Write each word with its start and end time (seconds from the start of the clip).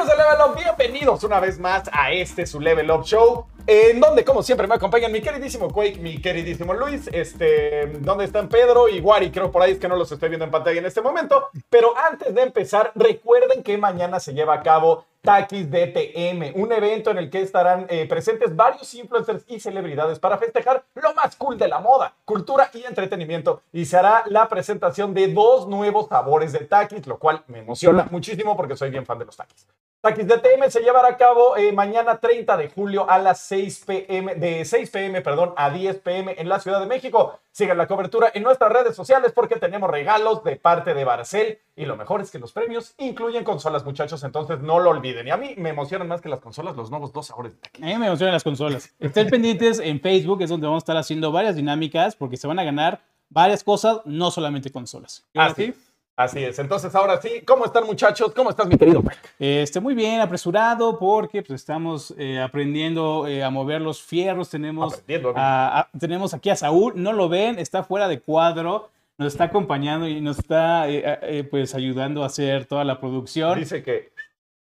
De 0.00 0.16
Level 0.16 0.38
Up, 0.48 0.56
bienvenidos 0.56 1.24
una 1.24 1.40
vez 1.40 1.58
más 1.58 1.82
a 1.92 2.10
este 2.10 2.46
su 2.46 2.58
Level 2.58 2.90
Up 2.90 3.04
Show, 3.04 3.44
en 3.66 4.00
donde 4.00 4.24
como 4.24 4.42
siempre 4.42 4.66
me 4.66 4.76
acompañan 4.76 5.12
mi 5.12 5.20
queridísimo 5.20 5.68
Quake, 5.70 5.98
mi 5.98 6.22
queridísimo 6.22 6.72
Luis, 6.72 7.10
este, 7.12 7.86
donde 8.00 8.24
están 8.24 8.48
Pedro 8.48 8.88
y 8.88 9.00
Wari, 9.00 9.30
creo 9.30 9.52
por 9.52 9.60
ahí 9.60 9.72
es 9.72 9.78
que 9.78 9.88
no 9.88 9.96
los 9.96 10.10
estoy 10.10 10.30
viendo 10.30 10.46
en 10.46 10.50
pantalla 10.50 10.78
en 10.78 10.86
este 10.86 11.02
momento, 11.02 11.48
pero 11.68 11.92
antes 11.98 12.34
de 12.34 12.40
empezar, 12.40 12.92
recuerden 12.94 13.62
que 13.62 13.76
mañana 13.76 14.20
se 14.20 14.32
lleva 14.32 14.54
a 14.54 14.62
cabo 14.62 15.04
Takis 15.22 15.70
DTM, 15.70 16.52
un 16.54 16.72
evento 16.72 17.10
en 17.10 17.18
el 17.18 17.28
que 17.28 17.42
estarán 17.42 17.86
eh, 17.90 18.06
presentes 18.08 18.56
varios 18.56 18.94
influencers 18.94 19.44
y 19.48 19.60
celebridades 19.60 20.18
para 20.18 20.38
festejar 20.38 20.84
lo 20.94 21.14
más 21.14 21.36
cool 21.36 21.58
de 21.58 21.68
la 21.68 21.78
moda, 21.78 22.14
cultura 22.24 22.70
y 22.72 22.84
entretenimiento. 22.84 23.62
Y 23.72 23.84
se 23.84 23.98
hará 23.98 24.24
la 24.26 24.48
presentación 24.48 25.12
de 25.12 25.28
dos 25.28 25.68
nuevos 25.68 26.08
sabores 26.08 26.52
de 26.52 26.60
Takis, 26.60 27.06
lo 27.06 27.18
cual 27.18 27.44
me 27.48 27.58
emociona 27.58 28.08
muchísimo 28.10 28.56
porque 28.56 28.76
soy 28.76 28.90
bien 28.90 29.04
fan 29.04 29.18
de 29.18 29.26
los 29.26 29.36
Takis. 29.36 29.66
Takis 30.02 30.26
DTM 30.26 30.70
se 30.70 30.80
llevará 30.80 31.08
a 31.08 31.16
cabo 31.18 31.58
eh, 31.58 31.72
mañana 31.72 32.16
30 32.16 32.56
de 32.56 32.70
julio 32.70 33.10
a 33.10 33.18
las 33.18 33.38
6 33.40 33.84
pm, 33.86 34.34
de 34.34 34.64
6 34.64 34.88
pm 34.88 35.20
perdón, 35.20 35.52
a 35.58 35.68
10 35.68 35.98
pm 35.98 36.36
en 36.38 36.48
la 36.48 36.58
Ciudad 36.58 36.80
de 36.80 36.86
México. 36.86 37.38
Sigan 37.50 37.76
la 37.76 37.86
cobertura 37.86 38.30
en 38.32 38.42
nuestras 38.42 38.72
redes 38.72 38.96
sociales 38.96 39.32
porque 39.34 39.56
tenemos 39.56 39.90
regalos 39.90 40.42
de 40.42 40.56
parte 40.56 40.94
de 40.94 41.04
Barcel 41.04 41.58
y 41.76 41.84
lo 41.84 41.98
mejor 41.98 42.22
es 42.22 42.30
que 42.30 42.38
los 42.38 42.52
premios 42.52 42.94
incluyen 42.96 43.44
consolas, 43.44 43.84
muchachos, 43.84 44.24
entonces 44.24 44.60
no 44.60 44.80
lo 44.80 44.88
olviden. 44.88 45.26
Y 45.26 45.32
a 45.32 45.36
mí 45.36 45.52
me 45.58 45.68
emocionan 45.68 46.08
más 46.08 46.22
que 46.22 46.30
las 46.30 46.40
consolas 46.40 46.76
los 46.76 46.90
nuevos 46.90 47.12
dos 47.12 47.26
sabores 47.26 47.52
de 47.52 47.58
Takis. 47.58 47.84
A 47.84 47.88
mí 47.88 47.98
me 47.98 48.06
emocionan 48.06 48.32
las 48.32 48.44
consolas. 48.44 48.94
Estén 49.00 49.28
pendientes 49.28 49.80
en 49.80 50.00
Facebook, 50.00 50.40
es 50.40 50.48
donde 50.48 50.66
vamos 50.66 50.80
a 50.80 50.84
estar 50.84 50.96
haciendo 50.96 51.30
varias 51.30 51.56
dinámicas 51.56 52.16
porque 52.16 52.38
se 52.38 52.46
van 52.46 52.58
a 52.58 52.64
ganar 52.64 53.02
varias 53.28 53.62
cosas, 53.62 54.00
no 54.06 54.30
solamente 54.30 54.70
consolas. 54.70 55.26
Así. 55.34 55.74
Así 56.20 56.44
es. 56.44 56.58
Entonces, 56.58 56.94
ahora 56.94 57.18
sí, 57.22 57.40
¿cómo 57.46 57.64
están, 57.64 57.86
muchachos? 57.86 58.32
¿Cómo 58.36 58.50
estás, 58.50 58.66
mi 58.66 58.76
querido? 58.76 59.02
Este, 59.38 59.80
muy 59.80 59.94
bien, 59.94 60.20
apresurado 60.20 60.98
porque 60.98 61.42
pues, 61.42 61.60
estamos 61.62 62.14
eh, 62.18 62.38
aprendiendo 62.38 63.26
eh, 63.26 63.42
a 63.42 63.48
mover 63.48 63.80
los 63.80 64.02
fierros. 64.02 64.50
Tenemos, 64.50 65.02
a- 65.34 65.80
a- 65.80 65.98
tenemos 65.98 66.34
aquí 66.34 66.50
a 66.50 66.56
Saúl, 66.56 66.92
no 66.96 67.14
lo 67.14 67.30
ven, 67.30 67.58
está 67.58 67.84
fuera 67.84 68.06
de 68.06 68.20
cuadro, 68.20 68.90
nos 69.16 69.32
está 69.32 69.44
acompañando 69.44 70.06
y 70.06 70.20
nos 70.20 70.38
está 70.38 70.90
eh, 70.90 71.02
eh, 71.22 71.44
pues 71.50 71.74
ayudando 71.74 72.22
a 72.22 72.26
hacer 72.26 72.66
toda 72.66 72.84
la 72.84 73.00
producción. 73.00 73.58
Dice 73.58 73.82
que 73.82 74.12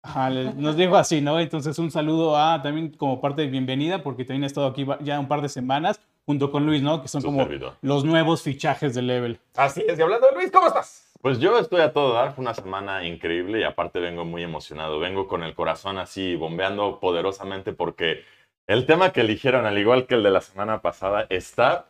Ajá, 0.03 0.29
nos 0.29 0.77
dijo 0.77 0.95
así, 0.97 1.19
¿no? 1.19 1.39
Entonces 1.39 1.79
un 1.79 1.89
saludo 1.89 2.37
a 2.37 2.61
también 2.61 2.89
como 2.91 3.19
parte 3.19 3.41
de 3.41 3.47
bienvenida, 3.47 4.03
porque 4.03 4.23
también 4.23 4.43
ha 4.43 4.47
estado 4.47 4.67
aquí 4.67 4.85
ya 5.01 5.19
un 5.19 5.27
par 5.27 5.41
de 5.41 5.49
semanas 5.49 5.99
junto 6.27 6.51
con 6.51 6.65
Luis, 6.67 6.83
¿no? 6.83 7.01
Que 7.01 7.07
son 7.07 7.21
Su 7.21 7.27
como 7.29 7.39
servidor. 7.41 7.73
los 7.81 8.05
nuevos 8.05 8.43
fichajes 8.43 8.93
de 8.93 9.01
Level. 9.01 9.39
así 9.55 9.83
es. 9.87 9.97
Y 9.97 10.01
hablando 10.03 10.27
de 10.27 10.35
Luis, 10.35 10.51
¿cómo 10.51 10.67
estás? 10.67 11.08
Pues 11.21 11.39
yo 11.39 11.57
estoy 11.59 11.81
a 11.81 11.91
todo 11.91 12.13
dar, 12.13 12.33
fue 12.33 12.43
una 12.43 12.53
semana 12.53 13.05
increíble 13.05 13.59
y 13.59 13.63
aparte 13.63 13.99
vengo 13.99 14.23
muy 14.23 14.41
emocionado, 14.43 14.99
vengo 14.99 15.27
con 15.27 15.43
el 15.43 15.53
corazón 15.53 15.97
así 15.97 16.35
bombeando 16.35 16.99
poderosamente 16.99 17.73
porque 17.73 18.21
el 18.67 18.85
tema 18.85 19.11
que 19.11 19.21
eligieron, 19.21 19.65
al 19.65 19.77
igual 19.77 20.05
que 20.07 20.15
el 20.15 20.23
de 20.23 20.31
la 20.31 20.41
semana 20.41 20.81
pasada, 20.81 21.25
está... 21.29 21.87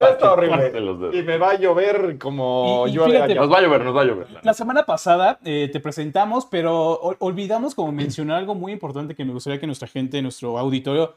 Está 0.00 0.32
horrible. 0.32 0.56
chuparse 0.56 0.80
los 0.80 1.00
dedos. 1.00 1.14
Y 1.14 1.22
me 1.22 1.38
va 1.38 1.50
a 1.50 1.58
llover 1.58 2.18
como 2.18 2.84
Y- 2.86 2.90
y 2.90 2.92
yo 2.94 3.04
fíjate, 3.06 3.34
Nos 3.36 3.50
va 3.50 3.58
a 3.58 3.62
llover, 3.62 3.84
nos 3.84 3.96
va 3.96 4.02
a 4.02 4.04
llover. 4.04 4.26
La 4.42 4.52
semana 4.52 4.84
pasada 4.84 5.38
eh, 5.44 5.70
te 5.72 5.80
presentamos, 5.80 6.46
pero 6.46 7.00
ol- 7.00 7.16
olvidamos 7.20 7.74
como 7.74 7.92
mencionar 7.92 8.38
algo 8.38 8.54
muy 8.54 8.72
importante 8.72 9.14
que 9.14 9.24
me 9.24 9.32
gustaría 9.32 9.60
que 9.60 9.66
nuestra 9.66 9.88
gente, 9.88 10.20
nuestro 10.20 10.58
auditorio, 10.58 11.14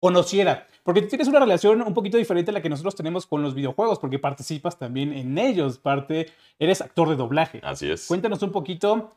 conociera. 0.00 0.66
Porque 0.82 1.02
tú 1.02 1.08
tienes 1.08 1.28
una 1.28 1.40
relación 1.40 1.82
un 1.82 1.94
poquito 1.94 2.16
diferente 2.16 2.50
a 2.50 2.54
la 2.54 2.62
que 2.62 2.70
nosotros 2.70 2.96
tenemos 2.96 3.26
con 3.26 3.42
los 3.42 3.54
videojuegos, 3.54 3.98
porque 3.98 4.18
participas 4.18 4.78
también 4.78 5.12
en 5.12 5.36
ellos, 5.38 5.78
parte, 5.78 6.26
eres 6.58 6.80
actor 6.80 7.08
de 7.10 7.16
doblaje. 7.16 7.60
Así 7.62 7.90
es. 7.90 8.06
Cuéntanos 8.06 8.42
un 8.42 8.50
poquito 8.50 9.12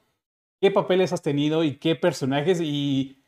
qué 0.62 0.72
papeles 0.72 1.13
has 1.13 1.22
tenido 1.22 1.63
y 1.63 1.78
qué 1.78 1.96
personajes 1.96 2.59
y, 2.62 3.24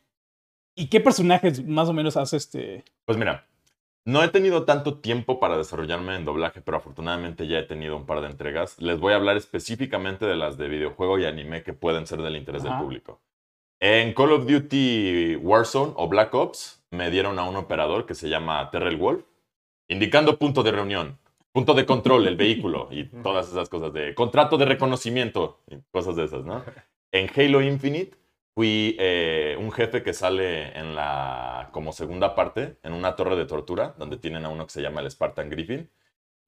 y 0.74 0.88
qué 0.88 1.00
personajes 1.00 1.64
más 1.66 1.88
o 1.88 1.92
menos 1.92 2.16
has 2.16 2.34
este... 2.34 2.84
Pues 3.06 3.18
mira, 3.18 3.46
no 4.04 4.22
he 4.22 4.28
tenido 4.28 4.64
tanto 4.64 4.98
tiempo 4.98 5.40
para 5.40 5.56
desarrollarme 5.56 6.14
en 6.14 6.24
doblaje, 6.24 6.60
pero 6.60 6.76
afortunadamente 6.76 7.48
ya 7.48 7.58
he 7.58 7.64
tenido 7.64 7.96
un 7.96 8.06
par 8.06 8.20
de 8.20 8.28
entregas. 8.28 8.80
Les 8.80 9.00
voy 9.00 9.14
a 9.14 9.16
hablar 9.16 9.36
específicamente 9.36 10.26
de 10.26 10.36
las 10.36 10.56
de 10.58 10.68
videojuego 10.68 11.18
y 11.18 11.24
anime 11.24 11.62
que 11.62 11.72
pueden 11.72 12.06
ser 12.06 12.22
del 12.22 12.36
interés 12.36 12.64
Ajá. 12.64 12.74
del 12.74 12.84
público. 12.84 13.20
En 13.80 14.14
Call 14.14 14.32
of 14.32 14.46
Duty 14.46 15.36
Warzone 15.36 15.92
o 15.96 16.08
Black 16.08 16.32
Ops 16.34 16.75
me 16.90 17.10
dieron 17.10 17.38
a 17.38 17.44
un 17.44 17.56
operador 17.56 18.06
que 18.06 18.14
se 18.14 18.28
llama 18.28 18.70
Terrell 18.70 18.96
Wolf, 18.96 19.24
indicando 19.88 20.38
punto 20.38 20.62
de 20.62 20.72
reunión, 20.72 21.18
punto 21.52 21.74
de 21.74 21.86
control, 21.86 22.26
el 22.26 22.36
vehículo 22.36 22.88
y 22.90 23.04
todas 23.04 23.48
esas 23.48 23.68
cosas 23.68 23.92
de 23.92 24.14
contrato 24.14 24.56
de 24.58 24.64
reconocimiento 24.64 25.60
y 25.68 25.76
cosas 25.90 26.16
de 26.16 26.24
esas, 26.24 26.44
¿no? 26.44 26.62
En 27.12 27.30
Halo 27.34 27.62
Infinite 27.62 28.16
fui 28.54 28.96
eh, 28.98 29.56
un 29.58 29.70
jefe 29.70 30.02
que 30.02 30.12
sale 30.12 30.76
en 30.78 30.94
la 30.94 31.68
como 31.72 31.92
segunda 31.92 32.34
parte 32.34 32.78
en 32.82 32.92
una 32.92 33.14
torre 33.14 33.36
de 33.36 33.46
tortura 33.46 33.94
donde 33.98 34.16
tienen 34.16 34.44
a 34.44 34.48
uno 34.48 34.66
que 34.66 34.72
se 34.72 34.82
llama 34.82 35.00
el 35.00 35.10
Spartan 35.10 35.50
Griffin 35.50 35.88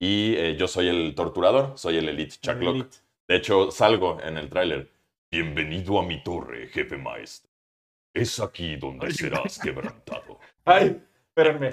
y 0.01 0.35
eh, 0.37 0.57
yo 0.57 0.69
soy 0.69 0.89
el 0.89 1.15
torturador, 1.15 1.73
soy 1.77 1.99
el 1.99 2.09
Elite 2.09 2.37
Chuck 2.41 2.61
Locke. 2.61 2.77
Elite. 2.77 2.97
De 3.27 3.37
hecho, 3.37 3.71
salgo 3.71 4.19
en 4.23 4.39
el 4.39 4.49
tráiler. 4.49 4.91
Bienvenido 5.31 5.99
a 5.99 6.03
mi 6.03 6.23
torre, 6.23 6.69
jefe 6.69 6.97
maestro. 6.97 7.48
Es 8.21 8.41
aquí 8.41 8.77
donde 8.77 9.11
serás 9.13 9.59
quebrantado. 9.63 10.39
Ay, 10.65 11.03
espérenme. 11.29 11.71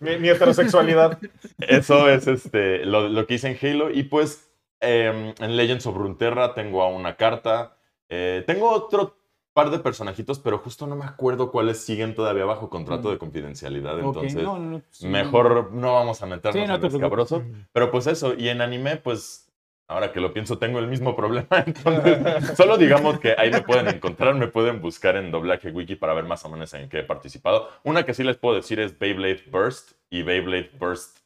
mi, 0.00 0.18
mi 0.18 0.28
heterosexualidad. 0.28 1.18
Eso 1.58 2.08
es 2.08 2.26
este, 2.26 2.84
lo, 2.84 3.08
lo 3.08 3.26
que 3.26 3.34
hice 3.34 3.48
en 3.48 3.58
Halo. 3.60 3.90
Y 3.90 4.04
pues 4.04 4.50
em, 4.80 5.34
en 5.38 5.56
Legends 5.56 5.86
of 5.86 5.96
Runeterra 5.96 6.54
tengo 6.54 6.82
a 6.82 6.88
una 6.88 7.16
carta. 7.16 7.76
Eh, 8.08 8.44
tengo 8.46 8.70
otro 8.70 9.16
par 9.56 9.70
de 9.70 9.78
personajitos, 9.78 10.38
pero 10.38 10.58
justo 10.58 10.86
no 10.86 10.96
me 10.96 11.06
acuerdo 11.06 11.50
cuáles 11.50 11.80
siguen 11.80 12.14
todavía 12.14 12.44
bajo 12.44 12.68
contrato 12.68 13.10
de 13.10 13.16
confidencialidad. 13.16 13.98
Entonces, 13.98 14.34
no, 14.34 14.58
no, 14.58 14.70
no, 14.70 14.82
sí. 14.90 15.08
mejor 15.08 15.72
no 15.72 15.94
vamos 15.94 16.22
a 16.22 16.26
meternos 16.26 16.62
Sí, 16.62 16.68
no 16.68 16.74
en 16.74 16.80
te 16.82 16.88
escabroso. 16.88 17.42
Pero 17.72 17.90
pues 17.90 18.06
eso, 18.06 18.34
y 18.34 18.50
en 18.50 18.60
anime, 18.60 18.98
pues 18.98 19.45
ahora 19.88 20.12
que 20.12 20.20
lo 20.20 20.32
pienso, 20.32 20.58
tengo 20.58 20.78
el 20.78 20.86
mismo 20.86 21.14
problema. 21.16 21.46
Solo 22.56 22.76
digamos 22.76 23.18
que 23.20 23.34
ahí 23.38 23.50
me 23.50 23.62
pueden 23.62 23.88
encontrar, 23.88 24.34
me 24.34 24.48
pueden 24.48 24.80
buscar 24.80 25.16
en 25.16 25.30
doblaje 25.30 25.70
wiki 25.70 25.96
para 25.96 26.14
ver 26.14 26.24
más 26.24 26.44
o 26.44 26.48
menos 26.48 26.72
en 26.74 26.88
qué 26.88 27.00
he 27.00 27.04
participado. 27.04 27.70
Una 27.84 28.04
que 28.04 28.14
sí 28.14 28.24
les 28.24 28.36
puedo 28.36 28.56
decir 28.56 28.80
es 28.80 28.98
Beyblade 28.98 29.44
Burst 29.50 29.92
y 30.10 30.22
Beyblade 30.22 30.70
Burst 30.78 31.18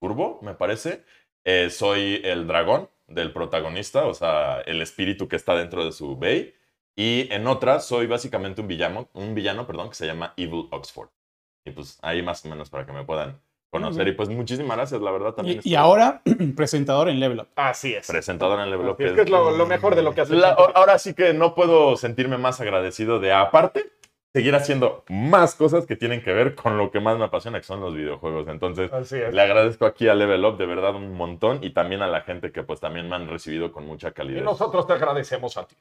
Turbo, 0.00 0.40
me 0.42 0.54
parece. 0.54 1.04
Eh, 1.44 1.70
soy 1.70 2.20
el 2.24 2.46
dragón 2.46 2.88
del 3.06 3.32
protagonista, 3.32 4.06
o 4.06 4.14
sea, 4.14 4.60
el 4.62 4.82
espíritu 4.82 5.28
que 5.28 5.36
está 5.36 5.54
dentro 5.54 5.84
de 5.84 5.92
su 5.92 6.16
Bey. 6.16 6.54
Y 6.96 7.32
en 7.32 7.46
otra 7.46 7.80
soy 7.80 8.06
básicamente 8.06 8.60
un 8.60 8.68
villano, 8.68 9.08
un 9.14 9.34
villano, 9.34 9.66
perdón, 9.66 9.88
que 9.90 9.94
se 9.94 10.06
llama 10.06 10.34
Evil 10.36 10.68
Oxford. 10.70 11.08
Y 11.64 11.70
pues 11.70 11.98
ahí 12.02 12.22
más 12.22 12.44
o 12.44 12.48
menos 12.48 12.70
para 12.70 12.86
que 12.86 12.92
me 12.92 13.04
puedan 13.04 13.40
conocer. 13.70 14.06
Y 14.08 14.12
pues 14.12 14.28
muchísimas 14.28 14.76
gracias, 14.76 15.00
la 15.00 15.10
verdad 15.10 15.32
también. 15.32 15.60
Y, 15.64 15.70
y 15.70 15.74
ahora, 15.76 16.22
presentador 16.56 17.08
en 17.08 17.20
Level 17.20 17.40
Up. 17.40 17.48
Así 17.56 17.94
es. 17.94 18.06
presentador 18.06 18.60
en 18.60 18.70
Level 18.70 18.88
Up. 18.88 18.96
Es 19.00 19.12
que 19.12 19.22
es 19.22 19.30
lo, 19.30 19.50
lo 19.56 19.66
mejor 19.66 19.94
de 19.94 20.02
lo 20.02 20.14
que 20.14 20.20
hace. 20.22 20.34
La- 20.34 20.50
ahora 20.50 20.98
sí 20.98 21.14
que 21.14 21.32
no 21.32 21.54
puedo 21.54 21.96
sentirme 21.96 22.36
más 22.38 22.60
agradecido 22.60 23.20
de 23.20 23.32
aparte 23.32 23.90
seguir 24.32 24.54
haciendo 24.54 25.02
más 25.08 25.56
cosas 25.56 25.86
que 25.86 25.96
tienen 25.96 26.22
que 26.22 26.32
ver 26.32 26.54
con 26.54 26.78
lo 26.78 26.92
que 26.92 27.00
más 27.00 27.18
me 27.18 27.24
apasiona, 27.24 27.58
que 27.58 27.64
son 27.66 27.80
los 27.80 27.94
videojuegos. 27.96 28.46
Entonces, 28.46 28.92
Así 28.92 29.16
es. 29.16 29.34
le 29.34 29.42
agradezco 29.42 29.86
aquí 29.86 30.06
a 30.06 30.14
Level 30.14 30.44
Up 30.44 30.56
de 30.56 30.66
verdad 30.66 30.94
un 30.94 31.14
montón 31.14 31.58
y 31.64 31.70
también 31.70 32.00
a 32.02 32.06
la 32.06 32.20
gente 32.20 32.52
que 32.52 32.62
pues 32.62 32.78
también 32.78 33.08
me 33.08 33.16
han 33.16 33.28
recibido 33.28 33.72
con 33.72 33.86
mucha 33.86 34.10
Y 34.10 34.12
calidad. 34.12 34.42
nosotros 34.44 34.86
te 34.86 34.92
agradecemos 34.92 35.56
a 35.56 35.66
ti. 35.66 35.74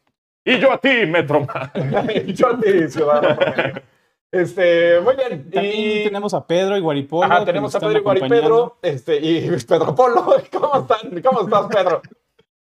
Y 0.46 0.58
yo 0.58 0.72
a 0.72 0.78
ti, 0.80 1.06
Metroman. 1.06 1.72
Yo 2.28 2.48
a 2.48 2.60
ti, 2.60 2.88
ciudadano. 2.90 3.38
Este, 4.32 5.00
muy 5.02 5.16
bien. 5.16 5.50
También 5.50 5.74
Y 5.76 6.04
tenemos 6.04 6.34
a 6.34 6.46
Pedro 6.46 6.78
y 6.78 6.82
Guaripolo. 6.82 7.24
Ajá, 7.24 7.46
tenemos 7.46 7.74
a 7.76 7.80
Pedro 7.80 7.94
y 7.94 7.98
acompañando. 7.98 8.30
Pedro, 8.30 8.80
este, 8.82 9.18
y 9.18 9.50
Pedro 9.68 9.96
Polo. 9.96 10.36
¿Cómo 10.52 10.82
están? 10.82 11.22
¿Cómo 11.22 11.42
estás, 11.42 11.68
Pedro? 11.68 12.02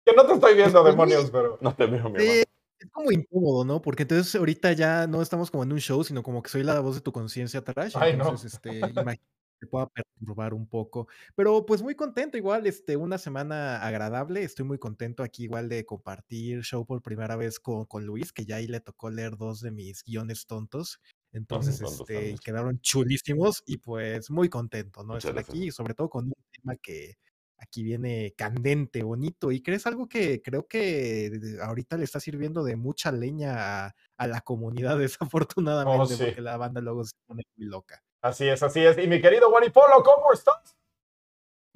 Que 0.03 0.13
no 0.15 0.25
te 0.25 0.33
estoy 0.33 0.55
viendo, 0.55 0.83
demonios, 0.83 1.29
pero. 1.29 1.57
No 1.61 1.75
te 1.75 1.85
veo, 1.85 2.09
mi 2.09 2.19
Sí, 2.19 2.43
es 2.79 2.89
como 2.91 3.11
incómodo, 3.11 3.63
¿no? 3.63 3.81
Porque 3.81 4.03
entonces 4.03 4.33
ahorita 4.33 4.73
ya 4.73 5.05
no 5.05 5.21
estamos 5.21 5.51
como 5.51 5.63
en 5.63 5.71
un 5.71 5.79
show, 5.79 6.03
sino 6.03 6.23
como 6.23 6.41
que 6.41 6.49
soy 6.49 6.63
la 6.63 6.79
voz 6.79 6.95
de 6.95 7.01
tu 7.01 7.11
conciencia 7.11 7.63
trash. 7.63 7.93
Ay, 7.95 8.17
no. 8.17 8.23
Entonces, 8.23 8.55
este, 8.55 8.79
imagino 8.79 9.13
que 9.13 9.59
te 9.59 9.67
pueda 9.67 9.85
perturbar 9.87 10.55
un 10.55 10.67
poco. 10.67 11.07
Pero 11.35 11.63
pues 11.67 11.83
muy 11.83 11.93
contento, 11.93 12.37
igual, 12.37 12.65
este, 12.65 12.97
una 12.97 13.19
semana 13.19 13.77
agradable. 13.85 14.41
Estoy 14.41 14.65
muy 14.65 14.79
contento 14.79 15.21
aquí 15.21 15.43
igual 15.43 15.69
de 15.69 15.85
compartir 15.85 16.63
show 16.63 16.83
por 16.87 17.03
primera 17.03 17.35
vez 17.35 17.59
con, 17.59 17.85
con 17.85 18.03
Luis, 18.07 18.33
que 18.33 18.45
ya 18.45 18.55
ahí 18.55 18.65
le 18.65 18.79
tocó 18.79 19.11
leer 19.11 19.37
dos 19.37 19.61
de 19.61 19.69
mis 19.69 20.03
guiones 20.03 20.47
tontos. 20.47 20.99
Entonces, 21.33 21.81
este, 21.81 22.35
quedaron 22.43 22.79
chulísimos 22.81 23.63
y 23.65 23.77
pues 23.77 24.29
muy 24.29 24.49
contento, 24.49 25.01
¿no? 25.01 25.13
Muchas 25.13 25.25
Estar 25.25 25.35
gracias. 25.35 25.55
aquí, 25.55 25.67
y 25.67 25.71
sobre 25.71 25.93
todo 25.93 26.09
con 26.09 26.25
un 26.25 26.33
tema 26.51 26.75
que 26.75 27.15
aquí 27.57 27.83
viene 27.83 28.33
candente, 28.35 29.03
bonito, 29.03 29.51
y 29.51 29.61
crees 29.61 29.85
algo 29.85 30.09
que 30.09 30.41
creo 30.41 30.67
que 30.67 31.31
ahorita 31.61 31.95
le 31.95 32.03
está 32.03 32.19
sirviendo 32.19 32.63
de 32.63 32.75
mucha 32.75 33.11
leña 33.11 33.85
a, 33.85 33.95
a 34.17 34.27
la 34.27 34.41
comunidad, 34.41 34.97
desafortunadamente, 35.29 36.15
sí. 36.15 36.23
porque 36.25 36.41
la 36.41 36.57
banda 36.57 36.81
luego 36.81 37.05
se 37.05 37.15
pone 37.25 37.43
muy 37.55 37.67
loca. 37.67 38.03
Así 38.21 38.47
es, 38.47 38.61
así 38.61 38.81
es. 38.81 38.97
Y 38.97 39.07
mi 39.07 39.21
querido 39.21 39.49
Guaripolo, 39.49 40.03
¿cómo 40.03 40.33
estás? 40.33 40.75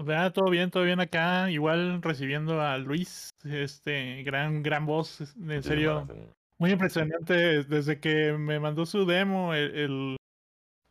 Ah, 0.08 0.32
todo 0.34 0.50
bien, 0.50 0.70
todo 0.70 0.84
bien 0.84 1.00
acá. 1.00 1.50
Igual 1.50 2.02
recibiendo 2.02 2.62
a 2.62 2.78
Luis, 2.78 3.30
este 3.46 4.24
gran, 4.24 4.62
gran 4.62 4.86
voz. 4.86 5.22
En 5.38 5.64
serio. 5.64 6.08
Muy 6.58 6.72
impresionante 6.72 7.64
desde 7.64 8.00
que 8.00 8.34
me 8.34 8.60
mandó 8.60 8.86
su 8.86 9.06
demo, 9.06 9.54
el, 9.54 9.76
el, 9.76 10.18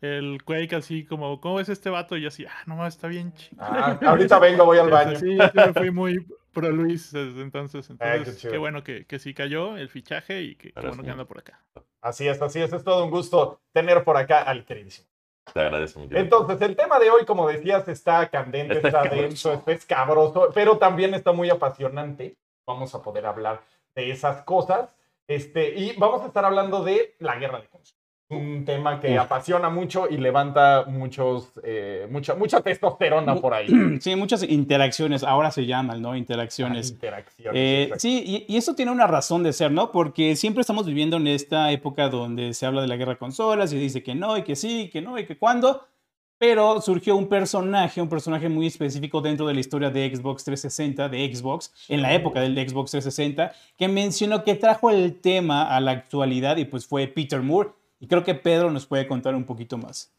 el 0.01 0.45
Quake 0.45 0.77
así 0.77 1.07
como, 1.07 1.41
¿cómo 1.41 1.61
es 1.61 1.69
este 1.69 1.89
vato? 1.89 2.17
Y 2.17 2.23
yo 2.23 2.29
así, 2.29 2.45
ah, 2.45 2.63
no, 2.67 2.87
está 2.87 3.09
bien 3.09 3.33
chido. 3.33 3.63
Ah, 3.63 3.99
ahorita 4.05 4.39
vengo, 4.39 4.65
voy 4.67 4.79
al 4.79 4.91
baño. 4.91 5.17
Sí, 5.17 5.39
yo 5.39 5.73
fui 5.73 5.91
muy 5.91 6.27
pro 6.53 6.71
Luis 6.71 7.13
desde 7.13 7.43
entonces. 7.43 7.91
Ah, 7.91 7.97
qué 7.99 8.17
Entonces, 8.17 8.51
qué 8.51 8.59
bueno 8.59 8.85
que, 8.85 9.07
que 9.07 9.19
sí 9.19 9.35
cayó 9.35 9.77
el 9.77 9.89
fichaje 9.89 10.43
y 10.43 10.57
que 10.57 10.73
qué 10.73 10.81
bueno 10.81 10.97
sí. 10.97 11.03
que 11.03 11.11
anda 11.11 11.25
por 11.25 11.39
acá. 11.39 11.63
Así 12.01 12.29
es, 12.29 12.41
así 12.43 12.61
es. 12.61 12.73
Es 12.73 12.85
todo 12.85 13.05
un 13.05 13.11
gusto 13.11 13.61
tener 13.73 14.05
por 14.05 14.17
acá 14.17 14.43
al 14.43 14.65
queridísimo. 14.65 15.09
Te 15.53 15.61
agradezco, 15.61 16.01
querido. 16.03 16.21
Entonces, 16.21 16.61
el 16.63 16.77
tema 16.77 16.99
de 16.99 17.11
hoy, 17.11 17.25
como 17.25 17.49
decías, 17.49 17.87
está 17.89 18.29
candente, 18.31 18.77
Está 18.77 18.89
está, 18.89 19.03
denso, 19.03 19.53
está 19.53 19.73
escabroso, 19.73 20.51
pero 20.55 20.79
también 20.79 21.13
está 21.15 21.33
muy 21.33 21.51
apasionante. 21.51 22.37
Vamos 22.67 22.95
a 22.95 23.03
poder 23.03 23.27
hablar 23.27 23.63
de 23.95 24.11
esas 24.11 24.43
cosas. 24.43 24.89
Este, 25.27 25.79
y 25.79 25.93
vamos 25.97 26.23
a 26.23 26.27
estar 26.27 26.45
hablando 26.45 26.85
de 26.85 27.15
la 27.19 27.37
guerra 27.37 27.61
de 27.61 27.69
consolas. 27.69 27.95
Un 28.31 28.65
tema 28.65 29.01
que 29.01 29.19
apasiona 29.19 29.69
mucho 29.69 30.09
y 30.09 30.17
levanta 30.17 30.87
muchos, 30.89 31.53
eh, 31.63 32.09
mucha, 32.11 32.35
mucha 32.35 32.63
testosterona 32.63 33.37
por 33.37 33.53
ahí. 33.53 33.67
Sí, 34.01 34.17
muchas 34.17 34.43
interacciones, 34.43 35.23
ahora 35.23 35.51
se 35.51 35.67
llaman, 35.67 36.01
¿no? 36.01 36.17
Interacciones. 36.17 36.91
Interacciones. 36.91 37.55
Eh, 37.55 37.93
sí, 37.99 38.23
y, 38.49 38.53
y 38.53 38.57
eso 38.57 38.75
tiene 38.75 38.91
una 38.93 39.07
razón 39.07 39.43
de 39.43 39.53
ser, 39.53 39.71
¿no? 39.73 39.93
Porque 39.93 40.37
siempre 40.37 40.63
estamos 40.63 40.87
viviendo 40.87 41.19
en 41.19 41.27
esta 41.27 41.71
época 41.71 42.09
donde 42.09 42.55
se 42.55 42.65
habla 42.65 42.81
de 42.81 42.89
la 42.89 42.97
guerra 42.97 43.13
de 43.13 43.19
consolas 43.19 43.73
y 43.75 43.79
dice 43.79 44.03
que 44.03 44.15
no, 44.15 44.37
y 44.39 44.43
que 44.43 44.57
sí, 44.57 44.89
que 44.91 45.03
no, 45.03 45.19
y 45.19 45.27
que 45.27 45.37
cuándo. 45.37 45.87
Pero 46.39 46.81
surgió 46.81 47.17
un 47.17 47.29
personaje, 47.29 48.03
un 48.03 48.09
personaje 48.09 48.49
muy 48.49 48.67
específico 48.67 49.21
dentro 49.21 49.47
de 49.47 49.55
la 49.55 49.61
historia 49.61 49.91
de 49.91 50.15
Xbox 50.15 50.45
360, 50.45 51.09
de 51.09 51.35
Xbox, 51.35 51.73
en 51.89 52.03
la 52.03 52.13
época 52.13 52.41
del 52.41 52.55
Xbox 52.55 52.91
360, 52.91 53.53
que 53.77 53.89
mencionó 53.89 54.43
que 54.45 54.55
trajo 54.55 54.91
el 54.91 55.21
tema 55.21 55.75
a 55.75 55.81
la 55.81 55.93
actualidad 55.93 56.57
y 56.57 56.65
pues 56.65 56.87
fue 56.87 57.07
Peter 57.07 57.41
Moore. 57.41 57.71
Y 58.01 58.09
creo 58.09 58.25
que 58.25 58.35
Pedro 58.35 58.71
nos 58.71 58.87
puede 58.87 59.07
contar 59.07 59.35
un 59.35 59.45
poquito 59.45 59.79
más. 59.79 60.13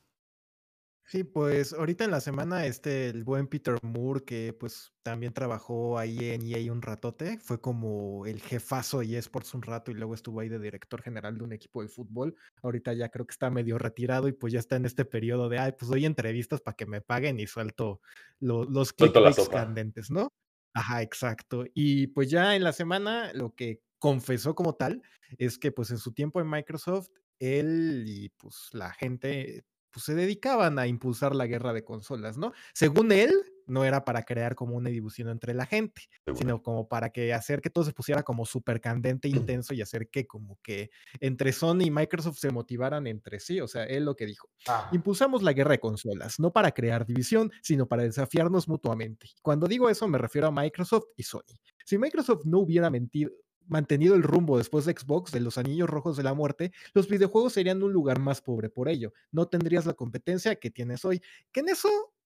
Sí, 1.07 1.23
pues 1.23 1.71
ahorita 1.73 2.03
en 2.03 2.09
la 2.09 2.19
semana 2.19 2.65
este 2.65 3.09
el 3.09 3.23
buen 3.23 3.45
Peter 3.47 3.77
Moore 3.83 4.23
que 4.25 4.53
pues 4.53 4.91
también 5.03 5.33
trabajó 5.33 5.99
ahí 5.99 6.17
en 6.31 6.41
EA 6.41 6.71
un 6.71 6.81
ratote, 6.81 7.37
fue 7.37 7.61
como 7.61 8.25
el 8.25 8.41
jefazo 8.41 8.99
de 9.01 9.15
eSports 9.17 9.53
un 9.53 9.61
rato 9.61 9.91
y 9.91 9.93
luego 9.93 10.15
estuvo 10.15 10.39
ahí 10.39 10.49
de 10.49 10.57
director 10.57 11.03
general 11.03 11.37
de 11.37 11.43
un 11.43 11.53
equipo 11.53 11.83
de 11.83 11.89
fútbol. 11.89 12.35
Ahorita 12.63 12.91
ya 12.93 13.09
creo 13.09 13.27
que 13.27 13.33
está 13.33 13.51
medio 13.51 13.77
retirado 13.77 14.27
y 14.27 14.31
pues 14.33 14.51
ya 14.51 14.57
está 14.59 14.77
en 14.77 14.85
este 14.85 15.05
periodo 15.05 15.47
de, 15.47 15.59
ay, 15.59 15.73
pues 15.77 15.89
doy 15.91 16.05
entrevistas 16.05 16.59
para 16.61 16.75
que 16.75 16.87
me 16.87 17.01
paguen 17.01 17.39
y 17.39 17.45
suelto 17.45 18.01
lo- 18.39 18.65
los 18.65 18.91
sopa. 19.35 19.59
candentes, 19.63 20.09
¿no? 20.09 20.29
Ajá, 20.73 21.03
exacto. 21.03 21.65
Y 21.75 22.07
pues 22.07 22.31
ya 22.31 22.55
en 22.55 22.63
la 22.63 22.73
semana 22.73 23.31
lo 23.33 23.53
que 23.53 23.81
confesó 23.99 24.55
como 24.55 24.73
tal 24.75 25.03
es 25.37 25.57
que 25.59 25.71
pues 25.71 25.91
en 25.91 25.99
su 25.99 26.13
tiempo 26.13 26.41
en 26.41 26.49
Microsoft, 26.49 27.09
él 27.39 28.03
y 28.07 28.29
pues 28.29 28.69
la 28.73 28.91
gente 28.91 29.65
pues 29.95 30.03
se 30.03 30.13
dedicaban 30.13 30.77
a 30.77 30.87
impulsar 30.87 31.33
la 31.33 31.47
guerra 31.47 31.71
de 31.71 31.85
consolas, 31.85 32.37
¿no? 32.37 32.51
Según 32.73 33.13
él, 33.13 33.31
no 33.65 33.85
era 33.85 34.03
para 34.03 34.23
crear 34.23 34.53
como 34.53 34.75
una 34.75 34.89
división 34.89 35.29
entre 35.29 35.53
la 35.53 35.65
gente, 35.65 36.01
Seguro. 36.25 36.37
sino 36.37 36.61
como 36.61 36.89
para 36.89 37.11
que 37.11 37.33
hacer 37.33 37.61
que 37.61 37.69
todo 37.69 37.85
se 37.85 37.93
pusiera 37.93 38.21
como 38.21 38.45
súper 38.45 38.81
candente, 38.81 39.29
intenso 39.57 39.73
y 39.73 39.81
hacer 39.81 40.09
que 40.09 40.27
como 40.27 40.59
que 40.61 40.89
entre 41.21 41.53
Sony 41.53 41.83
y 41.83 41.91
Microsoft 41.91 42.39
se 42.39 42.51
motivaran 42.51 43.07
entre 43.07 43.39
sí, 43.39 43.61
o 43.61 43.69
sea, 43.69 43.85
él 43.85 44.03
lo 44.03 44.17
que 44.17 44.25
dijo. 44.25 44.49
Ah, 44.67 44.89
Impulsamos 44.91 45.41
la 45.43 45.53
guerra 45.53 45.71
de 45.71 45.79
consolas, 45.79 46.41
no 46.41 46.51
para 46.51 46.71
crear 46.71 47.05
división, 47.05 47.49
sino 47.61 47.87
para 47.87 48.03
desafiarnos 48.03 48.67
mutuamente. 48.67 49.29
Cuando 49.41 49.65
digo 49.65 49.89
eso 49.89 50.09
me 50.09 50.17
refiero 50.17 50.47
a 50.47 50.51
Microsoft 50.51 51.05
y 51.15 51.23
Sony. 51.23 51.55
Si 51.85 51.97
Microsoft 51.97 52.43
no 52.43 52.59
hubiera 52.59 52.89
mentido, 52.89 53.31
mantenido 53.67 54.15
el 54.15 54.23
rumbo 54.23 54.57
después 54.57 54.85
de 54.85 54.93
Xbox 54.93 55.31
de 55.31 55.39
los 55.39 55.57
anillos 55.57 55.89
rojos 55.89 56.17
de 56.17 56.23
la 56.23 56.33
muerte, 56.33 56.71
los 56.93 57.07
videojuegos 57.07 57.53
serían 57.53 57.81
un 57.83 57.91
lugar 57.93 58.19
más 58.19 58.41
pobre 58.41 58.69
por 58.69 58.89
ello. 58.89 59.13
No 59.31 59.47
tendrías 59.47 59.85
la 59.85 59.93
competencia 59.93 60.55
que 60.55 60.69
tienes 60.71 61.03
hoy. 61.05 61.21
Que 61.51 61.61
en 61.61 61.69
eso 61.69 61.89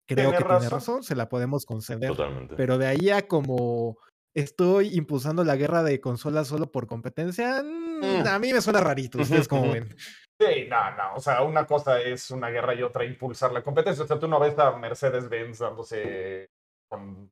creo 0.07 0.31
Tiene 0.31 0.39
que 0.39 0.45
tiene 0.45 0.49
razón. 0.55 0.71
razón, 0.71 1.03
se 1.03 1.15
la 1.15 1.29
podemos 1.29 1.67
conceder. 1.67 2.09
Totalmente. 2.11 2.55
Pero 2.57 2.79
de 2.79 2.87
ahí 2.87 3.11
a 3.11 3.27
como 3.29 3.99
estoy 4.35 4.95
impulsando 4.97 5.43
la 5.45 5.57
guerra 5.57 5.83
de 5.83 6.01
consolas 6.01 6.49
solo 6.49 6.71
por 6.71 6.87
competencia, 6.87 7.63
mm, 7.63 7.89
Mm. 7.99 8.27
a 8.29 8.39
mí 8.39 8.53
me 8.53 8.61
suena 8.61 8.81
rarito. 8.81 9.19
¿Ustedes 9.19 9.49
ujú. 9.51 9.63
ven? 9.73 9.97
Sí, 10.41 10.67
no, 10.71 10.91
no. 10.97 11.15
O 11.17 11.21
sea, 11.21 11.43
una 11.43 11.67
cosa 11.67 12.01
es 12.01 12.31
una 12.31 12.49
guerra 12.49 12.73
y 12.75 12.83
otra 12.83 13.05
impulsar 13.05 13.51
la 13.53 13.63
competencia. 13.65 14.05
O 14.05 14.07
sea, 14.07 14.19
tú 14.21 14.29
no 14.29 14.39
ves 14.39 14.57
a 14.59 14.77
Mercedes-Benz 14.77 15.59
dándose 15.59 16.49
con, 16.89 17.29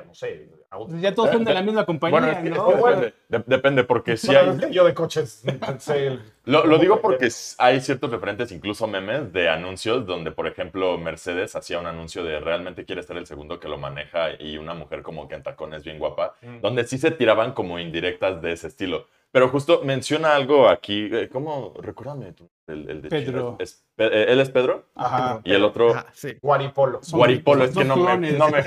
ya 0.00 0.06
no 0.06 0.14
sé, 0.14 0.48
autos. 0.70 1.00
Ya 1.00 1.14
todos 1.14 1.30
son 1.30 1.44
de 1.44 1.54
la 1.54 1.62
misma 1.62 1.84
compañía, 1.84 2.20
Bueno, 2.20 2.32
es 2.32 2.38
que- 2.42 2.48
es 2.48 2.54
¿no? 2.56 2.68
que 2.68 2.74
Bueno. 2.74 3.00
depende, 3.00 3.14
de- 3.28 3.44
depende, 3.46 3.84
porque 3.84 4.16
si 4.16 4.26
Bueno, 4.28 4.40
hay... 4.52 4.56
es 4.58 4.64
que 4.66 4.72
yo 4.72 4.84
de 4.84 4.94
coches 4.94 5.42
sé 5.78 6.06
el- 6.06 6.22
Lo, 6.44 6.64
lo 6.66 6.78
digo 6.78 7.00
porque 7.02 7.28
hay 7.58 7.80
ciertos 7.80 8.10
referentes, 8.10 8.50
incluso 8.52 8.86
memes, 8.86 9.32
de 9.32 9.48
anuncios 9.48 10.06
donde, 10.06 10.30
por 10.30 10.46
ejemplo, 10.46 10.96
Mercedes 10.98 11.54
hacía 11.56 11.78
un 11.78 11.86
anuncio 11.86 12.24
de 12.24 12.40
realmente 12.40 12.84
quiere 12.84 13.02
ser 13.02 13.16
el 13.18 13.26
segundo 13.26 13.60
que 13.60 13.68
lo 13.68 13.76
maneja 13.78 14.30
y 14.40 14.56
una 14.56 14.74
mujer 14.74 15.02
como 15.02 15.28
que 15.28 15.34
en 15.34 15.42
tacones 15.42 15.84
bien 15.84 15.98
guapa, 15.98 16.34
Mm. 16.42 16.60
donde 16.60 16.84
sí 16.84 16.96
se 16.98 17.10
tiraban 17.10 17.52
como 17.52 17.78
indirectas 17.78 18.40
de 18.40 18.52
ese 18.52 18.68
estilo. 18.68 19.06
Pero 19.30 19.48
justo 19.48 19.82
menciona 19.84 20.34
algo 20.34 20.68
aquí, 20.68 21.08
eh, 21.12 21.28
¿cómo? 21.30 21.74
Recuérdame 21.80 22.32
tú, 22.32 22.48
el, 22.66 22.88
el 22.88 23.02
de 23.02 23.08
Pedro. 23.10 23.56
Es- 23.58 23.84
Pe- 23.94 24.06
eh, 24.06 24.32
¿Él 24.32 24.40
es 24.40 24.48
Pedro? 24.50 24.86
Ajá. 24.94 25.40
Y 25.44 25.52
el 25.52 25.64
otro... 25.64 25.90
Ajá, 25.90 26.06
sí. 26.14 26.36
Guaripolo. 26.40 27.02
Son- 27.02 27.18
Guaripolo, 27.18 27.64
es 27.64 27.76
que 27.76 27.84
no 27.84 27.96
me, 28.16 28.32
no 28.32 28.48
me- 28.48 28.64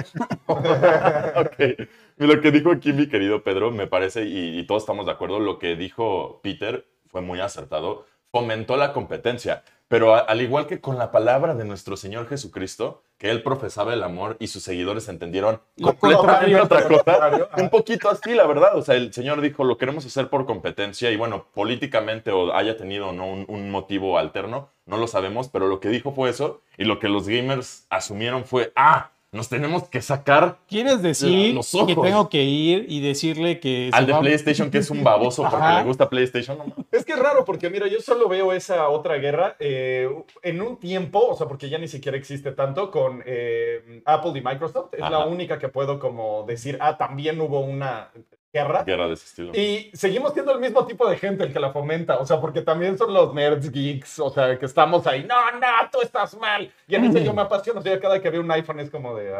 Lo 2.18 2.42
que 2.42 2.52
dijo 2.52 2.72
aquí 2.72 2.94
mi 2.94 3.08
querido 3.08 3.44
Pedro, 3.44 3.72
me 3.72 3.88
parece, 3.88 4.26
y, 4.26 4.60
y 4.60 4.68
todos 4.68 4.84
estamos 4.84 5.06
de 5.08 5.12
acuerdo, 5.14 5.40
lo 5.40 5.58
que 5.58 5.76
dijo 5.76 6.40
Peter 6.44 6.86
fue 7.08 7.22
muy 7.22 7.40
acertado, 7.40 8.06
fomentó 8.32 8.78
la 8.78 8.94
competencia. 8.94 9.64
Pero 9.92 10.16
a- 10.16 10.20
al 10.20 10.42
igual 10.42 10.68
que 10.68 10.80
con 10.80 10.98
la 10.98 11.12
palabra 11.12 11.54
de 11.54 11.66
nuestro 11.66 11.98
Señor 11.98 12.28
Jesucristo, 12.30 13.04
que 13.18 13.30
él 13.30 13.44
profesaba 13.44 13.94
el 13.94 14.02
amor 14.04 14.38
y 14.40 14.48
sus 14.48 14.64
seguidores 14.64 15.10
entendieron 15.10 15.60
Lo 15.76 15.94
completamente 15.96 16.58
contrario. 16.58 16.64
otra 16.64 16.88
cosa. 16.88 17.50
Un 17.62 17.70
poquito 17.70 18.10
así, 18.10 18.34
la 18.34 18.48
verdad. 18.48 18.78
O 18.78 18.82
sea, 18.82 18.96
el 18.96 19.14
Señor 19.14 19.42
dijo, 19.42 19.66
lo 19.66 19.78
queremos 19.78 20.06
hacer 20.06 20.30
por 20.30 20.46
competencia 20.46 21.12
y 21.12 21.18
bueno, 21.18 21.46
políticamente 21.54 22.32
o 22.32 22.54
haya 22.56 22.78
tenido 22.78 23.10
o 23.10 23.12
no 23.12 23.28
un, 23.28 23.46
un 23.50 23.70
motivo 23.70 24.18
alterno, 24.18 24.70
no 24.86 24.96
lo 24.96 25.08
sabemos, 25.08 25.50
pero 25.50 25.68
lo 25.68 25.82
que 25.82 25.90
dijo 25.90 26.14
fue 26.14 26.30
eso 26.30 26.62
y 26.78 26.86
lo 26.86 26.98
que 27.00 27.10
los 27.10 27.28
gamers 27.28 27.86
asumieron 27.90 28.46
fue, 28.46 28.72
ah, 28.78 29.12
nos 29.34 29.48
tenemos 29.48 29.88
que 29.88 30.02
sacar 30.02 30.58
¿Quieres 30.68 31.02
decir 31.02 31.54
Los 31.56 31.72
que 31.72 31.78
ojos. 31.78 32.04
tengo 32.06 32.28
que 32.30 32.44
ir 32.44 32.86
y 32.90 33.00
decirle 33.00 33.60
que 33.62 33.90
al 33.94 34.06
de 34.06 34.12
va- 34.12 34.20
PlayStation 34.20 34.70
que 34.70 34.80
es 34.80 34.90
un 34.90 35.04
baboso 35.06 35.44
porque 35.44 35.56
Ajá. 35.58 35.80
le 35.80 35.86
gusta 35.86 36.10
PlayStation. 36.10 36.58
No. 36.58 36.66
Es 36.92 37.06
que 37.06 37.14
es 37.14 37.20
raro 37.20 37.46
porque, 37.46 37.70
mira, 37.70 37.88
yo 37.88 38.02
solo 38.02 38.28
veo 38.28 38.52
esa 38.52 38.90
otra 38.90 39.16
guerra 39.16 39.56
eh, 39.60 40.10
en 40.44 40.62
un 40.62 40.78
tiempo, 40.78 41.20
o 41.26 41.36
sea, 41.38 41.48
porque 41.48 41.70
ya 41.70 41.78
ni 41.78 41.88
siquiera 41.88 42.18
existe 42.18 42.52
tanto 42.52 42.92
con 42.92 43.24
eh, 43.26 44.02
Apple 44.06 44.34
y 44.36 44.42
Microsoft. 44.42 44.94
Es 44.94 45.00
la 45.00 45.26
única 45.26 45.58
que 45.58 45.70
puedo 45.70 45.98
como 45.98 46.44
decir, 46.44 46.78
ah, 46.82 46.98
también 46.98 47.40
hubo 47.40 47.62
una 47.62 48.12
guerra. 48.54 48.84
Guerra 48.84 49.08
de 49.08 49.14
ese 49.14 49.26
estilo. 49.26 49.52
Y 49.54 49.92
seguimos 49.94 50.34
siendo 50.34 50.52
el 50.54 50.60
mismo 50.60 50.86
tipo 50.86 51.08
de 51.10 51.18
gente 51.18 51.44
el 51.44 51.54
que 51.54 51.60
la 51.60 51.72
fomenta, 51.72 52.18
o 52.20 52.26
sea, 52.26 52.40
porque 52.42 52.62
también 52.62 52.98
son 52.98 53.14
los 53.14 53.34
nerds 53.34 53.72
geeks, 53.72 54.20
o 54.20 54.30
sea, 54.30 54.58
que 54.60 54.66
estamos 54.66 55.08
ahí, 55.08 55.24
no, 55.24 55.52
no, 55.60 55.68
tú 55.92 56.00
estás 56.02 56.38
mal. 56.38 56.72
Y 56.88 56.96
en 56.96 57.16
yo 57.24 57.34
me 57.34 57.42
apasiono, 57.42 57.80
o 57.80 57.84
sea, 57.84 58.00
cada 58.00 58.22
que 58.22 58.30
veo 58.30 58.42
un 58.42 58.52
iPhone 58.52 58.80
es 58.80 58.90
como 58.90 59.16
de, 59.16 59.34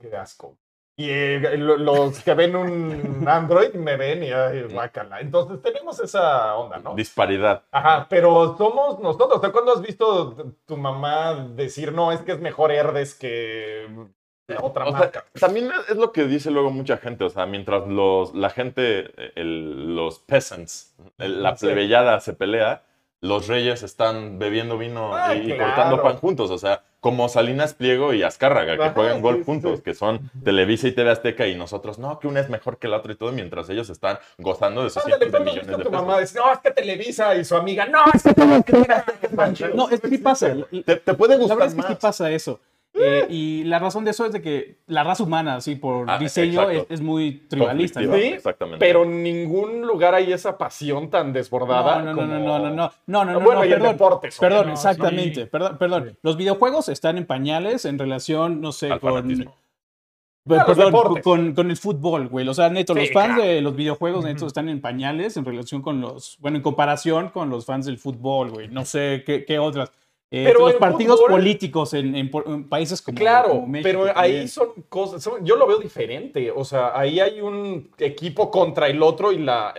qué 0.00 0.16
asco. 0.16 0.56
Y 1.00 1.08
eh, 1.10 1.56
lo- 1.56 1.76
los 1.76 2.18
que 2.24 2.34
ven 2.34 2.56
un 2.56 3.24
Android 3.28 3.72
me 3.74 3.96
ven 3.96 4.24
y, 4.24 4.32
ay, 4.32 4.64
guácala. 4.64 5.20
Entonces 5.20 5.62
tenemos 5.62 6.00
esa 6.00 6.56
onda, 6.56 6.78
¿no? 6.78 6.96
Disparidad. 6.96 7.62
Ajá, 7.70 8.08
pero 8.10 8.56
somos 8.58 8.98
nosotros. 8.98 9.38
O 9.38 9.40
sea, 9.40 9.52
¿cuándo 9.52 9.72
has 9.72 9.80
visto 9.80 10.34
tu 10.66 10.76
mamá 10.76 11.34
decir, 11.54 11.92
no, 11.92 12.10
es 12.10 12.20
que 12.22 12.32
es 12.32 12.40
mejor 12.40 12.72
Herdes 12.72 13.14
que 13.14 13.86
otra 14.56 14.84
O 14.86 14.90
sea, 14.90 14.98
marca? 15.00 15.24
también 15.38 15.70
es 15.88 15.96
lo 15.96 16.12
que 16.12 16.24
dice 16.24 16.50
luego 16.50 16.70
mucha 16.70 16.96
gente, 16.96 17.24
o 17.24 17.30
sea, 17.30 17.46
mientras 17.46 17.86
los, 17.86 18.34
la 18.34 18.50
gente, 18.50 19.10
el- 19.40 19.94
los 19.94 20.18
peasants, 20.20 20.94
el- 21.18 21.42
la 21.42 21.56
Sí. 21.56 21.66
plebeyada 21.66 22.18
se 22.20 22.32
pelea, 22.32 22.82
los 23.20 23.48
reyes 23.48 23.82
están 23.82 24.38
bebiendo 24.38 24.78
vino 24.78 25.12
Ah, 25.14 25.34
y, 25.34 25.50
y 25.50 25.54
claro. 25.54 25.64
cortando 25.74 26.02
pan 26.02 26.16
juntos, 26.18 26.50
o 26.52 26.58
sea, 26.58 26.82
como 27.00 27.28
Salinas 27.28 27.74
Pliego 27.74 28.12
y 28.12 28.22
Azcárraga, 28.22 28.76
que 28.76 28.82
Ajá, 28.84 28.92
juegan 28.94 29.20
golf 29.20 29.38
sí, 29.38 29.44
juntos, 29.44 29.78
sí. 29.78 29.82
que 29.82 29.94
son 29.94 30.30
Televisa 30.44 30.86
y 30.88 30.92
TV 30.92 31.10
Azteca 31.10 31.46
y 31.46 31.54
nosotros, 31.56 31.98
no, 31.98 32.18
que 32.20 32.28
una 32.28 32.40
es 32.40 32.48
mejor 32.48 32.78
que 32.78 32.86
la 32.88 32.96
otra 32.98 33.12
y 33.12 33.16
todo, 33.16 33.32
mientras 33.32 33.68
ellos 33.70 33.90
están 33.90 34.18
gozando 34.38 34.82
de 34.84 34.90
sus 34.90 35.02
cientos 35.02 35.26
de 35.26 35.30
¿cuándo 35.30 35.50
has 35.50 35.56
millones 35.56 35.78
de 35.78 35.84
pesos. 35.84 35.92
mamá 35.92 36.18
decir, 36.20 36.40
no, 36.40 36.52
es 36.52 36.58
que 36.60 36.70
Televisa 36.70 37.34
y 37.36 37.44
su 37.44 37.56
amiga, 37.56 37.86
no, 37.86 37.98
es 38.14 38.22
que 38.22 38.34
mira, 38.76 39.04
que 39.20 39.26
es 39.26 39.36
tan 39.36 39.54
chido"? 39.54 39.70
No, 39.74 39.88
es 39.90 40.00
que 40.00 40.08
sí 40.08 40.18
pasa. 40.18 40.54
La 40.54 40.64
Te, 40.84 40.96
te 40.96 41.14
puede 41.14 41.34
la 41.34 41.38
gustar 41.40 41.56
verdad 41.58 41.68
es 41.68 41.74
que 41.74 41.80
más. 41.82 41.88
sí 41.90 41.98
pasa 42.00 42.30
eso. 42.30 42.60
Eh, 43.00 43.26
y 43.30 43.64
la 43.64 43.78
razón 43.78 44.04
de 44.04 44.10
eso 44.12 44.26
es 44.26 44.32
de 44.32 44.40
que 44.42 44.78
la 44.86 45.04
raza 45.04 45.22
humana, 45.22 45.56
así 45.56 45.76
por 45.76 46.10
Ah, 46.10 46.18
diseño, 46.18 46.68
es, 46.88 47.00
muy 47.00 47.46
tribalista. 47.48 48.00
¿no? 48.00 48.14
Sí, 48.14 48.22
exactamente. 48.22 48.78
Pero 48.78 49.04
en 49.04 49.22
ningún 49.22 49.82
lugar 49.86 50.14
hay 50.14 50.32
esa 50.32 50.58
pasión 50.58 51.10
tan 51.10 51.32
desbordada. 51.32 52.02
No, 52.02 52.04
no, 52.04 52.10
no, 52.12 52.16
como- 52.16 52.26
no, 52.26 52.38
no, 52.38 52.58
no, 52.58 52.70
no, 52.70 52.92
no, 53.06 53.24
no, 53.24 53.32
no, 53.32 53.40
Bueno, 53.40 53.60
no, 53.60 53.66
y 53.66 53.68
perdón. 53.70 53.88
deportes. 53.92 54.38
Perdón, 54.38 54.58
obviamente. 54.60 54.82
No, 54.84 54.90
exactamente. 54.90 55.40
sí. 55.42 55.48
Perdón, 55.50 55.78
perdón. 55.78 56.18
Los 56.22 56.36
videojuegos 56.36 56.88
están 56.88 57.18
en 57.18 57.26
pañales 57.26 57.84
en 57.84 57.98
relación, 57.98 58.60
no 58.60 58.72
sé, 58.72 58.90
Al 58.90 59.00
con. 59.00 59.14
fanatismo. 59.14 59.54
Perdón, 60.46 61.20
con, 61.22 61.54
con 61.54 61.70
el 61.70 61.76
fútbol, 61.76 62.28
güey. 62.28 62.48
O 62.48 62.54
sea, 62.54 62.70
neto, 62.70 62.94
Sí, 62.94 63.00
los 63.00 63.10
fans 63.12 63.34
claro. 63.34 63.42
de 63.42 63.60
los 63.60 63.76
videojuegos, 63.76 64.24
neto, 64.24 64.46
están 64.46 64.70
en 64.70 64.80
pañales 64.80 65.36
en 65.36 65.44
relación 65.44 65.82
con 65.82 66.00
los. 66.00 66.38
Bueno, 66.40 66.56
en 66.56 66.62
comparación 66.62 67.28
con 67.28 67.50
los 67.50 67.66
fans 67.66 67.84
del 67.84 67.98
fútbol, 67.98 68.50
güey. 68.50 68.68
No 68.68 68.86
sé 68.86 69.24
qué, 69.26 69.44
qué 69.44 69.58
otras. 69.58 69.92
Eh, 70.30 70.44
Pero 70.46 70.60
los 70.60 70.74
partidos 70.74 71.20
fútbol- 71.20 71.30
políticos 71.30 71.94
en, 71.94 72.14
en 72.14 72.30
po- 72.30 72.44
en 72.46 72.68
países 72.68 73.00
como. 73.00 73.16
Claro, 73.16 73.48
como 73.48 73.66
México 73.66 73.88
pero 73.88 74.04
también. 74.12 74.40
ahí 74.40 74.48
son 74.48 74.68
cosas, 74.90 75.22
son- 75.22 75.42
yo 75.44 75.56
lo 75.56 75.66
veo 75.66 75.78
diferente, 75.78 76.50
o 76.50 76.64
sea, 76.64 76.92
ahí 76.98 77.18
hay 77.18 77.40
un 77.40 77.90
equipo 77.98 78.50
contra 78.50 78.88
el 78.88 79.02
otro 79.02 79.32
y 79.32 79.38
la 79.38 79.72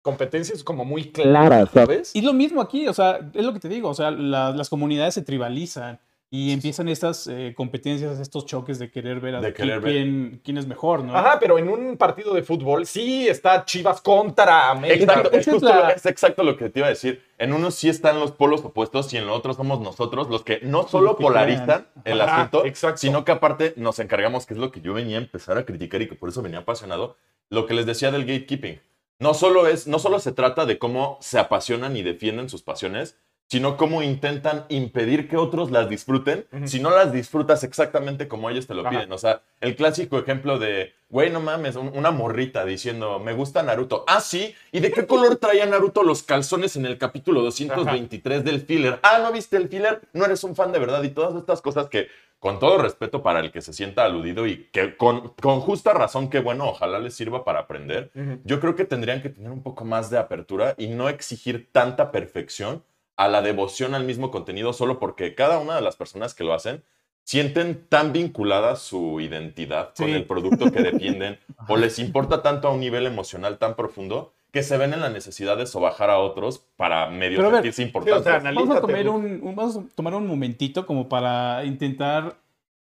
competencia 0.00 0.54
es 0.54 0.64
como 0.64 0.86
muy 0.86 1.10
clara, 1.12 1.66
¿sabes? 1.66 2.16
Y 2.16 2.22
lo 2.22 2.32
mismo 2.32 2.62
aquí, 2.62 2.88
o 2.88 2.94
sea, 2.94 3.30
es 3.34 3.44
lo 3.44 3.52
que 3.52 3.60
te 3.60 3.68
digo, 3.68 3.90
o 3.90 3.94
sea, 3.94 4.10
la- 4.10 4.52
las 4.52 4.70
comunidades 4.70 5.12
se 5.12 5.20
tribalizan 5.22 6.00
y 6.32 6.52
empiezan 6.52 6.88
estas 6.88 7.26
eh, 7.26 7.54
competencias, 7.56 8.20
estos 8.20 8.46
choques 8.46 8.78
de 8.78 8.88
querer 8.88 9.18
ver 9.18 9.34
a 9.34 9.40
De 9.40 9.52
querer 9.52 9.80
ver. 9.80 9.92
quién, 9.92 10.40
quién 10.44 10.58
es 10.58 10.66
mejor, 10.68 11.02
¿no? 11.02 11.16
Ajá, 11.16 11.38
pero 11.40 11.58
en 11.58 11.68
un 11.68 11.96
partido 11.96 12.32
de 12.34 12.44
fútbol 12.44 12.86
sí 12.86 13.26
está 13.28 13.64
Chivas 13.64 14.00
contra 14.00 14.70
América. 14.70 15.12
Exacto, 15.14 15.32
es, 15.32 15.44
justo 15.46 15.68
la- 15.68 15.90
es 15.90 16.06
exacto 16.06 16.44
lo 16.44 16.56
que 16.56 16.70
te 16.70 16.78
iba 16.78 16.86
a 16.86 16.90
decir. 16.90 17.24
En 17.36 17.52
uno 17.52 17.72
sí 17.72 17.88
están 17.88 18.20
los 18.20 18.30
polos 18.30 18.64
opuestos 18.64 19.12
y 19.12 19.16
en 19.16 19.26
lo 19.26 19.34
otro 19.34 19.54
somos 19.54 19.80
nosotros 19.80 20.28
los 20.30 20.44
que 20.44 20.60
no 20.62 20.86
solo 20.86 21.16
que 21.16 21.22
polarizan 21.24 21.88
el 22.04 22.20
Ajá, 22.20 22.36
asunto, 22.42 22.64
exacto. 22.64 22.98
sino 22.98 23.24
que 23.24 23.32
aparte 23.32 23.74
nos 23.76 23.98
encargamos, 23.98 24.46
que 24.46 24.54
es 24.54 24.60
lo 24.60 24.70
que 24.70 24.80
yo 24.80 24.94
venía 24.94 25.16
a 25.18 25.22
empezar 25.22 25.58
a 25.58 25.64
criticar 25.66 26.00
y 26.02 26.08
que 26.08 26.14
por 26.14 26.28
eso 26.28 26.42
venía 26.42 26.60
apasionado, 26.60 27.16
lo 27.48 27.66
que 27.66 27.74
les 27.74 27.86
decía 27.86 28.12
del 28.12 28.24
gatekeeping. 28.24 28.80
No 29.18 29.34
solo, 29.34 29.66
es, 29.66 29.88
no 29.88 29.98
solo 29.98 30.20
se 30.20 30.30
trata 30.30 30.64
de 30.64 30.78
cómo 30.78 31.18
se 31.20 31.40
apasionan 31.40 31.96
y 31.96 32.02
defienden 32.02 32.48
sus 32.48 32.62
pasiones, 32.62 33.18
sino 33.50 33.76
cómo 33.76 34.00
intentan 34.00 34.64
impedir 34.68 35.28
que 35.28 35.36
otros 35.36 35.72
las 35.72 35.88
disfruten 35.88 36.46
si 36.66 36.78
no 36.78 36.90
las 36.90 37.12
disfrutas 37.12 37.64
exactamente 37.64 38.28
como 38.28 38.48
ellos 38.48 38.68
te 38.68 38.74
lo 38.74 38.82
Ajá. 38.82 38.90
piden. 38.90 39.12
O 39.12 39.18
sea, 39.18 39.42
el 39.60 39.74
clásico 39.74 40.20
ejemplo 40.20 40.60
de, 40.60 40.92
güey, 41.08 41.30
no 41.30 41.40
mames, 41.40 41.74
un- 41.74 41.90
una 41.96 42.12
morrita 42.12 42.64
diciendo, 42.64 43.18
me 43.18 43.32
gusta 43.32 43.64
Naruto. 43.64 44.04
Ah, 44.06 44.20
sí. 44.20 44.54
¿Y 44.70 44.78
de 44.78 44.92
qué 44.92 45.04
color 45.04 45.34
traía 45.36 45.66
Naruto 45.66 46.04
los 46.04 46.22
calzones 46.22 46.76
en 46.76 46.86
el 46.86 46.96
capítulo 46.96 47.42
223 47.42 48.44
del 48.44 48.60
filler? 48.60 49.00
Ah, 49.02 49.18
¿no 49.20 49.32
viste 49.32 49.56
el 49.56 49.68
filler? 49.68 50.00
No 50.12 50.26
eres 50.26 50.44
un 50.44 50.54
fan 50.54 50.70
de 50.70 50.78
verdad. 50.78 51.02
Y 51.02 51.08
todas 51.10 51.34
estas 51.34 51.60
cosas 51.60 51.88
que, 51.88 52.06
con 52.38 52.60
todo 52.60 52.78
respeto 52.78 53.20
para 53.20 53.40
el 53.40 53.50
que 53.50 53.60
se 53.62 53.72
sienta 53.72 54.04
aludido 54.04 54.46
y 54.46 54.68
que 54.72 54.96
con, 54.96 55.30
con 55.42 55.58
justa 55.60 55.92
razón, 55.92 56.30
que 56.30 56.38
bueno, 56.38 56.68
ojalá 56.68 57.00
les 57.00 57.14
sirva 57.14 57.44
para 57.44 57.58
aprender. 57.60 58.12
Yo 58.44 58.60
creo 58.60 58.76
que 58.76 58.84
tendrían 58.84 59.20
que 59.22 59.28
tener 59.30 59.50
un 59.50 59.62
poco 59.64 59.84
más 59.84 60.08
de 60.08 60.18
apertura 60.18 60.74
y 60.78 60.86
no 60.86 61.08
exigir 61.08 61.68
tanta 61.72 62.12
perfección 62.12 62.82
a 63.20 63.28
la 63.28 63.42
devoción 63.42 63.94
al 63.94 64.04
mismo 64.04 64.30
contenido 64.30 64.72
solo 64.72 64.98
porque 64.98 65.34
cada 65.34 65.58
una 65.58 65.74
de 65.76 65.82
las 65.82 65.96
personas 65.96 66.32
que 66.34 66.42
lo 66.44 66.54
hacen 66.54 66.82
sienten 67.22 67.86
tan 67.88 68.12
vinculada 68.14 68.76
su 68.76 69.20
identidad 69.20 69.92
con 69.94 70.08
el 70.08 70.24
producto 70.24 70.72
que 70.72 70.82
defienden 70.82 71.38
o 71.68 71.76
les 71.76 71.98
importa 71.98 72.42
tanto 72.42 72.68
a 72.68 72.72
un 72.72 72.80
nivel 72.80 73.04
emocional 73.06 73.58
tan 73.58 73.76
profundo 73.76 74.32
que 74.52 74.62
se 74.62 74.78
ven 74.78 74.94
en 74.94 75.00
la 75.00 75.10
necesidad 75.10 75.56
de 75.58 75.66
sobajar 75.66 76.08
a 76.10 76.18
otros 76.18 76.64
para 76.76 77.08
medio 77.10 77.36
Pero 77.38 77.50
ver, 77.50 77.56
sentirse 77.58 77.76
sí, 77.76 77.82
o 77.82 77.86
importantes. 77.86 78.24
sea, 78.24 78.52
Vamos 78.52 78.76
a, 78.76 78.80
tomar 78.80 79.08
un, 79.08 79.24
un- 79.42 79.54
vamos 79.54 79.76
a 79.76 79.82
tomar 79.94 80.14
un 80.14 80.26
momentito 80.26 80.86
como 80.86 81.08
para 81.08 81.64
intentar 81.66 82.36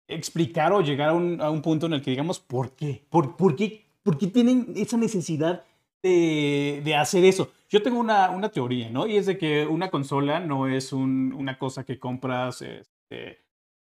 explicar 0.07 0.73
o 0.73 0.81
llegar 0.81 1.11
a 1.11 1.13
un, 1.15 1.41
a 1.43 1.51
un 1.51 1.61
punto 1.63 1.87
en 1.87 1.95
el 1.95 2.01
que 2.03 2.11
digamos 2.13 2.39
por 2.39 2.71
qué. 2.73 3.03
¿Por, 3.11 3.37
por 3.37 3.57
qué, 3.57 3.85
por 4.03 4.17
qué 4.19 4.29
tienen 4.29 4.73
esa 4.77 4.97
necesidad 4.97 5.65
de, 6.03 6.81
de 6.85 6.95
hacer 6.95 7.25
eso? 7.25 7.51
Yo 7.69 7.83
tengo 7.83 7.99
una, 8.01 8.31
una 8.31 8.49
teoría, 8.51 8.89
¿no? 8.91 9.07
Y 9.07 9.17
es 9.17 9.27
de 9.27 9.37
que 9.37 9.67
una 9.67 9.91
consola 9.91 10.41
no 10.41 10.67
es 10.69 10.93
un- 10.93 11.33
una 11.37 11.59
cosa 11.59 11.85
que 11.85 11.99
compras 11.99 12.63
este, 12.63 13.45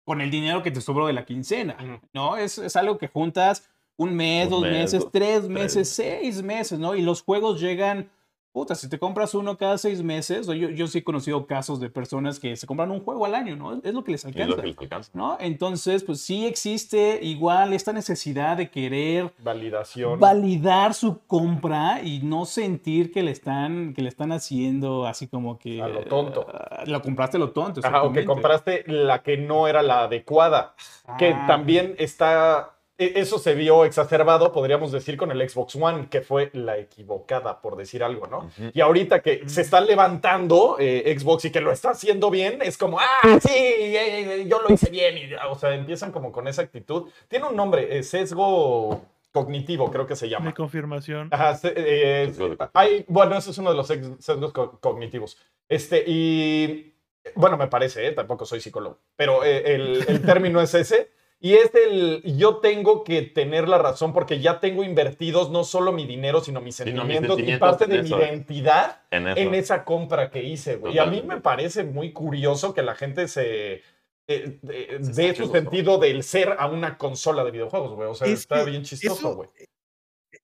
con 0.03 0.21
el 0.21 0.31
dinero 0.31 0.63
que 0.63 0.71
te 0.71 0.81
sobró 0.81 1.05
de 1.07 1.13
la 1.13 1.25
quincena. 1.25 1.77
¿no? 2.13 2.37
Es, 2.37 2.57
es 2.57 2.75
algo 2.75 2.97
que 2.97 3.07
juntas 3.07 3.69
un 3.97 4.15
mes, 4.15 4.45
Un 4.45 4.51
dos 4.51 4.61
mes, 4.61 4.71
meses, 4.93 5.07
tres 5.11 5.49
meses. 5.49 5.89
seis 5.89 6.41
meses, 6.43 6.79
¿no? 6.79 6.95
Y 6.95 7.01
los 7.01 7.21
juegos 7.23 7.59
llegan 7.59 8.09
Puta, 8.57 8.73
si 8.73 8.89
te 8.89 8.97
compras 8.97 9.35
uno 9.35 9.55
cada 9.55 9.77
seis 9.77 10.01
meses, 10.01 10.49
o 10.49 10.53
yo, 10.55 10.69
yo 10.71 10.87
sí 10.87 10.97
he 10.97 11.03
conocido 11.03 11.45
casos 11.45 11.79
de 11.79 11.91
personas 11.91 12.39
que 12.39 12.55
se 12.55 12.65
compran 12.65 12.89
un 12.89 13.01
juego 13.01 13.23
al 13.27 13.35
año, 13.35 13.55
¿no? 13.55 13.79
Es 13.83 13.93
lo 13.93 14.03
que 14.03 14.13
les 14.13 14.23
Y 14.25 14.29
es 14.29 14.33
alcanza. 14.35 14.55
lo 14.55 14.61
que 14.63 14.67
les 14.69 14.77
alcanza. 14.79 15.11
¿no? 15.13 15.37
Entonces, 15.39 16.03
pues 16.03 16.21
sí 16.21 16.47
existe 16.47 17.19
igual 17.21 17.73
esta 17.73 17.93
necesidad 17.93 18.57
de 18.57 18.71
querer 18.71 19.31
Validación. 19.43 20.19
validar 20.19 20.95
su 20.95 21.19
compra 21.27 22.01
y 22.01 22.21
no 22.23 22.45
sentir 22.45 23.11
que 23.11 23.21
le 23.21 23.29
están, 23.29 23.93
que 23.93 24.01
le 24.01 24.09
están 24.09 24.31
haciendo 24.31 25.05
así 25.05 25.27
como 25.27 25.59
que... 25.59 25.79
A 25.83 25.87
lo 25.87 26.01
tonto. 26.05 26.47
ah, 26.51 26.83
lo 26.87 26.99
compraste 27.03 27.37
a 27.37 27.39
lo 27.39 27.51
tonto. 27.51 27.81
Ajá, 27.83 28.01
o 28.01 28.11
que 28.11 28.25
compraste 28.25 28.85
la 28.87 29.21
que 29.21 29.37
no 29.37 29.67
era 29.67 29.83
la 29.83 30.05
adecuada. 30.05 30.73
Que 31.19 31.27
Ah. 31.29 31.45
también 31.47 31.93
está. 31.99 32.73
E- 32.97 33.13
Eso 33.15 33.37
se 33.39 33.53
vio 33.55 33.85
exacerbado, 33.85 34.51
podríamos 34.51 34.91
decir, 34.91 35.17
con 35.17 35.31
el 35.31 35.49
Xbox 35.49 35.75
One, 35.75 36.07
que 36.09 36.21
fue 36.21 36.49
la 36.53 36.77
equivocada, 36.77 37.61
por 37.61 37.75
decir 37.77 38.03
algo, 38.03 38.27
¿no? 38.27 38.49
Y 38.73 38.81
ahorita 38.81 39.21
que 39.21 39.47
se 39.47 39.61
está 39.61 39.81
levantando 39.81 40.77
eh, 40.79 41.15
Xbox 41.17 41.45
y 41.45 41.51
que 41.51 41.61
lo 41.61 41.71
está 41.71 41.91
haciendo 41.91 42.29
bien, 42.29 42.59
es 42.61 42.77
como, 42.77 42.99
ah, 42.99 43.39
sí, 43.41 43.49
eh, 43.53 44.41
eh, 44.41 44.45
yo 44.49 44.61
lo 44.61 44.73
hice 44.73 44.89
bien. 44.89 45.17
Y, 45.17 45.33
o 45.49 45.55
sea, 45.55 45.73
empiezan 45.75 46.11
como 46.11 46.31
con 46.31 46.47
esa 46.47 46.61
actitud. 46.63 47.09
Tiene 47.27 47.45
un 47.47 47.55
nombre, 47.55 47.97
eh, 47.97 48.03
sesgo 48.03 49.01
cognitivo, 49.31 49.91
creo 49.91 50.07
que 50.07 50.15
se 50.15 50.25
De 50.25 50.31
llama. 50.31 50.53
confirmación. 50.53 51.29
Ajá, 51.31 51.55
se- 51.55 51.73
eh, 51.75 52.25
Sesgo 52.27 52.49
de- 52.49 52.57
hay, 52.73 53.05
bueno, 53.07 53.37
ese 53.37 53.51
es 53.51 53.57
uno 53.59 53.69
de 53.69 53.77
los 53.77 53.87
sesgos 53.87 54.51
co- 54.51 54.79
cognitivos. 54.79 55.37
Este, 55.69 56.03
y 56.07 56.93
bueno, 57.35 57.57
me 57.57 57.67
parece, 57.67 58.07
¿eh? 58.07 58.11
tampoco 58.13 58.45
soy 58.45 58.59
psicólogo, 58.61 58.97
pero 59.15 59.43
eh, 59.43 59.75
el, 59.75 60.05
el 60.07 60.21
término 60.23 60.59
es 60.61 60.73
ese. 60.73 61.11
Y 61.39 61.53
es 61.53 61.69
el, 61.75 62.23
yo 62.35 62.57
tengo 62.57 63.03
que 63.03 63.21
tener 63.21 63.67
la 63.69 63.77
razón 63.77 64.11
porque 64.11 64.39
ya 64.39 64.59
tengo 64.59 64.83
invertidos 64.83 65.51
no 65.51 65.63
solo 65.63 65.91
mi 65.91 66.07
dinero, 66.07 66.41
sino 66.41 66.61
mis 66.61 66.75
Sino 66.77 67.03
mis 67.05 67.15
sentimientos 67.17 67.37
y 67.37 67.41
sentimientos 67.45 67.69
parte 67.69 67.85
de 67.85 68.01
mi 68.03 68.09
identidad 68.09 69.01
En 69.11 69.53
esa 69.53 69.83
compra 69.85 70.31
que 70.31 70.43
hice, 70.43 70.77
güey. 70.77 70.95
Y 70.95 70.99
a 70.99 71.05
mí 71.05 71.21
me 71.21 71.39
parece 71.39 71.83
muy 71.83 72.11
curioso 72.11 72.73
que 72.73 72.81
la 72.81 72.95
gente 72.95 73.27
se... 73.27 73.73
eh, 73.75 73.81
eh, 74.27 74.97
Se 75.01 75.11
dé 75.21 75.27
saque 75.29 75.35
su 75.35 75.51
sentido 75.51 75.99
del 75.99 76.23
ser 76.23 76.55
a 76.57 76.67
una 76.67 76.97
consola 76.97 77.43
de 77.43 77.51
videojuegos, 77.51 77.93
güey. 77.93 78.09
O 78.09 78.15
sea, 78.15 78.27
Es 78.27 78.39
está 78.39 78.63
que 78.65 78.71
bien 78.71 78.83
chistoso, 78.83 79.13
eso- 79.15 79.35
güey. 79.35 79.49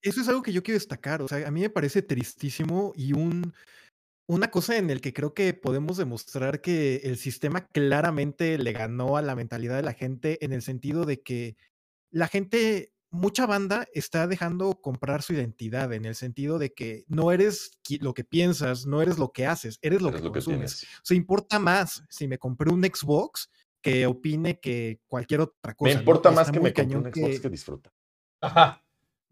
Eso 0.02 0.20
es 0.22 0.28
algo 0.28 0.44
que 0.44 0.52
yo 0.54 0.62
quiero 0.64 0.78
destacar. 0.78 1.22
O 1.22 1.28
sea, 1.28 1.48
a 1.48 1.52
mí 1.52 1.62
me 1.62 1.70
parece 1.70 2.02
tristísimo 2.02 2.92
y 2.96 3.14
un, 3.14 3.54
una 4.28 4.50
cosa 4.52 4.78
en 4.78 4.90
el 4.90 5.02
que 5.02 5.14
creo 5.14 5.34
que 5.34 5.54
podemos 5.54 5.98
demostrar 5.98 6.62
que 6.62 6.98
el 7.04 7.18
sistema 7.18 7.68
claramente 7.68 8.58
le 8.58 8.72
ganó 8.72 9.18
a 9.18 9.22
la 9.22 9.36
mentalidad 9.36 9.76
de 9.76 9.84
la 9.84 9.94
gente 9.94 10.44
en 10.46 10.54
el 10.54 10.62
sentido 10.62 11.06
de 11.06 11.22
que 11.22 11.56
la 12.12 12.28
gente, 12.28 12.94
mucha 13.12 13.46
banda 13.46 13.86
está 13.94 14.26
dejando 14.28 14.80
comprar 14.82 15.22
su 15.24 15.34
identidad 15.34 15.92
en 15.94 16.06
el 16.06 16.16
sentido 16.16 16.58
de 16.60 16.74
que 16.74 17.04
no 17.08 17.32
eres 17.32 17.72
lo 18.00 18.14
que 18.14 18.24
piensas, 18.24 18.86
no 18.86 19.02
eres 19.02 19.18
lo 19.18 19.32
que 19.32 19.46
haces, 19.46 19.78
eres 19.82 20.02
lo 20.02 20.10
Eres 20.10 20.22
que 20.22 20.28
lo 20.28 20.32
que 20.32 20.38
consumes. 20.40 20.80
tienes. 20.80 20.84
O 20.98 21.06
sea, 21.06 21.18
importa 21.18 21.60
más 21.60 22.04
si 22.10 22.28
me 22.28 22.38
compré 22.38 22.72
un 22.72 22.84
Xbox 22.84 23.50
que 23.82 24.06
opine 24.08 24.60
que 24.60 25.00
cualquier 25.08 25.42
otra 25.42 25.74
cosa. 25.74 25.94
Me 25.94 26.00
importa 26.00 26.32
más 26.32 26.50
que 26.50 26.60
me 26.60 26.74
compre 26.74 26.98
un 26.98 27.04
Xbox 27.14 27.36
que- 27.36 27.42
que 27.42 27.50
disfruta. 27.50 27.92
Ajá. 28.42 28.83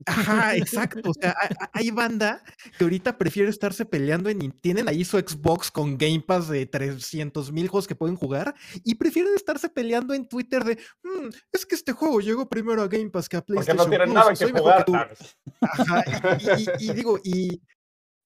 Ajá, 0.06 0.56
exacto. 0.56 1.10
O 1.10 1.14
sea, 1.14 1.36
hay, 1.74 1.92
banda 1.92 2.44
que 2.78 2.84
ahorita 2.84 3.18
prefiere 3.18 3.50
estarse 3.50 3.86
peleando 3.86 4.30
en. 4.30 4.52
Tienen 4.52 4.88
ahí 4.90 5.04
su 5.06 5.18
Xbox 5.20 5.70
con 5.72 5.98
Game 5.98 6.22
Pass 6.26 6.48
de 6.50 6.66
300 6.66 7.52
mil 7.52 7.68
juegos 7.68 7.88
que 7.88 7.96
pueden 7.96 8.16
jugar 8.16 8.54
y 8.84 8.96
prefieren 8.96 9.34
estarse 9.36 9.70
peleando 9.70 10.14
en 10.14 10.28
Twitter 10.28 10.64
de. 10.64 10.76
"Mm, 11.04 11.30
es 11.52 11.66
que 11.66 11.76
este 11.76 11.92
juego 11.92 12.20
llegó 12.20 12.48
primero 12.50 12.82
a 12.82 12.88
Game 12.88 13.10
Pass 13.10 13.28
que 13.30 13.38
a 13.38 13.42
Porque 13.42 13.64
PlayStation. 13.64 13.78
no 13.90 13.90
tienen 13.90 14.14
nada 14.14 14.34
que 14.34 14.52
jugar. 14.52 14.86
tú". 14.86 14.96
Ah, 14.96 15.08
Ajá, 15.62 16.04
y, 16.80 16.86
y- 16.86 16.90
y 16.90 16.94
digo, 16.94 17.20
y, 17.24 17.62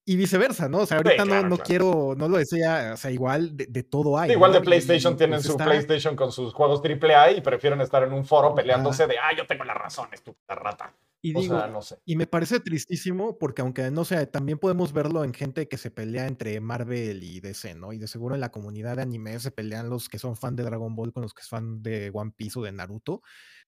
y 0.07 0.15
viceversa, 0.17 0.69
¿no? 0.69 0.79
O 0.81 0.85
sea, 0.85 0.97
ahorita 0.97 1.23
claro, 1.23 1.41
no, 1.43 1.49
no 1.49 1.57
claro. 1.57 1.85
igual, 1.85 2.17
no 2.19 2.29
lo 2.29 2.37
decía, 2.37 2.91
o 2.93 2.97
sea, 2.97 3.09
igual 3.11 3.57
de, 3.57 3.65
de 3.67 3.83
todo 3.83 4.17
hay. 4.19 4.29
Sí, 4.29 4.33
igual 4.35 4.51
¿no? 4.51 4.59
de 4.59 4.63
PlayStation 4.65 5.13
y, 5.13 5.17
tienen 5.17 5.37
pues, 5.37 5.45
su 5.47 5.51
está- 5.53 5.65
PlayStation 5.65 6.15
con 6.15 6.31
sus 6.31 6.53
juegos 6.53 6.81
AAA 6.83 7.31
y 7.31 7.41
prefieren 7.41 7.81
estar 7.81 8.03
en 8.03 8.13
un 8.13 8.23
foro 8.23 8.53
peleándose 8.53 9.07
de, 9.07 9.17
ah, 9.17 9.35
yo 9.35 9.47
tengo 9.47 9.63
la 9.63 9.73
razón, 9.73 10.07
estúpida 10.13 10.55
rata. 10.55 10.93
Y 11.25 11.35
O 11.35 11.41
digo, 11.41 11.57
sea, 11.57 11.67
no 11.67 11.81
sé. 11.81 11.97
Y 12.05 12.15
me 12.15 12.27
parece 12.27 12.59
tristísimo 12.59 13.37
porque 13.39 13.61
aunque 13.61 13.89
no 13.91 14.05
sé, 14.05 14.27
también 14.27 14.59
podemos 14.59 14.93
verlo 14.93 15.23
en 15.23 15.33
gente 15.33 15.67
que 15.67 15.77
se 15.77 15.91
pelea 15.91 16.27
entre 16.27 16.59
Marvel 16.59 17.23
y 17.23 17.39
DC, 17.39 17.73
¿no? 17.75 17.93
Y 17.93 17.97
de 17.97 18.07
seguro 18.07 18.35
en 18.35 18.41
la 18.41 18.51
comunidad 18.51 18.97
de 18.97 19.01
anime 19.03 19.39
se 19.39 19.51
pelean 19.51 19.89
los 19.89 20.07
que 20.09 20.19
son 20.19 20.35
fan 20.35 20.55
de 20.55 20.63
Dragon 20.63 20.95
Ball 20.95 21.13
con 21.13 21.23
los 21.23 21.33
que 21.33 21.41
son 21.43 21.59
fan 21.59 21.83
de 21.83 22.11
One 22.13 22.31
Piece 22.35 22.59
o 22.59 22.63
de 22.63 22.71
Naruto. 22.71 23.21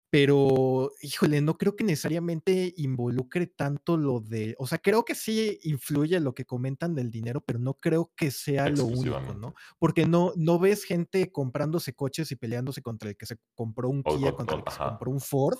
Pero, 0.10 0.92
híjole, 1.02 1.42
no 1.42 1.58
creo 1.58 1.76
que 1.76 1.84
necesariamente 1.84 2.74
involucre 2.78 3.46
tanto 3.46 3.98
lo 3.98 4.22
de, 4.22 4.56
o 4.58 4.66
sea, 4.66 4.78
creo 4.78 5.04
que 5.04 5.16
sí 5.16 5.60
influye 5.64 6.18
lo 6.22 6.34
que 6.34 6.46
comentan 6.46 6.96
del 6.96 7.12
dinero, 7.12 7.42
pero 7.42 7.60
no 7.60 7.74
creo 7.74 8.14
que 8.16 8.32
sea 8.32 8.70
lo 8.70 8.86
único. 8.86 9.20
¿no? 9.34 9.54
Porque 9.80 10.06
no, 10.06 10.32
no 10.38 10.60
ves 10.60 10.86
gente 10.86 11.30
comprándose 11.34 11.94
coches 11.94 12.32
y 12.32 12.38
peleándose 12.38 12.82
contra 12.82 13.10
el 13.10 13.18
que 13.18 13.26
se 13.26 13.38
compró 13.54 13.90
un 13.90 14.02
O 14.06 14.18
Kia, 14.18 14.30
con- 14.32 14.38
contra 14.48 14.56
el 14.58 14.64
que 14.64 14.72
se 14.72 14.78
compró 14.80 15.12
un 15.12 15.20
Ford. 15.20 15.58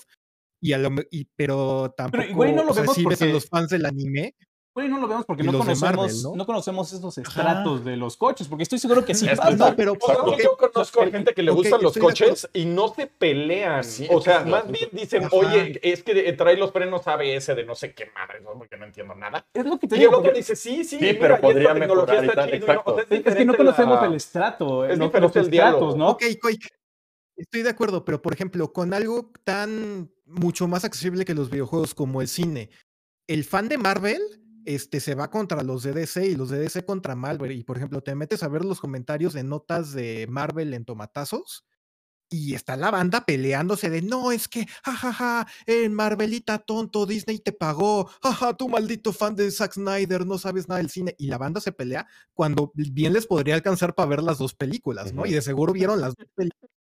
Y 0.60 0.74
a 0.74 0.78
lo, 0.78 0.90
y, 1.12 1.26
pero 1.36 1.94
tampoco, 1.96 2.24
igual 2.24 2.50
y 2.50 2.54
no 2.54 2.64
lo 2.64 2.72
o 2.72 2.74
sea, 2.74 2.82
vemos 2.82 2.96
sí 2.96 3.06
ves 3.06 3.22
a 3.22 3.26
porque- 3.26 3.34
los 3.34 3.46
fans 3.48 3.70
del 3.70 3.86
anime. 3.86 4.36
Bueno, 4.74 4.98
no 4.98 5.02
lo 5.02 5.08
vemos 5.08 5.26
porque 5.26 5.42
Y 5.42 5.46
no 5.48 5.54
conocemos, 5.54 5.82
Marvel, 5.82 6.16
¿no? 6.22 6.36
¿no? 6.36 6.46
conocemos 6.46 6.94
esos 6.94 7.18
estratos 7.18 7.84
de 7.84 7.98
los 7.98 8.16
coches, 8.16 8.48
porque 8.48 8.62
estoy 8.62 8.78
seguro 8.78 9.04
que 9.04 9.16
sí 9.16 9.28
Es- 9.28 9.36
pasa. 9.40 9.52
exacto. 9.52 9.76
pero 9.76 9.94
O 10.00 10.06
sea, 10.06 10.18
ok, 10.22 10.38
yo 10.40 10.56
conozco 10.56 11.00
ok, 11.02 11.10
gente 11.10 11.34
que 11.34 11.42
le 11.42 11.50
ok, 11.50 11.58
gustan 11.58 11.82
los 11.82 11.98
coches 11.98 12.48
y 12.54 12.66
no 12.66 12.94
se 12.94 13.08
pelean. 13.08 13.84
Sí, 13.84 14.08
o 14.08 14.22
sea, 14.22 14.38
es 14.38 14.46
el 14.46 14.52
más 14.52 14.70
bien 14.72 14.88
dicen, 14.92 15.24
Ajá. 15.26 15.36
oye, 15.36 15.80
es 15.82 16.04
que 16.04 16.32
trae 16.34 16.58
los 16.58 16.72
frenos 16.72 17.08
ABS 17.08 17.56
de 17.56 17.66
no 17.66 17.74
sé 17.74 17.96
qué 17.96 18.06
madre, 18.14 18.40
¿no? 18.42 18.54
porque 18.56 18.78
no 18.78 18.86
entiendo 18.86 19.16
nada. 19.16 19.48
Es 19.52 19.66
lo 19.66 19.80
que 19.80 19.88
te 19.88 19.96
Y 19.96 19.98
el 19.98 20.00
digo. 20.02 20.12
otro 20.12 20.24
porque 20.26 20.38
dice, 20.38 20.56
sí, 20.56 20.84
sí, 20.84 21.00
Sí, 21.00 21.06
mira, 21.06 21.18
pero 21.22 21.34
y 21.34 21.36
esta 21.38 21.42
podría 21.48 21.74
tecnología 21.74 22.22
mejorar 22.22 22.24
y 22.24 22.28
está 22.28 22.36
tal, 22.36 22.52
chido, 22.52 22.84
o 22.86 22.96
sea, 22.96 23.04
Es 23.32 23.36
que 23.36 23.46
no 23.46 23.58
conocemos 23.58 24.00
la- 24.02 24.08
el 24.08 24.14
estrato, 24.14 24.86
es 24.86 24.90
los, 24.92 25.00
los 25.00 25.08
diferente 25.10 25.40
el 25.40 25.46
estratos, 25.46 25.52
diálogo. 25.52 25.98
¿no? 25.98 26.10
Ok, 26.12 26.24
Estoy 27.36 27.62
de 27.64 27.70
acuerdo, 27.70 28.04
pero 28.06 28.22
por 28.22 28.34
ejemplo, 28.34 28.72
con 28.74 28.94
algo 28.94 29.32
tan 29.44 30.12
mucho 30.28 30.68
más 30.68 30.86
accesible 30.86 31.26
que 31.26 31.34
los 31.34 31.50
videojuegos 31.50 31.94
como 31.94 32.22
el 32.22 32.28
cine, 32.28 32.70
el 33.28 33.44
fan 33.44 33.70
de 33.70 33.78
Marvel 33.78 34.22
este, 34.68 35.00
se 35.00 35.16
va 35.16 35.32
contra 35.32 35.64
los 35.64 35.84
de 35.84 35.94
DC 35.94 36.28
y 36.28 36.36
los 36.36 36.50
de 36.50 36.60
DC 36.60 36.84
contra 36.84 37.16
Marvel. 37.16 37.54
Y 37.54 37.64
por 37.64 37.78
ejemplo, 37.78 38.02
te 38.02 38.16
metes 38.16 38.44
a 38.44 38.50
ver 38.50 38.66
los 38.66 38.82
comentarios 38.82 39.34
de 39.34 39.44
notas 39.44 39.94
de 39.94 40.28
Marvel 40.30 40.74
en 40.74 40.84
tomatazos. 40.84 41.66
Y 42.30 42.56
está 42.56 42.76
la 42.76 42.92
banda 42.92 43.26
peleándose 43.26 43.90
de 43.90 44.02
no, 44.02 44.34
es 44.34 44.50
que, 44.50 44.68
jajaja, 44.84 45.48
en 45.66 45.94
Marvelita 45.94 46.60
tonto, 46.60 47.06
Disney 47.06 47.40
te 47.40 47.54
pagó, 47.54 48.10
jaja, 48.22 48.54
tú 48.58 48.68
maldito 48.68 49.14
fan 49.14 49.34
de 49.38 49.50
Zack 49.50 49.76
Snyder, 49.76 50.26
no 50.26 50.38
sabes 50.38 50.68
nada 50.68 50.80
del 50.80 50.90
cine. 50.90 51.16
Y 51.18 51.28
la 51.28 51.38
banda 51.38 51.62
se 51.62 51.72
pelea 51.72 52.06
cuando 52.34 52.74
bien 52.76 53.14
les 53.14 53.26
podría 53.26 53.56
alcanzar 53.56 53.96
para 53.96 54.10
ver 54.10 54.24
las 54.24 54.38
dos 54.40 54.54
películas, 54.54 55.14
¿no? 55.14 55.26
Y 55.26 55.32
de 55.32 55.42
seguro 55.42 55.72
vieron 55.72 56.02
las 56.02 56.14
dos 56.16 56.28
películas. 56.36 56.77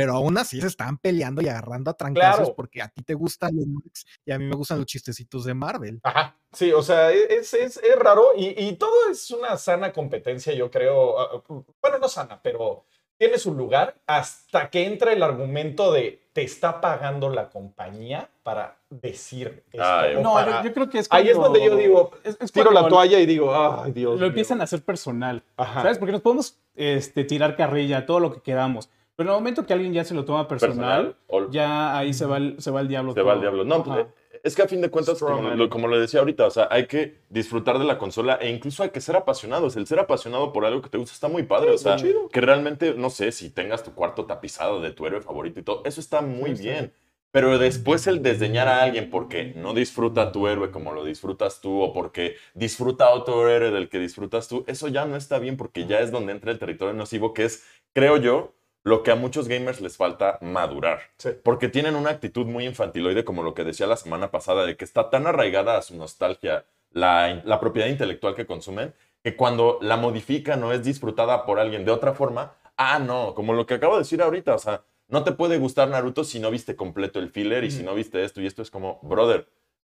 Pero 0.00 0.14
aún 0.14 0.38
así 0.38 0.60
se 0.60 0.66
están 0.66 0.98
peleando 0.98 1.42
y 1.42 1.48
agarrando 1.48 1.90
a 1.90 1.94
trancazos 1.94 2.38
Claro. 2.38 2.54
porque 2.56 2.82
a 2.82 2.88
ti 2.88 3.02
te 3.02 3.14
gustan 3.14 3.54
los 3.56 3.66
Max 3.66 4.06
y 4.24 4.32
a 4.32 4.38
mí 4.38 4.46
me 4.46 4.56
gustan 4.56 4.78
los 4.78 4.86
chistecitos 4.86 5.44
de 5.44 5.54
Marvel. 5.54 6.00
Ajá, 6.02 6.36
sí, 6.52 6.72
o 6.72 6.82
sea, 6.82 7.12
e, 7.12 7.34
es, 7.36 7.52
es, 7.54 7.76
es 7.76 7.96
raro 7.98 8.28
y, 8.36 8.54
y 8.64 8.72
todo 8.76 9.10
es 9.10 9.30
una 9.30 9.56
sana 9.56 9.92
competencia, 9.92 10.52
yo 10.54 10.70
creo. 10.70 11.18
ah, 11.20 11.42
Bueno, 11.82 11.98
no 12.00 12.08
sana, 12.08 12.40
pero 12.42 12.84
tiene 13.18 13.36
su 13.38 13.52
lugar 13.54 13.96
hasta 14.06 14.70
que 14.70 14.86
entra 14.86 15.12
el 15.12 15.22
argumento 15.22 15.92
de 15.92 16.20
te 16.32 16.42
está 16.42 16.80
pagando 16.80 17.28
la 17.28 17.50
compañía 17.50 18.30
para 18.42 18.78
decir 18.88 19.64
esto. 19.72 19.84
Ay, 19.84 20.16
No, 20.22 20.32
para- 20.34 20.62
yo, 20.62 20.68
yo 20.68 20.74
creo 20.74 20.88
que 20.88 20.98
es 21.00 21.08
Ahí 21.10 21.28
es 21.28 21.36
cuando- 21.36 21.58
donde 21.58 21.66
yo 21.70 21.76
digo, 21.76 22.10
es- 22.24 22.38
es 22.40 22.50
tiro 22.52 22.70
la 22.70 22.80
cuando 22.80 22.96
toalla 22.96 23.18
y 23.20 23.26
digo, 23.26 23.52
ay, 23.54 23.92
Dios. 23.92 24.12
Lo 24.14 24.18
mío". 24.20 24.26
empiezan 24.28 24.60
a 24.60 24.64
hacer 24.64 24.82
personal, 24.82 25.42
Ajá. 25.56 25.82
¿sabes? 25.82 25.98
Porque 25.98 26.12
nos 26.12 26.22
podemos 26.22 26.56
este, 26.76 27.24
tirar 27.24 27.56
carrilla, 27.56 28.06
todo 28.06 28.20
lo 28.20 28.32
que 28.32 28.40
queramos. 28.40 28.88
Pero 29.20 29.32
en 29.32 29.34
el 29.36 29.40
momento 29.42 29.66
que 29.66 29.74
alguien 29.74 29.92
ya 29.92 30.02
se 30.02 30.14
lo 30.14 30.24
toma 30.24 30.48
personal, 30.48 31.14
ya 31.50 31.98
ahí 31.98 32.14
se 32.14 32.24
va 32.24 32.38
el, 32.38 32.56
se 32.58 32.70
va 32.70 32.80
el 32.80 32.88
diablo. 32.88 33.12
Se 33.12 33.20
va 33.20 33.32
al 33.32 33.40
todo. 33.40 33.50
diablo. 33.50 33.64
No, 33.66 33.84
pues, 33.84 33.98
Ajá. 33.98 34.08
eh, 34.32 34.40
es 34.44 34.56
que 34.56 34.62
a 34.62 34.66
fin 34.66 34.80
de 34.80 34.88
cuentas, 34.88 35.18
como 35.20 35.50
lo, 35.50 35.68
como 35.68 35.88
lo 35.88 36.00
decía 36.00 36.20
ahorita, 36.20 36.46
o 36.46 36.50
sea, 36.50 36.68
hay 36.70 36.86
que 36.86 37.18
disfrutar 37.28 37.78
de 37.78 37.84
la 37.84 37.98
consola 37.98 38.38
e 38.40 38.48
incluso 38.48 38.82
hay 38.82 38.88
que 38.88 39.02
ser 39.02 39.16
apasionados. 39.16 39.76
El 39.76 39.86
ser 39.86 39.98
apasionado 39.98 40.54
por 40.54 40.64
algo 40.64 40.80
que 40.80 40.88
te 40.88 40.96
gusta 40.96 41.12
está 41.12 41.28
muy 41.28 41.42
padre. 41.42 41.68
Sí, 41.68 41.74
o 41.74 41.78
sea, 41.78 41.96
chido. 41.96 42.30
que 42.30 42.40
realmente, 42.40 42.94
no 42.94 43.10
sé, 43.10 43.30
si 43.30 43.50
tengas 43.50 43.84
tu 43.84 43.92
cuarto 43.92 44.24
tapizado 44.24 44.80
de 44.80 44.90
tu 44.92 45.04
héroe 45.04 45.20
favorito 45.20 45.60
y 45.60 45.64
todo, 45.64 45.82
eso 45.84 46.00
está 46.00 46.22
muy 46.22 46.52
Sí, 46.52 46.56
sí. 46.56 46.62
bien. 46.70 46.94
Pero 47.30 47.58
después 47.58 48.06
el 48.06 48.22
desdeñar 48.22 48.68
a 48.68 48.80
alguien 48.82 49.10
porque 49.10 49.52
no 49.54 49.74
disfruta 49.74 50.22
a 50.22 50.32
tu 50.32 50.48
héroe 50.48 50.70
como 50.70 50.92
lo 50.94 51.04
disfrutas 51.04 51.60
tú 51.60 51.82
o 51.82 51.92
porque 51.92 52.36
disfruta 52.54 53.08
a 53.08 53.10
otro 53.10 53.50
héroe 53.50 53.70
del 53.70 53.90
que 53.90 53.98
disfrutas 53.98 54.48
tú, 54.48 54.64
eso 54.66 54.88
ya 54.88 55.04
no 55.04 55.14
está 55.16 55.38
bien 55.38 55.58
porque 55.58 55.84
ya 55.84 56.00
es 56.00 56.10
donde 56.10 56.32
entra 56.32 56.50
el 56.52 56.58
territorio 56.58 56.94
nocivo 56.94 57.34
que 57.34 57.44
es, 57.44 57.64
creo 57.92 58.16
yo, 58.16 58.54
lo 58.82 59.02
que 59.02 59.10
a 59.10 59.16
muchos 59.16 59.48
gamers 59.48 59.80
les 59.80 59.96
falta 59.96 60.38
madurar. 60.40 61.00
Sí. 61.18 61.30
Porque 61.42 61.68
tienen 61.68 61.96
una 61.96 62.10
actitud 62.10 62.46
muy 62.46 62.66
infantiloide, 62.66 63.24
como 63.24 63.42
lo 63.42 63.54
que 63.54 63.64
decía 63.64 63.86
la 63.86 63.96
semana 63.96 64.30
pasada, 64.30 64.64
de 64.66 64.76
que 64.76 64.84
está 64.84 65.10
tan 65.10 65.26
arraigada 65.26 65.76
a 65.76 65.82
su 65.82 65.96
nostalgia 65.96 66.64
la, 66.90 67.42
la 67.44 67.60
propiedad 67.60 67.88
intelectual 67.88 68.34
que 68.34 68.46
consumen, 68.46 68.94
que 69.22 69.36
cuando 69.36 69.78
la 69.82 69.96
modifican 69.96 70.62
o 70.64 70.72
es 70.72 70.82
disfrutada 70.82 71.44
por 71.44 71.58
alguien 71.58 71.84
de 71.84 71.90
otra 71.90 72.14
forma, 72.14 72.54
ah, 72.76 72.98
no, 72.98 73.34
como 73.34 73.52
lo 73.52 73.66
que 73.66 73.74
acabo 73.74 73.94
de 73.94 74.00
decir 74.00 74.22
ahorita, 74.22 74.54
o 74.54 74.58
sea, 74.58 74.82
no 75.08 75.24
te 75.24 75.32
puede 75.32 75.58
gustar 75.58 75.88
Naruto 75.88 76.24
si 76.24 76.40
no 76.40 76.50
viste 76.50 76.76
completo 76.76 77.18
el 77.18 77.30
filler 77.30 77.64
y 77.64 77.70
si 77.70 77.82
no 77.82 77.94
viste 77.94 78.24
esto 78.24 78.40
y 78.40 78.46
esto 78.46 78.62
es 78.62 78.70
como, 78.70 79.00
brother, 79.02 79.48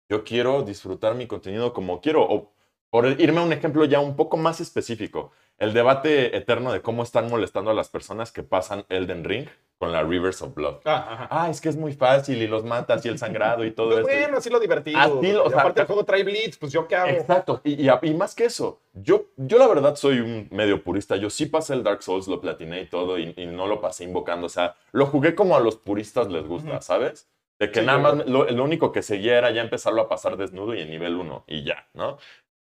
yo 0.09 0.23
quiero 0.23 0.63
disfrutar 0.63 1.15
mi 1.15 1.27
contenido 1.27 1.73
como 1.73 2.01
quiero. 2.01 2.23
O 2.23 2.51
por 2.93 3.07
irme 3.19 3.39
a 3.39 3.43
un 3.43 3.51
ejemplo 3.51 3.85
ya 3.85 3.99
un 3.99 4.15
poco 4.15 4.37
más 4.37 4.61
específico, 4.61 5.31
el 5.57 5.73
debate 5.73 6.37
eterno 6.37 6.71
de 6.71 6.83
cómo 6.83 7.01
están 7.01 7.27
molestando 7.27 7.71
a 7.71 7.73
las 7.73 7.89
personas 7.89 8.31
que 8.31 8.43
pasan 8.43 8.85
Elden 8.87 9.23
Ring 9.23 9.47
con 9.79 9.91
la 9.91 10.03
Rivers 10.03 10.43
of 10.43 10.53
Blood. 10.53 10.75
Ah. 10.85 11.27
Ah, 11.31 11.49
es 11.49 11.59
que 11.59 11.69
es 11.69 11.75
muy 11.75 11.93
fácil 11.93 12.39
y 12.39 12.45
los 12.47 12.63
matas 12.63 13.03
y 13.03 13.09
el 13.09 13.17
sangrado 13.17 13.65
y 13.65 13.71
todo 13.71 13.93
esto. 13.97 14.03
bueno, 14.11 14.37
así 14.37 14.51
lo 14.51 14.59
divertido. 14.59 14.99
Así 14.99 15.31
lo- 15.33 15.43
o 15.45 15.49
sea, 15.49 15.61
aparte 15.61 15.81
el 15.81 15.87
juego 15.87 16.05
trae 16.05 16.23
blitz, 16.23 16.57
pues 16.59 16.71
yo 16.71 16.87
qué 16.87 16.95
hago. 16.95 17.09
Exacto. 17.09 17.61
Y, 17.63 17.81
y 17.83 17.89
a- 17.89 17.99
y 18.03 18.13
más 18.13 18.35
que 18.35 18.45
eso, 18.45 18.79
yo, 18.93 19.25
yo 19.37 19.57
la 19.57 19.65
verdad 19.67 19.95
soy 19.95 20.19
un 20.19 20.47
medio 20.51 20.83
purista. 20.83 21.15
Yo 21.15 21.31
sí 21.31 21.47
pasé 21.47 21.73
el 21.73 21.81
Dark 21.83 22.03
Souls, 22.03 22.27
lo 22.27 22.39
platiné 22.39 22.81
y 22.81 22.85
todo, 22.85 23.17
y, 23.17 23.33
y 23.35 23.47
no 23.47 23.65
lo 23.65 23.81
pasé 23.81 24.03
invocando. 24.03 24.45
O 24.45 24.49
sea, 24.49 24.75
lo 24.91 25.07
jugué 25.07 25.33
como 25.33 25.55
a 25.55 25.59
los 25.59 25.77
puristas 25.77 26.27
les 26.27 26.45
gusta. 26.47 26.79
¿sabes? 26.81 27.27
De 27.59 27.71
que 27.71 27.79
Sí, 27.81 27.85
nada 27.85 27.99
más 27.99 28.27
lo, 28.27 28.45
lo 28.49 28.63
único 28.63 28.91
que 28.91 29.01
seguía 29.01 29.37
era 29.37 29.49
ya 29.51 29.61
empezarlo 29.61 30.01
a 30.01 30.09
pasar 30.09 30.37
desnudo 30.37 30.73
y 30.75 30.81
en 30.81 30.89
nivel 30.91 31.15
1 31.15 31.43
y 31.47 31.63
ya, 31.63 31.87
¿no? 31.93 32.17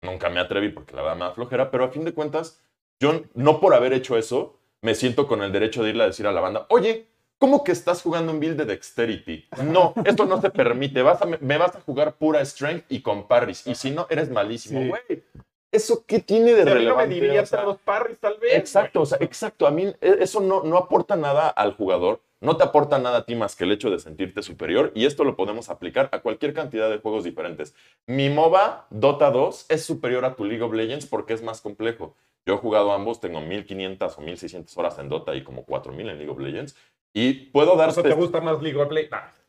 Nunca 0.01 0.29
me 0.29 0.39
atreví 0.39 0.69
porque 0.69 0.95
la 0.95 1.01
verdad 1.01 1.17
me 1.17 1.25
da 1.25 1.31
flojera, 1.31 1.71
pero 1.71 1.85
a 1.85 1.89
fin 1.89 2.05
de 2.05 2.13
cuentas, 2.13 2.61
yo 2.99 3.21
no 3.33 3.59
por 3.59 3.73
haber 3.73 3.93
hecho 3.93 4.17
eso, 4.17 4.57
me 4.81 4.95
siento 4.95 5.27
con 5.27 5.41
el 5.43 5.51
derecho 5.51 5.83
de 5.83 5.89
irle 5.89 6.03
a 6.03 6.07
decir 6.07 6.27
a 6.27 6.31
la 6.31 6.39
banda, 6.41 6.65
oye, 6.69 7.07
¿cómo 7.39 7.63
que 7.63 7.71
estás 7.71 8.01
jugando 8.01 8.31
un 8.31 8.39
build 8.39 8.57
de 8.57 8.65
Dexterity? 8.65 9.47
No, 9.63 9.93
esto 10.05 10.25
no 10.25 10.39
se 10.39 10.49
permite, 10.51 11.01
vas 11.01 11.21
a, 11.21 11.25
me 11.25 11.57
vas 11.57 11.75
a 11.75 11.81
jugar 11.81 12.15
pura 12.15 12.43
Strength 12.45 12.85
y 12.89 13.01
con 13.01 13.27
parries, 13.27 13.65
y 13.65 13.75
si 13.75 13.91
no, 13.91 14.05
eres 14.09 14.29
malísimo, 14.29 14.81
Sí. 14.81 14.87
güey. 14.89 15.23
¿Eso 15.69 16.05
qué 16.07 16.19
tiene 16.19 16.53
de 16.53 16.63
Si 16.63 16.69
a 16.69 16.75
mí 16.75 16.85
no 16.85 16.95
me 16.95 17.03
relevante? 17.05 17.15
O 17.17 17.19
dirías 17.21 17.49
sea, 17.49 17.59
a 17.61 17.63
los 17.65 17.77
parries, 17.79 18.19
tal 18.19 18.37
vez. 18.39 18.53
Exacto, 18.53 19.01
o 19.01 19.05
sea, 19.05 19.17
exacto. 19.19 19.67
A 19.67 19.71
mí 19.71 19.93
e- 19.99 20.17
eso 20.21 20.39
no, 20.39 20.63
no 20.63 20.77
aporta 20.77 21.17
nada 21.17 21.49
al 21.49 21.73
jugador, 21.73 22.21
no 22.39 22.57
te 22.57 22.63
aporta 22.63 22.99
nada 22.99 23.19
a 23.19 23.25
ti 23.25 23.35
más 23.35 23.55
que 23.55 23.63
el 23.63 23.71
hecho 23.71 23.89
de 23.89 23.99
sentirte 23.99 24.43
superior 24.43 24.91
y 24.95 25.05
esto 25.05 25.23
lo 25.23 25.35
podemos 25.35 25.69
aplicar 25.69 26.09
a 26.11 26.19
cualquier 26.19 26.53
cantidad 26.53 26.89
de 26.89 26.99
juegos 26.99 27.23
diferentes. 27.23 27.75
Mi 28.05 28.29
MOBA, 28.29 28.87
Dota 28.89 29.31
2, 29.31 29.65
es 29.69 29.85
superior 29.85 30.25
a 30.25 30.35
tu 30.35 30.45
League 30.45 30.63
of 30.63 30.73
Legends 30.73 31.05
porque 31.05 31.33
es 31.33 31.41
más 31.41 31.61
complejo. 31.61 32.15
Yo 32.45 32.55
he 32.55 32.57
jugado 32.57 32.93
ambos, 32.93 33.19
tengo 33.19 33.41
1500 33.41 34.17
o 34.17 34.21
1600 34.21 34.77
horas 34.77 34.99
en 34.99 35.09
Dota 35.09 35.35
y 35.35 35.43
como 35.43 35.65
4000 35.65 36.09
en 36.09 36.17
League 36.17 36.31
of 36.31 36.39
Legends 36.39 36.75
y 37.13 37.33
puedo 37.33 37.75
dar... 37.75 37.93
¿te 37.93 38.13
gusta 38.13 38.41
más 38.41 38.61
League 38.61 38.79
of 38.79 38.91
Legends? 38.91 39.43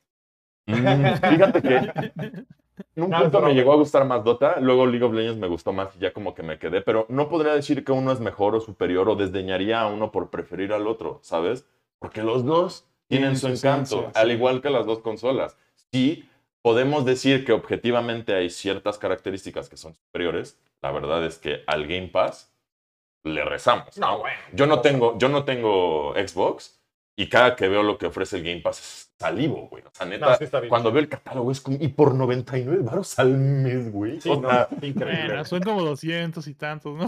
Mm, 0.67 1.31
fíjate 1.31 1.63
que 1.63 1.75
en 2.97 3.03
un 3.03 3.11
punto 3.11 3.41
me 3.41 3.55
llegó 3.55 3.73
a 3.73 3.77
gustar 3.77 4.05
más 4.05 4.25
Dota, 4.25 4.61
luego 4.61 4.87
League 4.87 5.05
of 5.05 5.13
Legends 5.13 5.39
me 5.39 5.49
gustó 5.49 5.73
más 5.73 5.95
y 5.97 6.01
ya 6.01 6.13
como 6.13 6.35
que 6.35 6.43
me 6.43 6.59
quedé, 6.59 6.81
pero 6.81 7.07
no 7.09 7.29
podría 7.29 7.55
decir 7.55 7.85
que 7.85 7.93
uno 7.93 8.13
es 8.13 8.21
mejor 8.21 8.55
o 8.55 8.61
superior 8.61 9.09
o 9.09 9.17
desdeñaría 9.17 9.81
a 9.81 9.87
uno 9.87 10.11
por 10.11 10.31
preferir 10.31 10.73
al 10.73 10.87
otro, 10.87 11.21
¿sabes? 11.23 11.67
Porque 11.99 12.23
los 12.23 12.45
dos 12.45 12.87
tienen 13.09 13.37
su 13.37 13.49
encanto, 13.49 14.11
al 14.15 14.31
igual 14.31 14.61
que 14.61 14.71
las 14.71 14.87
dos 14.87 15.01
consolas. 15.01 15.57
Sí, 15.93 16.29
podemos 16.63 17.05
decir 17.05 17.45
que 17.45 17.53
objetivamente 17.53 18.35
hay 18.35 18.51
ciertas 18.51 18.99
características 18.99 19.69
que 19.69 19.77
son 19.77 19.95
superiores, 19.95 20.59
la 20.83 20.93
verdad 20.93 21.25
es 21.25 21.39
que 21.39 21.63
al 21.67 21.87
Game 21.87 22.09
Pass 22.09 22.53
le 23.25 23.45
rezamos. 23.45 23.97
No, 23.99 24.19
bueno. 24.19 24.39
Yo 24.53 24.67
no 24.67 24.81
tengo, 24.81 25.19
yo 25.19 25.29
no 25.29 25.45
tengo 25.45 26.15
Xbox 26.15 26.78
y 27.21 27.29
cada 27.29 27.57
que 27.57 27.69
veo 27.69 27.83
lo 27.83 27.99
que 27.99 28.07
ofrece 28.07 28.37
el 28.37 28.45
Game 28.45 28.61
Pass 28.61 28.79
es 28.79 29.11
salivo, 29.19 29.67
güey. 29.69 29.83
O 29.83 29.91
sea, 29.93 30.07
neta, 30.07 30.31
No, 30.31 30.37
sí 30.37 30.45
está 30.45 30.61
bien. 30.61 30.69
cuando 30.69 30.93
veo 30.93 31.03
el 31.03 31.09
catálogo 31.09 31.51
es 31.51 31.61
como, 31.61 31.77
y 31.81 31.89
por 31.89 32.15
99 32.15 32.79
baros 32.83 33.19
al 33.19 33.37
mes, 33.37 33.91
güey. 33.91 34.21
Sí, 34.21 34.29
O 34.31 34.41
no, 34.41 34.49
sea, 34.49 34.69
increíble. 34.81 35.27
Bueno, 35.27 35.45
son 35.45 35.61
como 35.63 35.83
200 35.83 36.47
y 36.47 36.55
tantos, 36.55 36.97
¿no? 36.97 37.07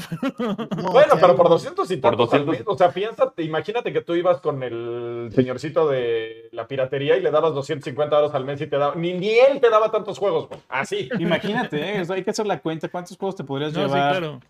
No, 0.76 0.90
Bueno, 0.90 1.14
pero 1.20 1.36
por 1.36 1.48
200 1.48 1.88
y 1.92 1.96
Por 1.98 2.10
tantos 2.16 2.34
al 2.34 2.44
200. 2.46 2.58
mes, 2.58 2.62
O 2.66 2.76
sea, 2.76 2.90
piénsate, 2.90 3.44
imagínate 3.44 3.92
que 3.92 4.00
tú 4.00 4.16
ibas 4.16 4.40
con 4.40 4.60
el 4.64 5.30
señorcito 5.32 5.88
de 5.88 6.48
la 6.50 6.66
piratería 6.66 7.16
y 7.16 7.20
le 7.22 7.30
dabas 7.30 7.54
250 7.54 8.16
euros 8.16 8.34
al 8.34 8.44
mes 8.44 8.60
y 8.60 8.66
te 8.66 8.76
daba. 8.78 8.96
Ni, 8.96 9.12
ni 9.12 9.30
él 9.30 9.60
te 9.60 9.70
daba 9.70 9.92
tantos 9.92 10.18
juegos, 10.18 10.48
güey. 10.48 10.60
Así. 10.68 11.08
Imagínate, 11.20 11.78
¿eh? 11.96 12.00
O 12.00 12.04
sea, 12.04 12.16
hay 12.16 12.24
que 12.24 12.30
hacer 12.30 12.48
la 12.48 12.58
cuenta. 12.58 12.88
¿Cuántos 12.88 13.16
juegos 13.16 13.36
te 13.36 13.44
podrías 13.44 13.72
No, 13.72 13.82
sí, 13.82 13.86
llevar? 13.94 14.10
claro. 14.18 14.40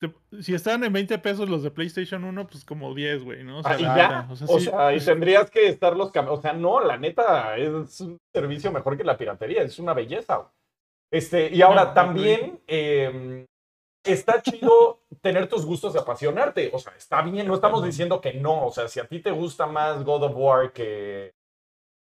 Te- 0.00 0.42
si 0.42 0.54
están 0.54 0.82
en 0.82 0.92
20 0.92 1.18
pesos 1.18 1.48
los 1.48 1.62
de 1.62 1.70
PlayStation 1.70 2.24
1, 2.24 2.46
pues 2.46 2.64
como 2.64 2.94
10, 2.94 3.22
güey, 3.22 3.44
¿no? 3.44 3.58
O 3.58 3.62
sea, 3.62 3.72
Ah, 3.72 3.78
y 3.78 3.82
ya. 3.82 4.26
O 4.30 4.36
sea, 4.36 4.46
O 4.48 4.58
sí, 4.58 4.64
sea, 4.66 4.94
y 4.94 5.00
tendrías 5.00 5.50
que 5.50 5.66
estar 5.68 5.94
los 5.96 6.10
O 6.16 6.40
sea, 6.40 6.52
no, 6.54 6.80
la 6.80 6.96
neta, 6.96 7.56
es 7.58 8.00
un 8.00 8.16
servicio 8.34 8.72
mejor 8.72 8.96
que 8.96 9.04
la 9.04 9.18
piratería. 9.18 9.62
Es 9.62 9.78
una 9.78 9.92
belleza. 9.92 10.36
güey. 10.36 10.48
Este, 11.12 11.54
y 11.54 11.60
ahora 11.60 11.86
No, 11.86 11.92
también 11.94 12.62
eh, 12.66 13.44
está 14.04 14.40
chido 14.40 15.00
tener 15.20 15.48
tus 15.48 15.66
gustos 15.66 15.94
y 15.94 15.98
apasionarte. 15.98 16.70
O 16.72 16.78
sea, 16.78 16.94
está 16.96 17.20
bien, 17.22 17.46
no 17.46 17.54
estamos 17.54 17.84
diciendo 17.84 18.20
que 18.20 18.32
no. 18.34 18.66
O 18.66 18.70
sea, 18.72 18.88
si 18.88 19.00
a 19.00 19.06
ti 19.06 19.20
te 19.20 19.30
gusta 19.32 19.66
más 19.66 20.02
God 20.04 20.22
of 20.22 20.32
War 20.34 20.72
que 20.72 21.32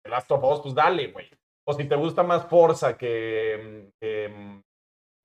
The 0.03 0.09
Last 0.11 0.29
of 0.31 0.43
Us, 0.43 0.61
pues 0.61 0.75
dale, 0.75 1.07
güey. 1.07 1.27
O 1.67 1.73
si 1.73 1.85
te 1.85 1.95
gusta 1.95 2.23
más 2.23 2.45
Forza 2.47 2.97
que, 2.97 3.89
que, 4.01 4.61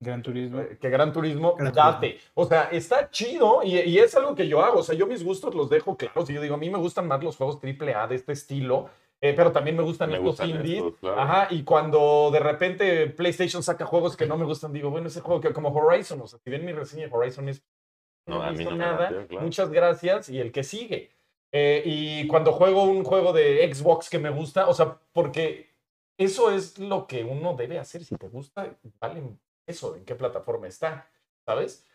Gran 0.01 0.23
Turismo. 0.23 0.61
que 0.81 0.91
Gran 0.91 1.13
Turismo, 1.13 1.55
Gran 1.57 1.73
date. 1.73 2.19
O 2.35 2.45
sea, 2.45 2.65
está 2.65 3.11
chido 3.11 3.63
y, 3.63 3.79
y 3.79 3.99
es 3.99 4.15
algo 4.17 4.35
que 4.35 4.49
yo 4.49 4.63
hago. 4.63 4.81
O 4.81 4.83
sea, 4.83 4.95
yo 4.95 5.07
mis 5.07 5.25
gustos 5.25 5.55
los 5.55 5.71
dejo 5.71 5.97
claros. 5.97 6.29
Y 6.31 6.35
yo 6.35 6.41
digo, 6.43 6.55
a 6.57 6.59
mí 6.59 6.69
me 6.71 6.79
gustan 6.79 7.07
más 7.09 7.23
los 7.25 7.37
juegos 7.37 7.59
AAA 7.63 8.07
de 8.09 8.15
este 8.17 8.33
estilo. 8.33 8.91
eh, 9.21 9.33
pero 9.35 9.53
también 9.53 9.77
me 9.77 9.83
gustan 9.83 10.11
Me 10.11 10.17
estos 10.17 10.29
gustan 10.31 10.51
indies. 10.51 10.79
estos, 10.79 10.99
claro. 10.99 11.21
Ajá, 11.21 11.49
y 11.51 11.63
cuando 11.65 12.31
de 12.33 12.41
repente 12.41 13.07
PlayStation 13.09 13.63
saca 13.63 13.87
juegos 13.87 14.17
que 14.17 14.27
no 14.27 14.37
me 14.37 14.45
gustan, 14.45 14.73
digo, 14.73 14.91
bueno, 14.91 15.07
ese 15.07 15.21
juego 15.21 15.41
que 15.41 15.53
como 15.55 15.71
Horizon, 15.71 16.21
o 16.21 16.27
sea, 16.27 16.39
si 16.39 16.51
ven 16.51 16.65
mi 16.65 16.73
reseña 16.73 17.07
de 17.09 17.15
Horizon 17.15 17.49
es 17.49 17.65
No, 18.27 18.43
a 18.43 18.49
he 18.49 18.53
mí 18.53 18.59
visto 18.59 18.71
no 18.73 18.77
me 18.77 18.85
nada, 18.85 19.01
latió, 19.03 19.27
claro. 19.29 19.45
muchas 19.45 19.71
gracias, 19.71 20.29
y 20.29 20.39
el 20.41 20.53
que 20.53 20.63
sigue. 20.65 21.11
Eh, 21.53 21.83
y 21.87 22.27
cuando 22.27 22.53
juego 22.53 22.85
un 22.85 23.05
juego 23.05 23.33
de 23.33 23.73
Xbox 23.73 24.11
que 24.11 24.19
me 24.19 24.31
gusta, 24.31 24.67
o 24.69 24.75
sea, 24.75 24.99
porque 25.13 25.71
eso 26.19 26.51
es 26.51 26.79
lo 26.79 27.07
que 27.07 27.25
uno 27.25 27.55
debe 27.55 27.79
hacer. 27.79 28.05
Si 28.05 28.17
te 28.17 28.29
gusta, 28.29 28.77
vale 29.01 29.23
eso, 29.67 29.97
en 29.97 30.05
qué 30.05 30.15
plataforma 30.15 30.67
está, 30.67 31.09
¿sabes? 31.45 31.87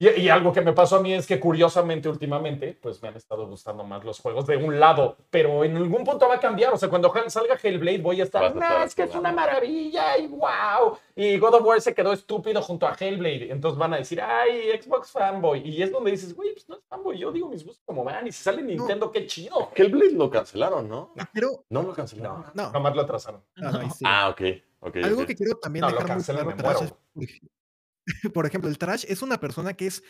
Y, 0.00 0.08
y 0.10 0.28
algo 0.28 0.52
que 0.52 0.60
me 0.60 0.72
pasó 0.72 0.94
a 0.94 1.00
mí 1.02 1.12
es 1.12 1.26
que 1.26 1.40
curiosamente 1.40 2.08
últimamente, 2.08 2.78
pues 2.80 3.02
me 3.02 3.08
han 3.08 3.16
estado 3.16 3.48
gustando 3.48 3.82
más 3.82 4.04
los 4.04 4.20
juegos 4.20 4.46
de 4.46 4.56
un 4.56 4.78
lado, 4.78 5.16
pero 5.28 5.64
en 5.64 5.76
algún 5.76 6.04
punto 6.04 6.28
va 6.28 6.36
a 6.36 6.38
cambiar. 6.40 6.72
O 6.72 6.76
sea, 6.76 6.88
cuando 6.88 7.12
salga 7.26 7.58
Hellblade 7.60 7.98
voy 7.98 8.20
a 8.20 8.22
estar, 8.22 8.44
a 8.44 8.50
"Nah, 8.50 8.62
estar 8.62 8.86
es 8.86 8.94
que 8.94 9.02
es 9.02 9.08
jugando". 9.08 9.28
una 9.28 9.32
maravilla 9.44 10.16
y 10.16 10.28
wow. 10.28 10.96
Y 11.16 11.36
God 11.38 11.54
of 11.54 11.62
War 11.66 11.80
se 11.80 11.94
quedó 11.96 12.12
estúpido 12.12 12.62
junto 12.62 12.86
a 12.86 12.94
Hellblade. 12.96 13.50
Entonces 13.50 13.76
van 13.76 13.92
a 13.92 13.96
decir, 13.96 14.20
ay, 14.20 14.70
Xbox 14.80 15.10
fanboy. 15.10 15.68
Y 15.68 15.82
es 15.82 15.90
donde 15.90 16.12
dices, 16.12 16.32
güey, 16.32 16.52
pues 16.52 16.68
no 16.68 16.76
es 16.76 16.84
fanboy. 16.84 17.18
Yo 17.18 17.32
digo 17.32 17.48
mis 17.48 17.64
gustos 17.64 17.82
como 17.84 18.04
van. 18.04 18.24
Y 18.24 18.30
si 18.30 18.40
sale 18.44 18.62
Nintendo, 18.62 19.10
qué 19.10 19.26
chido. 19.26 19.72
Hellblade 19.74 20.12
lo 20.12 20.30
cancelaron, 20.30 20.88
¿no? 20.88 21.12
Pero, 21.32 21.64
No 21.70 21.82
lo 21.82 21.92
cancelaron. 21.92 22.44
No, 22.54 22.66
no, 22.66 22.70
nomás 22.70 22.94
lo 22.94 23.02
atrasaron. 23.02 23.42
no, 23.56 23.72
no, 23.72 23.78
ahí 23.80 23.90
sí. 23.90 24.04
Ah, 24.06 24.28
ok. 24.28 24.42
Ok, 24.80 24.96
Algo 25.04 25.22
ok. 25.22 25.26
que 25.28 25.34
quiero 25.34 25.58
también 25.58 25.82
No, 25.84 25.90
lo 25.90 25.98
dejar 26.00 26.16
muy 26.16 26.54
claro, 26.54 26.84
es, 26.84 26.92
por 26.92 27.24
ej- 27.24 28.32
por 28.32 28.46
ejemplo, 28.46 28.70
el 28.70 28.78
Trash 28.78 29.04
es 29.08 29.22
una 29.22 29.38
persona 29.38 29.74
que 29.74 29.86
es 29.86 30.02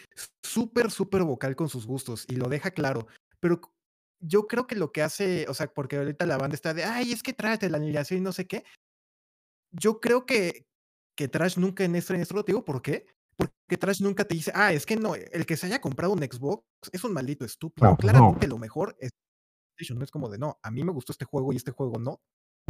súper, 0.43 0.91
súper 0.91 1.23
vocal 1.25 1.57
con 1.57 1.69
sus 1.69 1.87
gustos 1.87 2.25
y 2.29 2.37
lo 2.37 2.49
deja 2.49 2.71
claro, 2.71 3.07
pero 3.41 3.61
yo 4.21 4.47
creo 4.47 4.67
que 4.67 4.77
lo 4.77 4.93
que 4.93 5.03
hace, 5.03 5.47
o 5.49 5.55
sea, 5.55 5.67
porque 5.73 5.97
ahorita 5.97 6.27
la 6.27 6.39
banda 6.39 6.55
está 6.55 6.75
de, 6.75 6.85
ay, 6.85 7.13
es 7.13 7.23
que 7.23 7.33
Trash 7.33 7.59
de 7.61 7.71
la 7.71 7.79
alineación 7.79 8.21
y 8.21 8.23
no 8.23 8.33
sé 8.33 8.47
qué, 8.47 8.65
yo 9.73 10.01
creo 10.01 10.27
que, 10.27 10.67
que 11.17 11.29
Trash 11.29 11.57
nunca 11.59 11.85
en 11.85 11.95
esto, 11.97 12.15
en 12.15 12.21
esto, 12.21 12.45
te 12.45 12.53
digo, 12.53 12.65
¿por 12.65 12.83
qué? 12.83 13.07
Porque 13.37 13.77
Trash 13.79 14.01
nunca 14.01 14.25
te 14.25 14.35
dice, 14.35 14.51
ah, 14.55 14.73
es 14.73 14.87
que 14.87 14.97
no, 14.97 15.15
el 15.15 15.47
que 15.47 15.57
se 15.57 15.67
haya 15.67 15.81
comprado 15.81 16.13
un 16.13 16.21
Xbox 16.21 16.65
es 16.93 17.05
un 17.05 17.13
maldito 17.13 17.45
estúpido. 17.45 17.87
No, 17.87 17.91
no. 17.93 17.97
Claramente 17.99 18.47
lo 18.49 18.59
mejor 18.59 18.97
es 19.01 19.11
no 19.91 20.03
es 20.05 20.11
como 20.11 20.29
de, 20.29 20.39
no, 20.39 20.59
a 20.63 20.71
mí 20.73 20.83
me 20.83 20.91
gustó 20.93 21.13
este 21.13 21.25
juego 21.25 21.53
y 21.53 21.57
este 21.57 21.71
juego 21.71 21.99
no, 22.01 22.21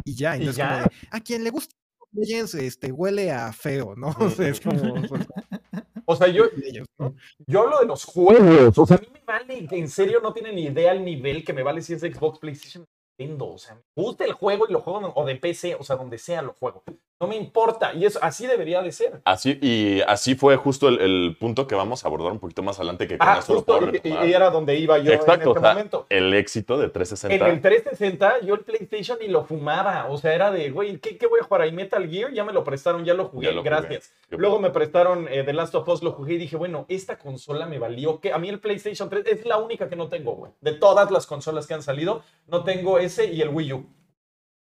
y 0.05 0.15
ya, 0.15 0.37
y 0.37 0.41
¿Y 0.41 0.45
no 0.45 0.51
es 0.51 0.57
como 0.57 0.77
ya? 0.77 0.87
de, 0.87 0.91
a 1.11 1.19
quien 1.21 1.43
le 1.43 1.49
gusta 1.49 1.73
Legends, 2.11 2.55
este, 2.55 2.91
huele 2.91 3.31
a 3.31 3.51
feo, 3.53 3.95
¿no? 3.95 4.09
O 4.19 4.29
sea, 4.29 4.47
es 4.49 4.59
como, 4.59 4.79
pues, 5.07 5.27
O 6.11 6.15
sea, 6.15 6.27
yo, 6.27 6.45
yo 7.47 7.61
hablo 7.61 7.79
de 7.79 7.85
los 7.85 8.03
juegos. 8.03 8.75
O 8.79 8.85
sea, 8.87 8.97
a 8.97 8.99
mí 8.99 9.07
me 9.13 9.21
vale, 9.25 9.67
que 9.67 9.77
en 9.77 9.87
serio 9.87 10.19
no 10.21 10.33
tienen 10.33 10.55
ni 10.55 10.63
idea 10.63 10.91
al 10.91 11.05
nivel 11.05 11.45
que 11.45 11.53
me 11.53 11.61
vale 11.61 11.83
si 11.83 11.93
es 11.93 12.01
Xbox, 12.01 12.39
PlayStation, 12.39 12.83
Nintendo. 13.19 13.49
O 13.49 13.57
sea, 13.59 13.75
me 13.75 14.03
gusta 14.03 14.25
el 14.25 14.33
juego 14.33 14.65
y 14.67 14.73
lo 14.73 14.81
juego, 14.81 15.13
o 15.15 15.25
de 15.25 15.35
PC, 15.35 15.75
o 15.75 15.83
sea, 15.83 15.97
donde 15.97 16.17
sea 16.17 16.41
lo 16.41 16.53
juego. 16.53 16.83
No 17.21 17.27
me 17.27 17.35
importa. 17.35 17.93
Y 17.93 18.05
eso 18.05 18.17
así 18.21 18.47
debería 18.47 18.81
de 18.81 18.93
ser. 18.93 19.19
Así, 19.25 19.59
y 19.61 19.99
así 20.07 20.35
fue 20.35 20.55
justo 20.55 20.87
el, 20.87 21.01
el 21.01 21.35
punto 21.37 21.67
que 21.67 21.75
vamos 21.75 22.05
a 22.05 22.07
abordar 22.07 22.31
un 22.31 22.39
poquito 22.39 22.63
más 22.63 22.77
adelante, 22.79 23.07
que 23.07 23.17
con 23.17 23.27
Ah, 23.27 23.39
eso 23.39 23.53
lo 23.55 23.59
justo, 23.59 23.77
y, 24.03 24.07
y- 24.07 24.27
y 24.29 24.33
era 24.33 24.49
donde 24.49 24.77
iba 24.77 24.97
yo 24.99 25.11
Exacto, 25.11 25.41
en 25.43 25.47
o 25.49 25.51
este 25.51 25.59
sea, 25.59 25.69
momento. 25.73 26.05
el 26.09 26.33
éxito 26.33 26.77
de 26.77 26.85
En 26.85 26.91
360. 26.93 27.49
el 27.49 27.61
360, 27.61 28.39
yo 28.45 28.53
el 28.53 28.61
PlayStation 28.61 29.17
ni 29.19 29.27
lo 29.27 29.43
fumaba. 29.43 30.07
O 30.09 30.17
sea, 30.17 30.33
era 30.33 30.49
de, 30.49 30.69
güey, 30.69 30.97
¿qué, 30.99 31.17
qué 31.17 31.27
voy 31.27 31.41
a 31.41 31.43
jugar 31.43 31.63
ahí? 31.63 31.73
Metal 31.73 32.09
Gear, 32.09 32.31
ya 32.31 32.45
me 32.45 32.53
lo 32.53 32.63
prestaron, 32.63 33.03
ya 33.03 33.13
lo 33.13 33.25
jugué, 33.27 33.47
Ya 33.47 33.51
lo 33.53 33.63
gracias. 33.63 34.13
Luego 34.29 34.59
me 34.59 34.69
prestaron 34.69 35.27
eh, 35.29 35.43
The 35.43 35.51
Last 35.51 35.75
of 35.75 35.87
Us, 35.89 36.01
lo 36.01 36.13
jugué 36.13 36.35
y 36.35 36.37
dije, 36.37 36.55
bueno, 36.55 36.85
esta 36.87 37.17
consola 37.19 37.65
me 37.65 37.79
valió. 37.79 38.21
que 38.21 38.31
A 38.31 38.37
mí 38.37 38.47
el 38.47 38.61
PlayStation 38.61 39.09
3 39.09 39.25
es 39.27 39.45
la 39.45 39.57
única 39.57 39.89
que 39.89 39.97
no 39.97 40.07
tengo, 40.07 40.35
güey. 40.35 40.53
De 40.61 40.71
todas 40.71 41.11
las 41.11 41.27
consolas 41.27 41.67
que 41.67 41.73
han 41.73 41.83
salido, 41.83 42.23
no 42.47 42.63
tengo 42.63 42.97
ese 42.97 43.25
y 43.25 43.41
el 43.41 43.49
Wii 43.49 43.73
U. 43.73 43.85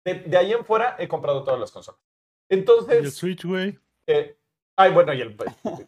De, 0.04 0.14
de 0.14 0.36
ahí 0.36 0.52
en 0.52 0.64
fuera 0.64 0.96
he 0.98 1.06
comprado 1.06 1.44
todas 1.44 1.60
las 1.60 1.70
consolas. 1.70 2.00
Y 2.52 2.54
el 2.54 2.58
Entonces, 2.60 3.14
Switch, 3.14 3.44
güey. 3.46 3.78
eh, 4.06 4.36
ay, 4.76 4.92
bueno, 4.92 5.14
y 5.14 5.22
el. 5.22 5.36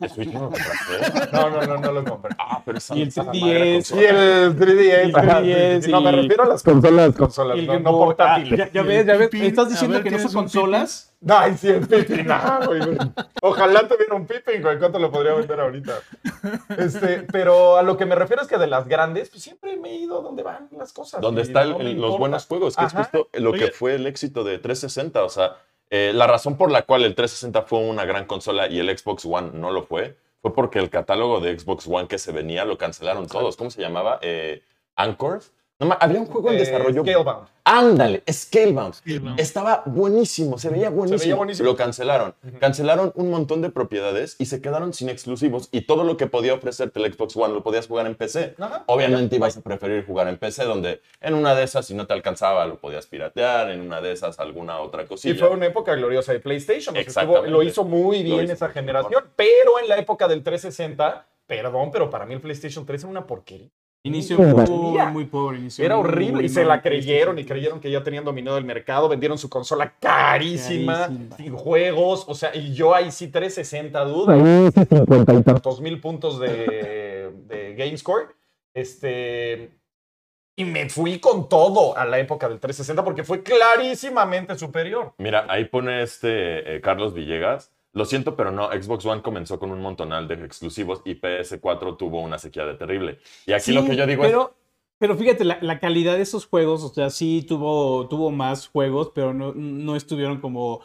¿El 0.00 0.08
Switch 0.10 0.32
no 0.32 0.40
lo 0.44 0.50
compraste? 0.50 1.28
No, 1.32 1.50
no, 1.50 1.60
no, 1.66 1.76
no 1.78 1.92
lo 1.92 2.04
compré. 2.04 2.34
Ah, 2.38 2.62
pero 2.64 2.78
esa 2.78 2.96
Y 2.96 3.02
el 3.02 3.08
esa 3.08 3.24
3DS. 3.24 3.40
madre 3.40 3.68
Y 3.70 4.04
el 4.04 4.56
3DS. 4.56 5.04
El 5.04 5.16
ajá, 5.16 5.40
sí, 5.40 5.46
3DS 5.48 5.80
sí, 5.82 5.90
No, 5.90 6.00
me 6.00 6.10
y- 6.12 6.16
refiero 6.22 6.42
a 6.44 6.46
las 6.46 6.62
consolas, 6.62 7.14
consolas, 7.14 7.58
Y 7.58 7.66
no, 7.66 7.80
no 7.80 7.90
portátiles. 7.92 8.52
Ah, 8.52 8.56
ya, 8.66 8.72
ya 8.72 8.80
Y 8.82 8.86
ves, 8.86 9.06
ya 9.06 9.16
ves. 9.16 9.30
Estás 9.34 9.68
diciendo 9.68 9.94
ver, 9.96 10.04
que 10.04 10.10
no 10.10 10.16
¿tienes 10.16 10.32
son 10.32 10.42
consolas. 10.44 11.10
Ay, 11.28 11.56
sí, 11.58 11.68
el 11.68 11.86
Pippin. 11.86 12.26
ah, 12.30 12.60
güey, 12.66 12.80
güey. 12.80 12.98
Ojalá 13.42 13.86
tuviera 13.88 14.14
un 14.14 14.26
Pippin, 14.26 14.62
güey. 14.62 14.78
¿Cuánto 14.78 14.98
lo 14.98 15.10
podría 15.10 15.34
vender 15.34 15.60
ahorita? 15.60 15.92
Este, 16.78 17.22
pero 17.32 17.76
a 17.76 17.82
lo 17.82 17.96
que 17.96 18.06
me 18.06 18.14
refiero 18.14 18.42
es 18.42 18.48
que 18.48 18.58
de 18.58 18.66
las 18.66 18.86
grandes, 18.88 19.28
pues 19.30 19.42
siempre 19.42 19.76
me 19.76 19.90
he 19.90 19.96
ido 19.96 20.22
donde 20.22 20.42
van 20.42 20.68
las 20.78 20.92
cosas. 20.92 21.20
donde 21.20 21.40
y 21.42 21.44
están 21.44 21.70
no 21.70 21.78
los 21.78 21.90
importa. 21.90 22.18
buenos 22.18 22.46
juegos, 22.46 22.76
que 22.76 22.84
es 22.84 22.94
Ajá. 22.94 23.04
justo 23.04 23.28
lo 23.34 23.52
que 23.52 23.68
fue 23.68 23.94
el 23.96 24.06
éxito 24.06 24.44
de 24.44 24.58
360. 24.58 25.24
O 25.24 25.28
sea, 25.28 25.56
eh, 25.90 26.12
la 26.14 26.26
razón 26.26 26.56
por 26.56 26.70
la 26.70 26.82
cual 26.82 27.04
el 27.04 27.14
360 27.14 27.62
fue 27.62 27.80
una 27.80 28.04
gran 28.04 28.26
consola 28.26 28.68
y 28.68 28.78
el 28.78 28.96
Xbox 28.96 29.24
One 29.24 29.50
no 29.54 29.70
lo 29.70 29.82
fue, 29.82 30.16
fue 30.40 30.52
porque 30.52 30.78
el 30.78 30.90
catálogo 30.90 31.40
de 31.40 31.58
Xbox 31.58 31.86
One 31.86 32.08
que 32.08 32.18
se 32.18 32.32
venía 32.32 32.64
lo 32.64 32.76
cancelaron 32.76 33.26
todos. 33.26 33.56
¿Cómo 33.56 33.70
se 33.70 33.80
llamaba? 33.80 34.18
Eh, 34.22 34.62
Anchor. 34.96 35.42
No, 35.80 35.96
había 36.00 36.20
un 36.20 36.26
juego 36.26 36.50
en 36.50 36.54
Eh, 36.54 36.58
desarrollo. 36.60 37.02
Scalebound. 37.02 37.48
Ándale, 37.64 38.22
Scalebound. 38.30 38.94
Scalebound. 38.94 39.40
Estaba 39.40 39.82
buenísimo, 39.86 40.56
se 40.56 40.68
veía 40.68 40.88
buenísimo. 40.88 41.36
buenísimo. 41.36 41.68
Lo 41.68 41.76
cancelaron. 41.76 42.34
Cancelaron 42.60 43.10
un 43.16 43.30
montón 43.30 43.60
de 43.60 43.70
propiedades 43.70 44.36
y 44.38 44.46
se 44.46 44.60
quedaron 44.62 44.92
sin 44.92 45.08
exclusivos. 45.08 45.68
Y 45.72 45.80
todo 45.82 46.04
lo 46.04 46.16
que 46.16 46.28
podía 46.28 46.54
ofrecerte 46.54 47.00
el 47.00 47.12
Xbox 47.12 47.36
One 47.36 47.52
lo 47.54 47.64
podías 47.64 47.88
jugar 47.88 48.06
en 48.06 48.14
PC. 48.14 48.54
Ajá. 48.58 48.84
Obviamente 48.86 49.34
ibas 49.34 49.56
a 49.56 49.62
preferir 49.62 50.06
jugar 50.06 50.28
en 50.28 50.38
PC, 50.38 50.62
donde 50.64 51.00
en 51.20 51.34
una 51.34 51.56
de 51.56 51.64
esas, 51.64 51.86
si 51.86 51.94
no 51.94 52.06
te 52.06 52.12
alcanzaba, 52.12 52.64
lo 52.66 52.78
podías 52.78 53.06
piratear, 53.06 53.70
en 53.70 53.80
una 53.80 54.00
de 54.00 54.12
esas, 54.12 54.38
alguna 54.38 54.78
otra 54.78 55.02
Y 55.02 55.06
cosilla. 55.06 55.34
fue 55.38 55.48
una 55.48 55.66
época 55.66 55.94
gloriosa 55.96 56.32
de 56.32 56.38
PlayStation. 56.38 56.94
sea, 56.94 57.00
estuvo- 57.02 57.20
Exactamente. 57.22 57.50
lo 57.50 57.62
hizo 57.64 57.82
muy 57.84 58.22
bien 58.22 58.44
hizo 58.44 58.52
esa 58.52 58.68
generación. 58.68 59.24
Pero 59.34 59.80
en 59.82 59.88
la 59.88 59.98
época 59.98 60.28
del 60.28 60.42
360, 60.44 61.26
perdón, 61.46 61.90
pero 61.90 62.08
para 62.10 62.26
mí 62.26 62.34
el 62.34 62.40
PlayStation 62.40 62.86
3 62.86 63.02
era 63.02 63.10
una 63.10 63.26
porquería. 63.26 63.70
Inicio 64.06 64.38
muy, 64.38 64.98
muy 65.12 65.24
pobre. 65.24 65.58
inicio 65.58 65.82
Era 65.82 65.96
muy, 65.96 66.04
horrible 66.04 66.34
muy 66.34 66.44
y 66.44 66.48
se 66.50 66.62
la 66.62 66.82
creyeron 66.82 67.38
y 67.38 67.44
creyeron 67.46 67.80
que 67.80 67.90
ya 67.90 68.02
tenían 68.02 68.22
dominado 68.22 68.58
el 68.58 68.64
mercado, 68.64 69.08
vendieron 69.08 69.38
su 69.38 69.48
consola 69.48 69.94
carísima, 69.98 71.06
Carísima. 71.06 71.36
sin 71.36 71.56
juegos, 71.56 72.26
o 72.28 72.34
sea, 72.34 72.54
y 72.54 72.74
yo 72.74 72.94
ahí 72.94 73.10
sí 73.10 73.28
360 73.28 74.04
duda, 74.04 74.34
ahí 74.34 74.70
sí 74.74 74.84
50 74.84 75.32
y 75.32 75.42
tantos 75.42 75.80
mil 75.80 76.02
puntos 76.02 76.38
de, 76.38 77.32
de 77.48 77.74
GameScore, 77.78 78.26
este, 78.74 79.70
y 80.54 80.64
me 80.64 80.90
fui 80.90 81.18
con 81.18 81.48
todo 81.48 81.96
a 81.96 82.04
la 82.04 82.18
época 82.18 82.46
del 82.46 82.60
360 82.60 83.02
porque 83.04 83.24
fue 83.24 83.42
clarísimamente 83.42 84.58
superior. 84.58 85.14
Mira, 85.16 85.46
ahí 85.48 85.64
pone 85.64 86.02
este 86.02 86.76
eh, 86.76 86.80
Carlos 86.82 87.14
Villegas. 87.14 87.72
Lo 87.94 88.04
siento, 88.04 88.36
pero 88.36 88.50
no, 88.50 88.70
Xbox 88.70 89.06
One 89.06 89.22
comenzó 89.22 89.58
con 89.58 89.70
un 89.70 89.80
montonal 89.80 90.26
de 90.26 90.34
exclusivos 90.34 91.00
y 91.04 91.14
PS4 91.14 91.96
tuvo 91.96 92.20
una 92.20 92.38
sequía 92.38 92.66
de 92.66 92.74
terrible. 92.74 93.20
Y 93.46 93.52
aquí 93.52 93.72
lo 93.72 93.84
que 93.84 93.96
yo 93.96 94.04
digo 94.06 94.22
pero, 94.22 94.56
Pero 94.98 95.16
fíjate, 95.16 95.44
la, 95.44 95.58
la 95.60 95.78
calidad 95.78 96.16
de 96.16 96.22
esos 96.22 96.46
juegos, 96.46 96.82
o 96.82 96.88
sea, 96.88 97.08
sí 97.10 97.44
tuvo, 97.48 98.08
tuvo 98.08 98.32
más 98.32 98.66
juegos, 98.66 99.12
pero 99.14 99.32
no, 99.32 99.54
no 99.54 99.94
estuvieron 99.94 100.40
como 100.40 100.82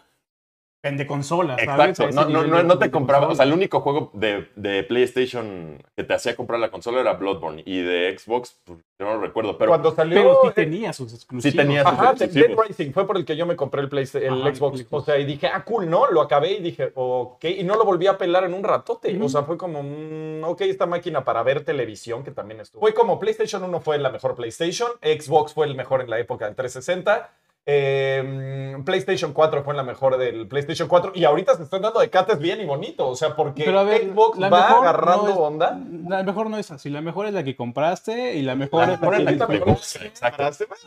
de 0.81 1.05
consola, 1.05 1.55
es... 1.55 1.65
¿sabes? 1.65 1.99
A 1.99 2.03
Exacto, 2.03 2.29
no, 2.31 2.41
no, 2.41 2.47
no, 2.47 2.63
no 2.63 2.79
te 2.79 2.89
compraba, 2.89 3.27
o 3.27 3.35
sea, 3.35 3.43
el 3.45 3.51
único 3.51 3.81
juego 3.81 4.11
de, 4.13 4.47
de 4.55 4.83
PlayStation 4.83 5.83
que 5.95 6.03
te 6.05 6.13
hacía 6.13 6.35
comprar 6.37 6.59
la 6.59 6.71
consola 6.71 7.01
era 7.01 7.13
Bloodborne 7.13 7.63
y 7.65 7.81
de 7.81 8.17
Xbox, 8.17 8.57
pues, 8.63 8.79
yo 8.97 9.05
no 9.05 9.15
lo 9.15 9.21
recuerdo, 9.21 9.57
pero 9.57 9.71
Cuando 9.71 9.93
salió. 9.93 10.15
Pero 10.15 10.39
sí 10.43 10.49
tenía 10.55 10.93
sus 10.93 11.13
exclusivos. 11.13 11.55
tenía 11.55 11.83
sus 11.83 11.91
Ajá, 11.91 12.13
Dead 12.13 12.21
exclusivos. 12.23 12.67
Rising 12.67 12.91
fue 12.93 13.05
por 13.07 13.17
el 13.17 13.25
que 13.25 13.35
yo 13.35 13.45
me 13.45 13.55
compré 13.57 13.81
el, 13.81 13.89
Playsta- 13.89 14.19
el 14.19 14.41
Ajá, 14.41 14.55
Xbox. 14.55 14.85
O 14.89 15.01
sea, 15.01 15.17
y 15.19 15.25
dije, 15.25 15.47
ah, 15.47 15.63
cool, 15.65 15.89
¿no? 15.89 16.09
Lo 16.11 16.21
acabé 16.21 16.51
y 16.53 16.59
dije, 16.61 16.91
ok. 16.95 17.43
Y 17.43 17.63
no 17.63 17.75
lo 17.75 17.83
volví 17.85 18.07
a 18.07 18.17
pelar 18.17 18.43
en 18.45 18.53
un 18.53 18.63
ratote. 18.63 19.17
O 19.21 19.29
sea, 19.29 19.43
fue 19.43 19.57
como, 19.57 19.83
mm, 19.83 20.43
ok, 20.45 20.61
esta 20.61 20.85
máquina 20.85 21.23
para 21.23 21.43
ver 21.43 21.63
televisión, 21.63 22.23
que 22.23 22.31
también 22.31 22.59
estuvo. 22.61 22.79
Fue 22.81 22.93
como 22.93 23.19
PlayStation 23.19 23.63
1 23.63 23.79
fue 23.81 23.97
la 23.99 24.09
mejor 24.11 24.35
PlayStation, 24.35 24.89
Xbox 25.01 25.53
fue 25.53 25.65
el 25.67 25.75
mejor 25.75 26.01
en 26.01 26.09
la 26.09 26.19
época 26.19 26.45
del 26.45 26.55
360. 26.55 27.31
Eh, 27.71 28.77
PlayStation 28.84 29.34
4 29.34 29.63
fue 29.63 29.75
la 29.75 29.84
mejor 29.84 30.17
del 30.17 30.47
PlayStation 30.47 30.88
4 30.88 31.12
y 31.13 31.23
ahorita 31.25 31.55
se 31.55 31.63
están 31.63 31.82
dando 31.82 31.99
de 31.99 32.10
cates 32.10 32.39
bien 32.39 32.60
y 32.62 32.65
bonito, 32.65 33.08
o 33.08 33.15
sea, 33.15 33.36
porque 33.36 33.63
Pero 33.65 33.79
a 33.79 33.84
ver, 33.84 34.03
Xbox 34.10 34.39
la 34.39 34.49
va 34.49 34.67
mejor 34.67 34.88
agarrando 34.88 35.23
no 35.23 35.29
es- 35.32 35.38
onda. 35.38 35.79
La 36.08 36.23
mejor 36.23 36.49
no 36.49 36.58
es 36.58 36.71
así. 36.71 36.89
La 36.89 37.01
mejor 37.01 37.27
es 37.27 37.34
la 37.34 37.43
que 37.43 37.55
compraste 37.55 38.36
y 38.36 38.41
la 38.41 38.55
mejor 38.55 38.88
La 38.88 38.93
es 38.93 38.99
mejor 39.01 39.13
la 39.13 39.17
es 39.17 39.25
que 39.25 39.32
la. 39.39 39.45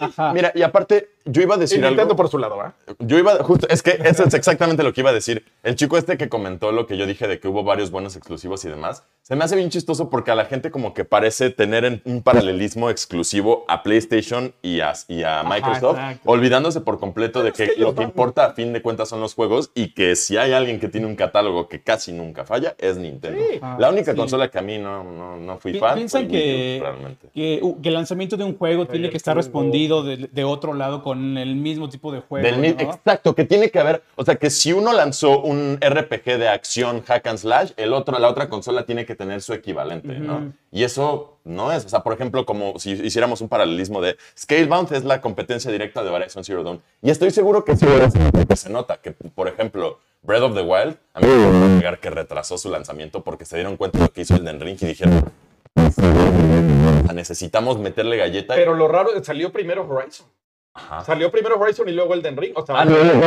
Ajá. 0.07 0.33
Mira, 0.33 0.53
y 0.55 0.62
aparte, 0.62 1.11
yo 1.24 1.42
iba 1.42 1.54
a 1.54 1.58
decir 1.58 1.78
Nintendo 1.80 2.02
algo. 2.02 2.16
por 2.16 2.28
su 2.28 2.38
lado, 2.38 2.56
¿va? 2.56 2.74
Yo 2.98 3.18
iba, 3.18 3.35
justo, 3.42 3.66
es 3.68 3.82
que 3.82 3.98
eso 4.04 4.24
es 4.24 4.35
exactamente 4.35 4.82
lo 4.82 4.92
que 4.92 5.00
iba 5.02 5.11
a 5.11 5.12
decir. 5.14 5.44
El 5.62 5.74
chico 5.76 5.96
este 5.96 6.16
que 6.18 6.28
comentó 6.28 6.72
lo 6.72 6.87
que 6.87 6.96
yo 6.96 7.06
dije 7.06 7.26
de 7.28 7.38
que 7.40 7.48
hubo 7.48 7.62
varios 7.64 7.90
buenos 7.90 8.16
exclusivos 8.16 8.64
y 8.64 8.68
demás, 8.68 9.04
se 9.22 9.37
me 9.37 9.44
hace 9.44 9.54
bien 9.56 9.70
chistoso 9.70 10.11
porque 10.11 10.30
a 10.30 10.35
la 10.35 10.44
gente 10.46 10.70
como 10.70 10.94
que 10.94 11.04
parece 11.04 11.50
tener 11.50 11.85
en- 11.85 12.02
un 12.04 12.22
paralelismo 12.22 12.90
exclusivo 12.90 13.64
a 13.68 13.82
PlayStation 13.82 14.52
y 14.62 14.80
a, 14.80 14.92
y 15.08 15.22
a 15.22 15.42
Microsoft, 15.44 15.96
exacto. 15.98 16.30
olvidándose 16.30 16.80
por 16.80 16.98
completo 16.98 17.42
de 17.42 17.50
Es 17.50 17.54
que 17.56 17.74
que 17.74 17.80
lo 17.80 17.94
que 17.94 18.02
importa 18.02 18.46
a 18.46 18.52
fin 18.52 18.72
de 18.72 18.82
cuentas 18.82 19.08
son 19.08 19.20
los 19.20 19.35
juegos 19.35 19.70
y 19.74 19.94
que 19.94 20.16
si 20.16 20.37
hay 20.37 20.52
alguien 20.52 20.80
que 20.80 20.88
tiene 20.88 21.06
un 21.06 21.14
catálogo 21.16 21.68
que 21.68 21.82
casi 21.82 22.12
nunca 22.12 22.44
falla, 22.44 22.74
es 22.78 22.96
Nintendo. 22.96 23.38
Sí. 23.50 23.58
Ah, 23.62 23.76
La 23.78 23.90
única 23.90 24.12
sí. 24.12 24.16
consola 24.18 24.50
que 24.50 24.58
a 24.58 24.62
mí 24.62 24.78
no, 24.78 25.04
no, 25.04 25.37
no 25.37 25.58
fui 25.58 25.74
fan 25.78 25.94
piensan 25.94 26.28
fue 26.28 26.32
Wii 26.32 26.38
U, 26.38 26.42
que- 26.42 26.78
realmente. 26.82 27.28
Que, 27.32 27.58
uh, 27.62 27.80
que 27.80 27.88
el 27.88 27.94
lanzamiento 27.94 28.37
de 28.37 28.44
un 28.44 28.56
juego 28.56 28.87
tiene 28.87 29.11
que 29.11 29.16
estar 29.16 29.37
respondido 29.37 30.02
de, 30.02 30.16
de 30.30 30.44
otro 30.44 30.74
lado 30.74 31.02
con 31.02 31.12
con 31.12 31.37
el 31.37 31.57
mismo 31.57 31.90
tipo 31.90 32.11
de 32.11 32.20
juego. 32.20 32.42
Del 32.42 32.59
¿no? 32.59 32.66
Exacto, 32.66 33.35
que 33.35 33.44
tiene 33.44 33.70
que 33.70 33.79
haber, 33.79 34.03
o 34.16 34.25
sea, 34.25 34.37
que 34.37 34.48
si 34.48 34.72
uno 34.72 34.94
lanzó 34.94 35.40
un 35.40 35.79
RPG 35.79 36.38
de 36.38 36.48
acción 36.48 37.03
hack 37.03 37.27
and 37.27 37.38
slash, 37.38 37.72
el 37.77 37.92
otro, 37.92 38.18
la 38.18 38.31
otra 38.31 38.48
consola 38.48 38.87
tiene 38.87 39.05
que 39.05 39.14
tener 39.14 39.42
su 39.42 39.53
equivalente, 39.53 40.18
¿no? 40.18 40.37
Ujú. 40.37 40.53
Y 40.70 40.85
eso 40.85 41.37
no 41.44 41.70
es, 41.70 41.85
o 41.85 41.88
sea, 41.90 42.01
por 42.01 42.14
ejemplo, 42.14 42.46
como 42.46 42.79
si 42.79 42.92
hiciéramos 42.92 43.42
un 43.42 43.51
paralelismo 43.51 44.01
de 44.01 44.16
Scalebound 44.38 44.90
es 44.94 45.05
la 45.05 45.20
competencia 45.20 45.70
directa 45.70 46.03
de 46.03 46.09
Horizon 46.09 46.44
Zero 46.44 46.62
Dawn. 46.62 46.81
Y 47.03 47.11
estoy 47.11 47.31
seguro 47.31 47.62
que 47.62 47.77
sí 47.77 47.85
es 47.87 48.14
que 48.48 48.57
se 48.57 48.70
nota 48.70 48.96
que, 48.96 49.11
por 49.11 49.48
ejemplo, 49.48 49.98
Breath 50.22 50.42
of 50.44 50.55
the 50.55 50.62
Wild, 50.62 50.96
a 51.12 51.20
mí 51.20 51.27
me 51.27 51.59
va 51.59 51.66
a 51.66 51.68
negar 51.68 51.98
que 51.98 52.09
retrasó 52.09 52.57
su 52.57 52.70
lanzamiento 52.70 53.22
porque 53.22 53.44
se 53.44 53.57
dieron 53.57 53.77
cuenta 53.77 53.98
de 53.98 54.05
lo 54.07 54.12
que 54.12 54.22
hizo 54.22 54.35
el 54.35 54.44
Den 54.44 54.61
Ring 54.61 54.79
y 54.81 54.87
dijeron, 54.87 55.31
"O 55.77 55.90
sea, 55.90 57.12
necesitamos 57.12 57.79
meterle 57.79 58.16
galleta. 58.16 58.55
Pero 58.55 58.75
lo 58.75 58.88
raro, 58.88 59.11
salió 59.22 59.53
primero 59.53 59.87
Horizon. 59.87 60.27
Ajá. 60.74 61.04
Salió 61.04 61.30
primero 61.30 61.58
Horizon 61.61 61.87
y 61.88 61.92
luego 61.92 62.14
el 62.14 62.22
Den 62.22 62.37
Ring. 62.37 62.52
O 62.56 62.64
sea, 62.64 62.80
Ah, 62.80 62.85
no, 62.87 62.96
no, 62.96 63.04
no, 63.04 63.12
no, 63.12 63.18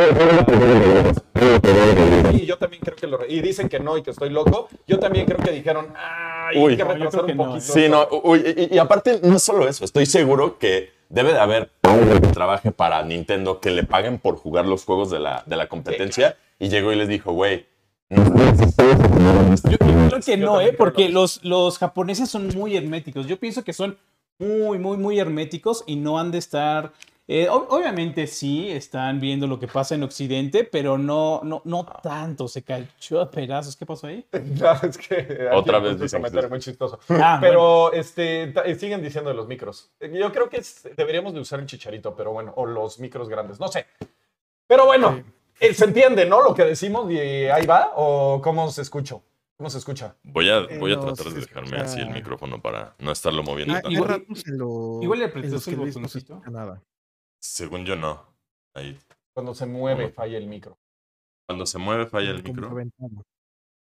no, 1.04 1.12
no. 2.22 2.32
y 2.32 2.44
yo 2.44 2.58
también 2.58 2.82
creo 2.82 2.96
que 2.96 3.06
lo. 3.06 3.18
re- 3.18 3.26
Y 3.32 3.40
dicen 3.40 3.68
que 3.68 3.78
no 3.78 3.96
y 3.96 4.02
que 4.02 4.10
estoy 4.10 4.30
loco. 4.30 4.68
Yo 4.88 4.98
también 4.98 5.26
creo 5.26 5.38
que 5.38 5.52
dijeron, 5.52 5.92
ay, 5.96 6.58
Uy. 6.58 6.72
hay 6.72 6.76
que 6.76 6.84
retrasar 6.84 7.24
que 7.26 7.32
un 7.32 7.38
no, 7.38 7.44
poquito. 7.46 7.72
Sí, 7.72 7.84
esto". 7.84 8.08
no, 8.10 8.18
uy, 8.24 8.54
y, 8.70 8.74
y 8.74 8.78
aparte 8.78 9.20
no 9.22 9.36
es 9.36 9.42
solo 9.44 9.68
eso, 9.68 9.84
estoy 9.84 10.06
seguro 10.06 10.58
que 10.58 10.90
debe 11.08 11.32
de 11.34 11.38
haber 11.38 11.70
alguien 11.82 12.20
que 12.20 12.28
trabaje 12.28 12.72
para 12.72 13.02
Nintendo 13.04 13.60
que 13.60 13.70
le 13.70 13.84
paguen 13.84 14.18
por 14.18 14.36
jugar 14.36 14.66
los 14.66 14.84
juegos 14.84 15.10
de 15.12 15.20
la, 15.20 15.44
de 15.46 15.54
la 15.54 15.68
competencia 15.68 16.36
y 16.58 16.68
llegó 16.68 16.90
y 16.92 16.96
les 16.96 17.06
dijo, 17.06 17.32
güey, 17.32 17.66
Yo, 18.10 18.16
yo 19.70 19.78
creo 19.78 20.20
que 20.24 20.36
Yo 20.36 20.44
no, 20.46 20.60
¿eh? 20.60 20.72
Porque 20.72 21.08
lo 21.08 21.20
los, 21.22 21.44
los 21.44 21.78
japoneses 21.78 22.28
son 22.28 22.48
muy 22.56 22.76
herméticos. 22.76 23.26
Yo 23.26 23.38
pienso 23.38 23.62
que 23.64 23.72
son 23.72 23.98
muy, 24.38 24.78
muy, 24.78 24.96
muy 24.96 25.18
herméticos 25.18 25.84
y 25.86 25.96
no 25.96 26.18
han 26.18 26.30
de 26.32 26.38
estar. 26.38 26.92
Eh, 27.28 27.48
ob- 27.50 27.66
obviamente 27.70 28.26
sí, 28.26 28.70
están 28.70 29.18
viendo 29.20 29.46
lo 29.46 29.58
que 29.58 29.66
pasa 29.66 29.94
en 29.96 30.02
Occidente, 30.04 30.62
pero 30.64 30.96
no, 30.96 31.40
no, 31.42 31.60
no 31.64 31.84
tanto. 32.02 32.46
Se 32.48 32.62
cayó 32.62 33.20
a 33.20 33.30
pedazos. 33.30 33.74
¿Qué 33.76 33.84
pasó 33.84 34.06
ahí? 34.06 34.24
No, 34.60 34.72
es 34.88 34.96
que 34.98 35.48
Otra 35.52 35.78
vez 35.80 35.96
que 36.00 36.08
comentario 36.16 36.48
sí. 36.48 36.50
muy 36.50 36.60
chistoso. 36.60 36.98
Ah, 37.08 37.38
Pero 37.40 37.92
este, 37.92 38.48
ta- 38.48 38.62
eh, 38.62 38.74
siguen 38.76 39.02
diciendo 39.02 39.30
de 39.30 39.36
los 39.36 39.48
micros. 39.48 39.90
Eh, 40.00 40.16
Yo 40.18 40.30
creo 40.32 40.48
que 40.48 40.58
es- 40.58 40.88
deberíamos 40.96 41.34
de 41.34 41.40
usar 41.40 41.58
el 41.60 41.66
chicharito, 41.66 42.14
pero 42.14 42.32
bueno, 42.32 42.52
o 42.56 42.64
los 42.66 43.00
micros 43.00 43.28
grandes, 43.28 43.58
no 43.58 43.68
sé. 43.68 43.86
Pero 44.68 44.86
bueno, 44.86 45.22
eh, 45.60 45.74
se 45.74 45.84
entiende, 45.84 46.26
¿no? 46.26 46.42
Lo 46.42 46.54
que 46.54 46.64
decimos 46.64 47.10
y 47.10 47.18
ahí 47.18 47.66
va, 47.66 47.92
o 47.96 48.40
cómo 48.42 48.68
se 48.70 48.82
escucha. 48.82 49.16
¿Cómo 49.56 49.70
se 49.70 49.78
escucha? 49.78 50.14
Voy 50.22 50.50
a, 50.50 50.66
voy 50.78 50.92
a 50.92 50.96
no, 50.96 51.06
tratar 51.14 51.28
sí 51.28 51.34
de 51.34 51.40
dejarme 51.40 51.68
escucha. 51.68 51.84
así 51.84 52.00
el 52.00 52.10
micrófono 52.10 52.60
para 52.60 52.94
no 52.98 53.10
estarlo 53.10 53.42
moviendo 53.42 53.72
Ah, 53.74 53.80
tanto. 53.80 53.90
igual- 53.90 54.26
igual 55.02 55.18
le 55.18 55.32
que 55.32 55.38
el 55.38 55.50
no 55.50 55.56
botoncito. 55.86 56.34
escucha 56.34 56.50
nada. 56.50 56.82
Según 57.40 57.84
yo 57.84 57.96
no. 57.96 58.34
Ahí. 58.74 58.98
Cuando 59.34 59.54
se 59.54 59.66
mueve, 59.66 60.10
falla 60.10 60.38
el 60.38 60.46
micro. 60.46 60.78
Cuando 61.46 61.66
se 61.66 61.78
mueve 61.78 62.06
falla 62.06 62.30
el 62.30 62.42
micro 62.42 62.70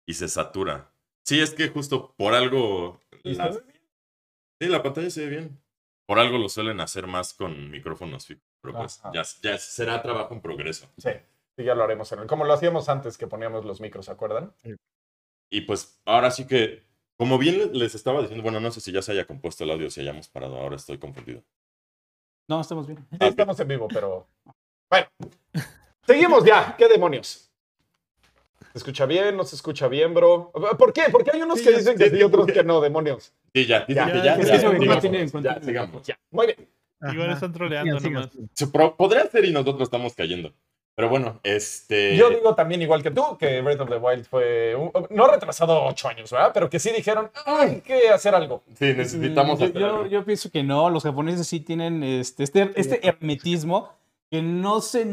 y 0.07 0.14
se 0.14 0.28
satura. 0.28 0.92
Sí, 1.24 1.40
es 1.40 1.55
que 1.55 1.68
justo 1.68 2.14
por 2.16 2.35
algo... 2.35 3.00
¿Y 3.22 3.35
las- 3.35 3.57
se 3.57 3.61
ve 3.62 3.72
Sí, 4.61 4.68
la 4.68 4.83
pantalla 4.83 5.11
se 5.11 5.24
ve 5.24 5.31
bien. 5.31 5.62
Por 6.07 6.18
algo 6.18 6.38
lo 6.38 6.48
suelen 6.48 6.81
hacer 6.81 7.07
más 7.07 7.35
con 7.35 7.70
micrófonos 7.70 8.26
fijos. 8.26 8.44
Pero 8.61 8.78
pues 8.78 9.00
ya, 9.12 9.22
ya 9.42 9.59
será 9.59 10.02
trabajo 10.02 10.35
en 10.35 10.40
progreso. 10.40 10.88
Sí, 10.96 11.11
sí, 11.57 11.64
ya 11.64 11.74
lo 11.74 11.83
haremos. 11.83 12.11
En 12.12 12.20
el, 12.20 12.26
como 12.26 12.44
lo 12.44 12.52
hacíamos 12.52 12.88
antes 12.88 13.18
que 13.18 13.26
poníamos 13.26 13.64
los 13.64 13.81
micros, 13.81 14.07
¿se 14.07 14.12
acuerdan? 14.12 14.55
Y 15.50 15.62
pues 15.62 16.00
ahora 16.05 16.31
sí 16.31 16.46
que, 16.46 16.85
como 17.18 17.38
bien 17.38 17.72
les 17.76 17.94
estaba 17.96 18.20
diciendo, 18.20 18.42
bueno, 18.42 18.61
no 18.61 18.70
sé 18.70 18.81
si 18.81 18.92
ya 18.92 19.02
se 19.02 19.12
haya 19.12 19.26
compuesto 19.26 19.64
el 19.64 19.70
audio, 19.72 19.90
si 19.90 20.00
hayamos 20.00 20.28
parado, 20.28 20.57
ahora 20.59 20.76
estoy 20.76 20.98
confundido. 20.98 21.42
No, 22.48 22.61
estamos 22.61 22.87
bien. 22.87 22.98
Sí, 23.11 23.16
estamos 23.20 23.59
en 23.61 23.68
vivo, 23.68 23.88
pero. 23.88 24.26
Bueno. 24.90 25.07
Seguimos 26.07 26.44
ya. 26.44 26.74
¿Qué 26.76 26.88
demonios? 26.88 27.50
¿Se 28.72 28.78
escucha 28.78 29.07
bien? 29.07 29.37
¿No 29.37 29.44
se 29.44 29.57
escucha 29.57 29.87
bien, 29.88 30.14
bro? 30.14 30.50
¿Por 30.78 30.92
qué? 30.92 31.02
Porque 31.11 31.31
hay 31.33 31.42
unos 31.42 31.59
Sí, 31.59 31.64
que 31.66 31.72
ya- 31.72 31.78
dicen 31.78 31.98
sí, 31.98 32.05
que 32.05 32.11
sí 32.11 32.16
y 32.16 32.22
otros 32.22 32.46
que 32.46 32.64
no, 32.64 32.81
demonios. 32.81 33.33
Sí, 33.55 33.66
ya, 33.66 33.87
Ya, 33.87 33.94
ya, 34.09 34.22
ya, 34.24 34.33
es 34.35 34.38
que 34.40 34.46
ya, 34.46 34.52
ya, 35.42 35.61
sigamos. 35.62 36.07
Ya, 36.07 36.18
muy 36.31 36.46
bien. 36.46 36.68
Igual 37.12 37.31
están 37.33 37.52
troleando 37.52 37.98
nomás. 38.00 38.31
podría 38.96 39.26
ser 39.26 39.44
y 39.44 39.52
nosotros 39.52 39.83
estamos 39.83 40.14
cayendo. 40.14 40.52
Pero 40.94 41.09
bueno, 41.09 41.40
este... 41.42 42.16
Yo 42.16 42.28
digo 42.28 42.55
también, 42.55 42.83
igual 42.83 43.02
que 43.02 43.11
tú, 43.11 43.38
que 43.38 43.62
Breath 43.62 43.81
of 43.81 43.88
the 43.88 43.96
Wild 43.96 44.26
fue. 44.26 44.74
un- 44.74 44.90
no 45.11 45.26
retrasado 45.26 45.85
ocho 45.85 46.07
años, 46.09 46.31
¿verdad? 46.31 46.50
Pero 46.52 46.68
que 46.68 46.78
sí 46.78 46.90
dijeron, 46.94 47.31
hay 47.46 47.81
que 47.81 48.11
hacer 48.11 48.35
algo. 48.35 48.62
Sí, 48.78 48.92
necesitamos 48.94 49.59
yo, 49.59 49.64
hacer 49.66 49.81
yo, 49.81 49.87
algo. 49.87 50.07
yo 50.07 50.24
pienso 50.24 50.50
que 50.50 50.62
no, 50.62 50.90
los 50.90 51.02
japoneses 51.02 51.46
sí 51.46 51.61
tienen 51.61 52.02
este, 52.02 52.42
este, 52.44 52.70
este 52.76 53.07
hermetismo 53.07 53.90
que 54.31 54.42
no 54.42 54.81
se... 54.83 55.07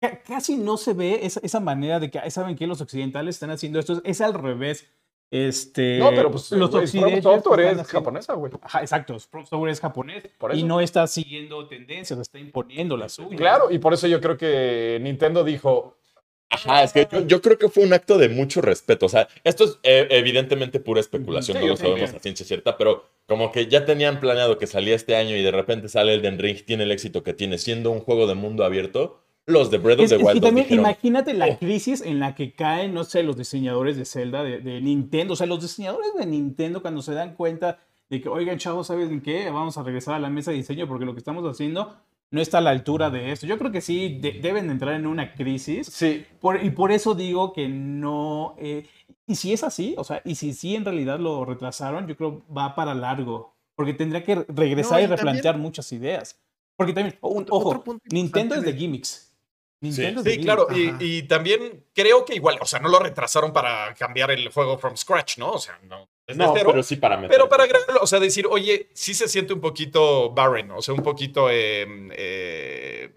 ca- 0.00 0.20
Casi 0.26 0.56
no 0.56 0.76
se 0.76 0.92
ve 0.94 1.20
esa, 1.22 1.40
esa 1.42 1.58
manera 1.60 1.98
de 1.98 2.10
que, 2.10 2.18
"Ay, 2.20 2.30
¿saben 2.30 2.54
qué? 2.54 2.66
Los 2.68 2.80
occidentales 2.80 3.34
están 3.36 3.50
haciendo 3.50 3.80
esto. 3.80 4.00
Es 4.04 4.20
al 4.20 4.34
revés. 4.34 4.86
Este, 5.34 5.98
No, 5.98 6.10
pero 6.10 6.30
pues 6.30 6.52
los 6.52 6.68
están 6.68 6.84
es 6.84 6.90
haciendo- 6.90 7.84
japonesa, 7.84 8.34
güey. 8.34 8.52
Ajá, 8.62 8.82
exacto. 8.82 9.18
From 9.18 9.44
Software 9.44 9.72
es 9.72 9.80
japonés 9.80 10.22
Por 10.38 10.54
y 10.54 10.62
no 10.62 10.80
está 10.80 11.08
siguiendo 11.08 11.66
tendencias, 11.66 12.20
está 12.20 12.38
imponiendo 12.38 12.96
la 12.96 13.08
suya. 13.08 13.36
Claro, 13.36 13.68
y 13.68 13.78
por 13.78 13.92
eso 13.94 14.06
yo 14.06 14.20
creo 14.20 14.36
que 14.36 14.96
Nintendo 15.02 15.42
dijo, 15.42 15.96
Ajá, 16.50 16.84
es 16.84 16.92
que 16.92 17.08
yo, 17.10 17.26
yo 17.26 17.42
creo 17.42 17.58
que 17.58 17.68
fue 17.68 17.82
un 17.82 17.92
acto 17.92 18.16
de 18.16 18.28
mucho 18.28 18.60
respeto. 18.60 19.06
O 19.06 19.08
sea, 19.08 19.26
esto 19.42 19.64
es 19.64 19.80
eh, 19.82 20.06
evidentemente 20.10 20.78
pura 20.78 21.00
especulación, 21.00 21.56
Sí, 21.56 21.64
no 21.64 21.70
lo 21.70 21.76
sabemos 21.76 22.14
a 22.14 22.20
ciencia 22.20 22.46
cierta, 22.46 22.76
pero 22.78 23.04
como 23.26 23.50
que 23.50 23.66
ya 23.66 23.84
tenían 23.84 24.20
planeado 24.20 24.56
que 24.56 24.68
salía 24.68 24.94
este 24.94 25.16
año 25.16 25.34
y 25.36 25.42
de 25.42 25.50
repente 25.50 25.88
sale 25.88 26.14
el 26.14 26.22
Den 26.22 26.38
Ring, 26.38 26.64
tiene 26.64 26.84
el 26.84 26.92
éxito 26.92 27.24
que 27.24 27.34
tiene, 27.34 27.58
siendo 27.58 27.90
un 27.90 27.98
juego 27.98 28.28
de 28.28 28.34
mundo 28.36 28.64
abierto. 28.64 29.23
Los 29.46 29.70
de 29.70 29.78
Breath 29.78 30.00
of 30.00 30.08
the 30.08 30.16
Wild 30.16 30.40
también 30.42 30.66
dijeron, 30.66 30.84
imagínate 30.86 31.34
la 31.34 31.46
"Oh". 31.48 31.58
crisis 31.58 32.00
en 32.00 32.18
la 32.18 32.34
que 32.34 32.54
caen, 32.54 32.94
no 32.94 33.04
sé, 33.04 33.22
los 33.22 33.36
diseñadores 33.36 33.96
de 33.96 34.04
Zelda, 34.06 34.42
de, 34.42 34.60
de 34.60 34.80
Nintendo. 34.80 35.34
O 35.34 35.36
sea, 35.36 35.46
los 35.46 35.60
diseñadores 35.60 36.14
de 36.18 36.24
Nintendo 36.26 36.80
cuando 36.80 37.02
se 37.02 37.12
dan 37.12 37.34
cuenta 37.34 37.78
de 38.08 38.20
que, 38.22 38.28
oigan, 38.28 38.56
chavos, 38.58 38.86
¿saben 38.86 39.20
qué? 39.20 39.50
Vamos 39.50 39.76
a 39.76 39.82
regresar 39.82 40.14
a 40.14 40.18
la 40.18 40.30
mesa 40.30 40.50
de 40.50 40.56
diseño 40.58 40.88
porque 40.88 41.04
lo 41.04 41.12
que 41.12 41.18
estamos 41.18 41.44
haciendo 41.44 41.94
no 42.30 42.40
está 42.40 42.58
a 42.58 42.60
la 42.62 42.70
altura 42.70 43.10
de 43.10 43.32
esto. 43.32 43.46
Yo 43.46 43.58
creo 43.58 43.70
que 43.70 43.80
sí 43.82 44.18
de- 44.20 44.32
deben 44.40 44.66
de 44.66 44.72
entrar 44.72 44.94
en 44.94 45.06
una 45.06 45.34
crisis. 45.34 45.86
sí, 45.88 46.24
Por- 46.40 46.64
y 46.64 46.70
por 46.70 46.90
eso 46.90 47.14
digo 47.14 47.52
que 47.52 47.68
no... 47.68 48.54
eh, 48.58 48.86
y 49.26 49.34
si 49.36 49.52
es 49.52 49.62
así, 49.62 49.94
o 49.98 50.04
sea, 50.04 50.20
y 50.24 50.34
si 50.36 50.52
sí 50.54 50.74
en 50.74 50.84
realidad 50.84 51.18
lo 51.18 51.44
retrasaron, 51.44 52.06
yo 52.06 52.16
creo 52.16 52.42
va 52.54 52.74
para 52.74 52.94
largo. 52.94 53.54
Porque 53.76 53.92
tendría 53.94 54.22
que 54.24 54.36
regresar 54.48 54.92
No, 54.92 55.00
y 55.00 55.04
y 55.04 55.08
también- 55.08 55.16
replantear 55.18 55.58
muchas 55.58 55.92
ideas. 55.92 56.40
Porque 56.76 56.92
también, 56.92 57.16
ojo, 57.20 57.84
Nintendo 58.10 58.54
es 58.56 58.62
de- 58.64 58.72
gimmicks. 58.74 59.33
Nintendo 59.84 60.22
Sí, 60.22 60.38
claro, 60.38 60.66
y, 60.74 60.94
y 60.98 61.22
también 61.24 61.84
creo 61.94 62.24
que 62.24 62.34
igual, 62.34 62.58
o 62.60 62.66
sea, 62.66 62.80
no 62.80 62.88
lo 62.88 62.98
retrasaron 62.98 63.52
para 63.52 63.94
cambiar 63.94 64.30
el 64.30 64.48
juego 64.48 64.78
from 64.78 64.96
scratch, 64.96 65.38
¿no? 65.38 65.52
O 65.52 65.58
sea, 65.58 65.78
no. 65.84 66.08
desde 66.26 66.42
No, 66.42 66.52
cero, 66.56 66.70
pero 66.72 66.82
sí 66.82 66.96
para 66.96 67.16
meter. 67.16 67.30
pero 67.30 67.48
para 67.48 67.64
agregarlo, 67.64 68.00
o 68.02 68.06
sea, 68.06 68.18
decir, 68.18 68.46
oye, 68.50 68.88
sí 68.94 69.14
se 69.14 69.28
siente 69.28 69.52
un 69.52 69.60
poquito 69.60 70.30
barren, 70.30 70.70
o 70.72 70.82
sea, 70.82 70.94
un 70.94 71.02
poquito 71.02 71.48
eh, 71.50 71.86
eh, 72.16 73.10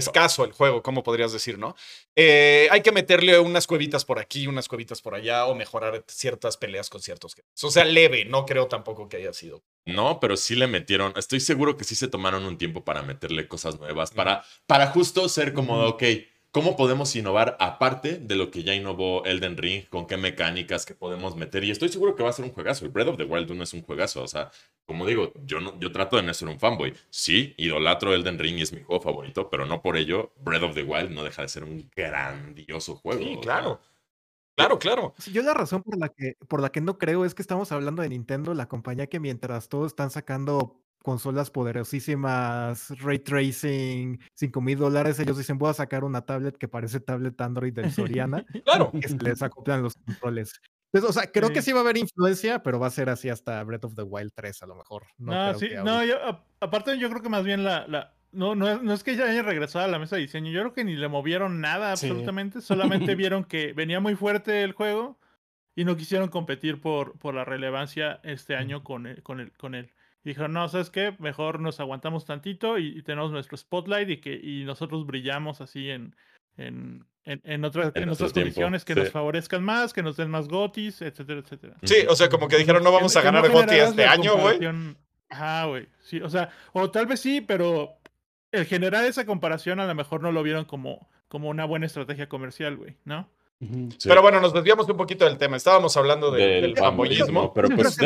escaso 0.00 0.44
el 0.44 0.52
juego, 0.52 0.82
¿cómo 0.82 1.02
podrías 1.02 1.32
decir, 1.32 1.58
no? 1.58 1.76
Eh, 2.16 2.68
hay 2.70 2.82
que 2.82 2.92
meterle 2.92 3.38
unas 3.38 3.66
cuevitas 3.66 4.04
por 4.04 4.18
aquí, 4.18 4.46
unas 4.46 4.68
cuevitas 4.68 5.00
por 5.00 5.14
allá, 5.14 5.46
o 5.46 5.54
mejorar 5.54 6.04
ciertas 6.08 6.56
peleas 6.56 6.90
con 6.90 7.00
ciertos 7.00 7.34
jefes. 7.34 7.64
O 7.64 7.70
sea, 7.70 7.84
leve, 7.84 8.24
no 8.24 8.44
creo 8.44 8.66
tampoco 8.66 9.08
que 9.08 9.18
haya 9.18 9.32
sido. 9.32 9.62
No, 9.86 10.20
pero 10.20 10.36
sí 10.36 10.56
le 10.56 10.66
metieron. 10.66 11.12
Estoy 11.16 11.40
seguro 11.40 11.76
que 11.76 11.84
sí 11.84 11.94
se 11.94 12.08
tomaron 12.08 12.44
un 12.44 12.58
tiempo 12.58 12.84
para 12.84 13.02
meterle 13.02 13.48
cosas 13.48 13.78
nuevas, 13.78 14.10
para, 14.10 14.44
para 14.66 14.88
justo 14.88 15.28
ser 15.28 15.52
como, 15.54 15.86
ok, 15.86 16.02
¿cómo 16.50 16.76
podemos 16.76 17.14
innovar 17.16 17.56
aparte 17.60 18.18
de 18.18 18.36
lo 18.36 18.50
que 18.50 18.62
ya 18.62 18.74
innovó 18.74 19.24
Elden 19.24 19.56
Ring? 19.56 19.84
¿Con 19.88 20.06
qué 20.06 20.16
mecánicas 20.16 20.86
que 20.86 20.94
podemos 20.94 21.36
meter? 21.36 21.64
Y 21.64 21.70
estoy 21.70 21.88
seguro 21.88 22.14
que 22.16 22.22
va 22.22 22.30
a 22.30 22.32
ser 22.32 22.44
un 22.44 22.52
juegazo. 22.52 22.84
El 22.84 22.90
Breath 22.90 23.08
of 23.08 23.16
the 23.16 23.24
Wild 23.24 23.50
1 23.50 23.62
es 23.62 23.72
un 23.74 23.82
juegazo. 23.82 24.22
O 24.22 24.28
sea, 24.28 24.50
como 24.86 25.06
digo, 25.06 25.32
yo, 25.44 25.60
no, 25.60 25.78
yo 25.78 25.92
trato 25.92 26.16
de 26.16 26.22
no 26.22 26.34
ser 26.34 26.48
un 26.48 26.58
fanboy. 26.58 26.94
Sí, 27.10 27.54
idolatro 27.56 28.14
Elden 28.14 28.38
Ring 28.38 28.58
y 28.58 28.62
es 28.62 28.72
mi 28.72 28.82
juego 28.82 29.00
favorito, 29.02 29.48
pero 29.50 29.66
no 29.66 29.82
por 29.82 29.96
ello 29.96 30.32
Breath 30.40 30.62
of 30.62 30.74
the 30.74 30.82
Wild 30.82 31.10
no 31.10 31.24
deja 31.24 31.42
de 31.42 31.48
ser 31.48 31.64
un 31.64 31.90
grandioso 31.94 32.96
juego. 32.96 33.22
Sí, 33.22 33.38
claro. 33.40 33.80
Claro, 34.56 34.78
claro. 34.78 35.14
Sí, 35.18 35.32
Yo 35.32 35.42
la 35.42 35.54
razón 35.54 35.82
por 35.82 35.98
la 35.98 36.10
que 36.10 36.34
por 36.48 36.60
la 36.60 36.70
que 36.70 36.82
no 36.82 36.98
creo 36.98 37.24
es 37.24 37.34
que 37.34 37.42
estamos 37.42 37.72
hablando 37.72 38.02
de 38.02 38.10
Nintendo, 38.10 38.52
la 38.52 38.68
compañía 38.68 39.06
que 39.06 39.18
mientras 39.18 39.68
todos 39.68 39.86
están 39.92 40.10
sacando 40.10 40.79
consolas 41.02 41.50
poderosísimas, 41.50 42.90
ray 43.00 43.18
tracing, 43.18 44.18
5 44.34 44.60
mil 44.60 44.78
dólares, 44.78 45.18
ellos 45.18 45.38
dicen 45.38 45.58
voy 45.58 45.70
a 45.70 45.74
sacar 45.74 46.04
una 46.04 46.22
tablet 46.22 46.56
que 46.56 46.68
parece 46.68 47.00
tablet 47.00 47.40
Android 47.40 47.72
del 47.72 47.90
Soriana, 47.92 48.44
Claro. 48.64 48.90
que 48.92 49.08
se 49.08 49.16
les 49.18 49.42
acoplan 49.42 49.82
los 49.82 49.94
controles. 49.94 50.60
Entonces, 50.92 51.16
o 51.16 51.20
sea, 51.20 51.30
creo 51.30 51.50
que 51.52 51.62
Sí. 51.62 51.72
va 51.72 51.78
a 51.78 51.82
haber 51.82 51.98
influencia, 51.98 52.62
pero 52.62 52.80
va 52.80 52.88
a 52.88 52.90
ser 52.90 53.10
así 53.10 53.28
hasta 53.28 53.62
Breath 53.62 53.84
of 53.84 53.94
the 53.94 54.02
Wild 54.02 54.32
3 54.34 54.62
a 54.62 54.66
lo 54.66 54.74
mejor. 54.74 55.06
No, 55.18 55.32
No, 55.32 55.56
creo 55.56 55.70
sí, 55.70 55.74
no, 55.84 56.04
yo, 56.04 56.16
a- 56.24 56.44
aparte 56.60 56.98
yo 56.98 57.08
creo 57.08 57.22
que 57.22 57.28
más 57.28 57.44
bien 57.44 57.62
la, 57.64 57.86
la 57.86 58.14
no, 58.32 58.54
no, 58.54 58.68
es, 58.68 58.82
no 58.82 58.92
es 58.92 59.02
que 59.04 59.16
ya 59.16 59.24
hayan 59.24 59.44
regresado 59.46 59.84
a 59.84 59.88
la 59.88 59.98
mesa 59.98 60.16
de 60.16 60.22
diseño, 60.22 60.50
yo 60.50 60.60
creo 60.60 60.72
que 60.72 60.84
ni 60.84 60.96
le 60.96 61.08
movieron 61.08 61.60
nada 61.60 61.96
Sí. 61.96 62.06
absolutamente, 62.08 62.60
solamente 62.60 63.14
vieron 63.16 63.44
que 63.44 63.72
venía 63.72 64.00
muy 64.00 64.16
fuerte 64.16 64.62
el 64.64 64.72
juego 64.72 65.18
y 65.76 65.84
no 65.84 65.96
quisieron 65.96 66.28
competir 66.28 66.80
por, 66.80 67.16
por 67.18 67.34
la 67.34 67.44
relevancia 67.44 68.20
este 68.24 68.56
año 68.56 68.82
con, 68.84 69.06
el- 69.06 69.22
con, 69.22 69.38
el, 69.40 69.52
con 69.52 69.74
él. 69.76 69.92
Dijo, 70.22 70.48
no, 70.48 70.68
¿sabes 70.68 70.90
qué? 70.90 71.14
Mejor 71.18 71.60
nos 71.60 71.80
aguantamos 71.80 72.26
tantito 72.26 72.78
y, 72.78 72.88
y 72.98 73.02
tenemos 73.02 73.32
nuestro 73.32 73.56
spotlight 73.56 74.10
y 74.10 74.16
que 74.18 74.34
y 74.34 74.64
nosotros 74.64 75.06
brillamos 75.06 75.60
así 75.60 75.88
en, 75.90 76.14
en, 76.56 77.06
en, 77.24 77.40
en 77.44 77.64
otras, 77.64 77.92
En 77.94 78.08
otras 78.10 78.32
condiciones 78.32 78.84
que 78.84 78.94
sí. 78.94 79.00
nos 79.00 79.10
favorezcan 79.10 79.64
más, 79.64 79.92
que 79.92 80.02
nos 80.02 80.16
den 80.16 80.30
más 80.30 80.48
gotis, 80.48 81.00
etcétera, 81.00 81.40
etcétera. 81.40 81.76
Sí, 81.82 81.96
o 82.08 82.14
sea, 82.14 82.28
como 82.28 82.48
que 82.48 82.58
dijeron, 82.58 82.84
no 82.84 82.92
vamos 82.92 83.16
a 83.16 83.22
ganar 83.22 83.42
no 83.42 83.60
generaras 83.60 83.90
este 83.90 84.04
año, 84.04 84.36
güey. 84.36 84.58
Ajá, 85.30 85.64
güey. 85.66 85.88
Sí, 86.00 86.20
o 86.20 86.28
sea, 86.28 86.50
o 86.72 86.90
tal 86.90 87.06
vez 87.06 87.20
sí, 87.20 87.40
pero 87.40 87.96
el 88.52 88.66
generar 88.66 89.04
esa 89.04 89.24
comparación 89.24 89.80
a 89.80 89.86
lo 89.86 89.94
mejor 89.94 90.22
no 90.22 90.32
lo 90.32 90.42
vieron 90.42 90.64
como, 90.64 91.08
como 91.28 91.48
una 91.48 91.64
buena 91.64 91.86
estrategia 91.86 92.28
comercial, 92.28 92.76
güey, 92.76 92.96
¿no? 93.04 93.30
Sí. 93.60 94.08
Pero 94.08 94.22
bueno, 94.22 94.40
nos 94.40 94.54
desviamos 94.54 94.88
un 94.88 94.96
poquito 94.96 95.26
del 95.26 95.36
tema. 95.36 95.56
Estábamos 95.56 95.94
hablando 95.96 96.30
de- 96.30 96.42
del 96.46 96.62
del 96.62 96.76
fanboyismo. 96.78 97.52
fanboyismo. 97.52 97.54
Pero 97.54 97.68
Yo 97.68 97.76
pues, 97.76 97.96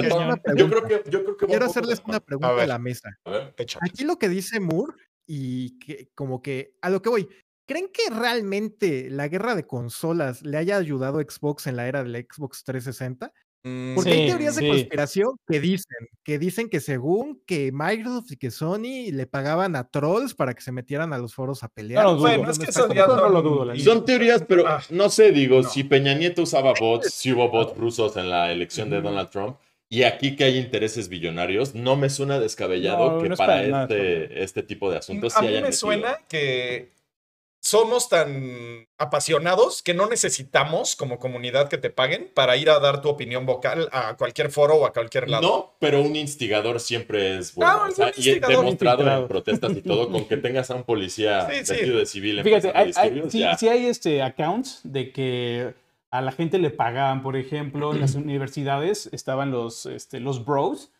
yo 0.56 0.68
creo 0.68 0.82
que, 0.84 1.10
yo 1.10 1.22
creo 1.22 1.36
que 1.36 1.46
Quiero 1.46 1.64
hacerles 1.66 2.02
una 2.06 2.18
pregunta 2.20 2.52
ver. 2.52 2.64
a 2.64 2.66
la 2.66 2.78
mesa. 2.80 3.10
A 3.24 3.30
ver. 3.30 3.54
Aquí 3.80 4.04
lo 4.04 4.18
que 4.18 4.28
dice 4.28 4.58
Moore 4.58 4.94
y 5.28 5.78
que 5.78 6.10
como 6.16 6.42
que 6.42 6.74
a 6.82 6.90
lo 6.90 7.00
que 7.02 7.08
voy, 7.08 7.28
¿creen 7.68 7.88
que 7.92 8.10
realmente 8.12 9.08
la 9.10 9.28
guerra 9.28 9.54
de 9.54 9.64
consolas 9.66 10.42
le 10.42 10.56
haya 10.58 10.76
ayudado 10.76 11.18
a 11.20 11.22
Xbox 11.22 11.68
en 11.68 11.76
la 11.76 11.86
era 11.86 12.02
del 12.02 12.26
Xbox 12.28 12.64
360? 12.64 13.32
Mm, 13.66 13.94
Porque 13.94 14.10
hay 14.10 14.20
Sí, 14.20 14.26
teorías 14.26 14.56
de 14.56 14.60
sí. 14.62 14.68
conspiración 14.68 15.28
que 15.48 15.58
dicen, 15.58 16.08
que 16.22 16.38
dicen 16.38 16.68
que 16.68 16.80
según 16.80 17.42
que 17.46 17.70
Microsoft 17.72 18.30
y 18.32 18.36
que 18.36 18.50
Sony 18.50 19.10
le 19.10 19.26
pagaban 19.26 19.74
a 19.74 19.88
trolls 19.88 20.34
para 20.34 20.52
que 20.52 20.60
se 20.60 20.70
metieran 20.70 21.14
a 21.14 21.18
los 21.18 21.34
foros 21.34 21.62
a 21.64 21.68
pelear. 21.68 22.04
No. 22.04 22.18
Bueno, 22.18 22.38
¿Dónde 22.44 22.52
es 22.52 22.58
que 22.58 22.66
eso 22.70 22.92
ya 22.92 23.06
no 23.06 23.16
lo 23.30 23.40
son- 23.40 23.42
dudo. 23.44 23.76
Son 23.76 24.04
teorías, 24.04 24.44
pero 24.46 24.68
Ah, 24.68 24.82
no 24.90 25.08
sé, 25.08 25.32
digo, 25.32 25.62
no. 25.62 25.68
si 25.68 25.82
Peña 25.82 26.14
Nieto 26.14 26.42
usaba 26.42 26.74
bots, 26.78 27.12
si 27.14 27.32
hubo 27.32 27.48
bots 27.48 27.74
rusos 27.78 28.16
en 28.18 28.28
la 28.28 28.52
elección 28.52 28.90
de 28.90 29.00
Donald 29.00 29.30
Trump, 29.30 29.56
y 29.88 30.02
aquí 30.02 30.36
que 30.36 30.44
hay 30.44 30.58
intereses 30.58 31.08
billonarios, 31.08 31.74
no 31.74 31.96
me 31.96 32.10
suena 32.10 32.38
descabellado 32.40 33.12
No, 33.12 33.22
que 33.22 33.28
no 33.30 33.36
para 33.36 33.54
para 33.54 33.68
nada, 33.68 33.82
este, 33.84 34.42
este 34.42 34.62
tipo 34.62 34.90
de 34.90 34.98
asuntos 34.98 35.34
A 35.36 35.38
sí 35.38 35.42
mí 35.42 35.48
hayan 35.48 35.62
me 35.62 35.68
metido. 35.68 35.78
suena 35.80 36.18
que 36.28 36.92
somos 37.64 38.10
tan 38.10 38.86
apasionados 38.98 39.82
que 39.82 39.94
no 39.94 40.06
necesitamos 40.06 40.96
como 40.96 41.18
comunidad 41.18 41.70
que 41.70 41.78
te 41.78 41.88
paguen 41.88 42.30
para 42.34 42.58
ir 42.58 42.68
a 42.68 42.78
dar 42.78 43.00
tu 43.00 43.08
opinión 43.08 43.46
vocal 43.46 43.88
a 43.90 44.18
cualquier 44.18 44.50
foro 44.50 44.74
o 44.74 44.84
a 44.86 44.92
cualquier 44.92 45.30
lado. 45.30 45.42
No, 45.42 45.74
pero 45.78 46.02
un 46.02 46.14
instigador 46.14 46.78
siempre 46.78 47.38
es 47.38 47.54
bueno. 47.54 47.72
Ah, 47.72 47.88
o 47.88 47.90
sea, 47.90 48.12
y 48.18 48.28
he 48.28 48.38
demostrado 48.38 49.08
en 49.22 49.26
protestas 49.28 49.72
y 49.78 49.80
todo, 49.80 50.10
con 50.10 50.26
que 50.26 50.36
tengas 50.36 50.70
a 50.70 50.74
un 50.74 50.82
policía 50.84 51.48
Sí, 51.50 51.64
sí. 51.64 51.72
vestido 51.72 51.98
de 51.98 52.04
civil 52.06 52.42
Fíjate, 52.42 52.68
empezando 52.68 53.00
hay, 53.00 53.22
hay- 53.22 53.30
sí, 53.30 53.44
sí 53.58 53.68
hay 53.68 53.86
este 53.86 54.20
accounts 54.20 54.80
de 54.84 55.10
que 55.10 55.72
a 56.10 56.20
la 56.20 56.32
gente 56.32 56.58
le 56.58 56.68
pagaban, 56.68 57.22
por 57.22 57.34
ejemplo, 57.34 57.94
en 57.94 58.02
las 58.02 58.14
universidades 58.14 59.08
estaban 59.10 59.50
los, 59.50 59.86
este, 59.86 60.20
los 60.20 60.44
bros, 60.44 60.90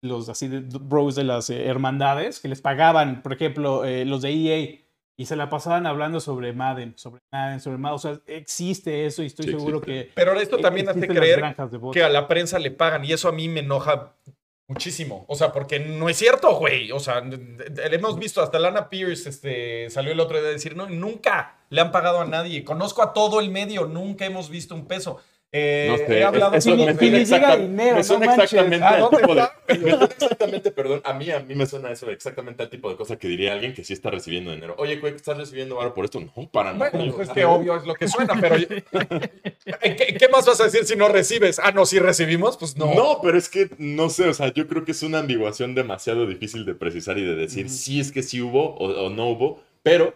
los 0.00 0.30
así 0.30 0.48
de 0.48 0.60
bros 0.60 1.14
de 1.14 1.24
las 1.24 1.50
eh, 1.50 1.66
hermandades, 1.66 2.40
que 2.40 2.48
les 2.48 2.62
pagaban, 2.62 3.22
por 3.22 3.34
ejemplo, 3.34 3.84
eh, 3.84 4.06
los 4.06 4.22
de 4.22 4.30
EA, 4.30 4.78
y 5.18 5.26
se 5.26 5.36
la 5.36 5.48
pasaban 5.48 5.86
hablando 5.86 6.20
sobre 6.20 6.52
Madden, 6.52 6.92
sobre 6.96 7.22
Madden, 7.32 7.60
sobre 7.60 7.78
Madden. 7.78 7.94
O 7.94 7.98
sea, 7.98 8.20
existe 8.26 9.06
eso 9.06 9.22
y 9.22 9.26
estoy 9.26 9.46
Sí, 9.46 9.50
seguro 9.52 9.78
existe. 9.78 10.06
que... 10.08 10.12
Pero 10.14 10.38
esto 10.38 10.58
también 10.58 10.88
hace 10.88 10.98
existen 10.98 11.16
las 11.16 11.56
creer 11.56 11.92
que 11.92 12.02
a 12.02 12.08
la 12.08 12.28
prensa 12.28 12.58
le 12.58 12.70
pagan 12.70 13.04
y 13.04 13.12
eso 13.12 13.28
a 13.28 13.32
mí 13.32 13.48
me 13.48 13.60
enoja 13.60 14.12
muchísimo. 14.68 15.24
O 15.28 15.34
sea, 15.34 15.52
porque 15.52 15.78
no 15.80 16.08
es 16.08 16.16
cierto, 16.18 16.54
güey. 16.56 16.92
O 16.92 17.00
sea, 17.00 17.22
hemos 17.90 18.18
visto 18.18 18.42
hasta 18.42 18.58
Lana 18.58 18.88
Pierce 18.90 19.28
este, 19.28 19.88
salió 19.90 20.12
el 20.12 20.20
otro 20.20 20.38
día 20.38 20.48
a 20.48 20.52
decir, 20.52 20.76
no, 20.76 20.86
nunca 20.88 21.56
le 21.70 21.80
han 21.80 21.92
pagado 21.92 22.20
a 22.20 22.26
nadie. 22.26 22.64
Conozco 22.64 23.02
a 23.02 23.12
todo 23.12 23.40
el 23.40 23.50
medio, 23.50 23.86
nunca 23.86 24.26
hemos 24.26 24.50
visto 24.50 24.74
un 24.74 24.86
peso. 24.86 25.20
Eh, 25.52 25.86
No 25.88 25.96
sé, 25.96 26.18
he 26.18 26.24
hablado 26.24 26.54
eso 26.56 26.70
me 26.76 26.86
les 26.86 26.98
llega 27.00 27.18
exacta- 27.20 27.56
dinero, 27.56 27.92
me 27.92 27.98
no 27.98 28.04
suena 28.04 28.26
manches. 28.26 28.44
exactamente 28.52 28.84
¿A 28.84 28.88
al 28.90 29.00
dónde 29.00 29.16
tipo 29.18 29.34
de- 29.34 29.40
está? 29.40 29.54
me 29.68 29.90
suena 29.90 30.04
exactamente, 30.06 30.70
perdón, 30.72 31.00
a 31.04 31.12
mí, 31.14 31.30
a 31.30 31.40
mí 31.40 31.54
me 31.54 31.66
suena 31.66 31.90
eso 31.92 32.10
exactamente 32.10 32.62
al 32.64 32.68
tipo 32.68 32.90
de 32.90 32.96
cosa 32.96 33.16
que 33.16 33.28
diría 33.28 33.52
alguien 33.52 33.72
que 33.72 33.84
sí 33.84 33.92
está 33.92 34.10
recibiendo 34.10 34.50
dinero. 34.50 34.74
Oye, 34.78 34.96
güey, 34.96 35.14
¿estás 35.14 35.38
recibiendo 35.38 35.76
ahora 35.76 35.94
por 35.94 36.04
esto? 36.04 36.20
No, 36.20 36.48
para 36.50 36.72
nada. 36.74 36.90
Bueno, 36.90 37.14
pues 37.14 37.28
es 37.28 37.34
que 37.34 37.44
obvio 37.44 37.76
es 37.76 37.86
lo 37.86 37.94
que 37.94 38.08
suena, 38.08 38.34
pero 38.40 38.56
¿qué, 38.58 40.16
qué 40.18 40.28
más 40.30 40.46
vas 40.46 40.60
a 40.60 40.64
decir 40.64 40.84
si 40.84 40.96
no 40.96 41.08
recibes? 41.08 41.58
Ah, 41.58 41.72
no, 41.72 41.86
si 41.86 41.98
recibimos, 41.98 42.56
pues 42.56 42.76
no. 42.76 42.92
No. 42.94 43.20
pero 43.22 43.38
es 43.38 43.48
que 43.48 43.70
no 43.78 44.10
sé, 44.10 44.28
o 44.28 44.34
sea, 44.34 44.52
yo 44.52 44.66
creo 44.66 44.84
que 44.84 44.92
es 44.92 45.02
una 45.02 45.18
ambiguación 45.20 45.74
demasiado 45.74 46.26
difícil 46.26 46.64
de 46.66 46.74
precisar 46.74 47.18
y 47.18 47.24
de 47.24 47.34
decir 47.34 47.70
si 47.70 48.00
es 48.00 48.12
que 48.12 48.22
sí 48.22 48.40
hubo 48.42 48.74
o, 48.76 49.06
o 49.06 49.10
no 49.10 49.28
hubo, 49.30 49.62
pero 49.82 50.14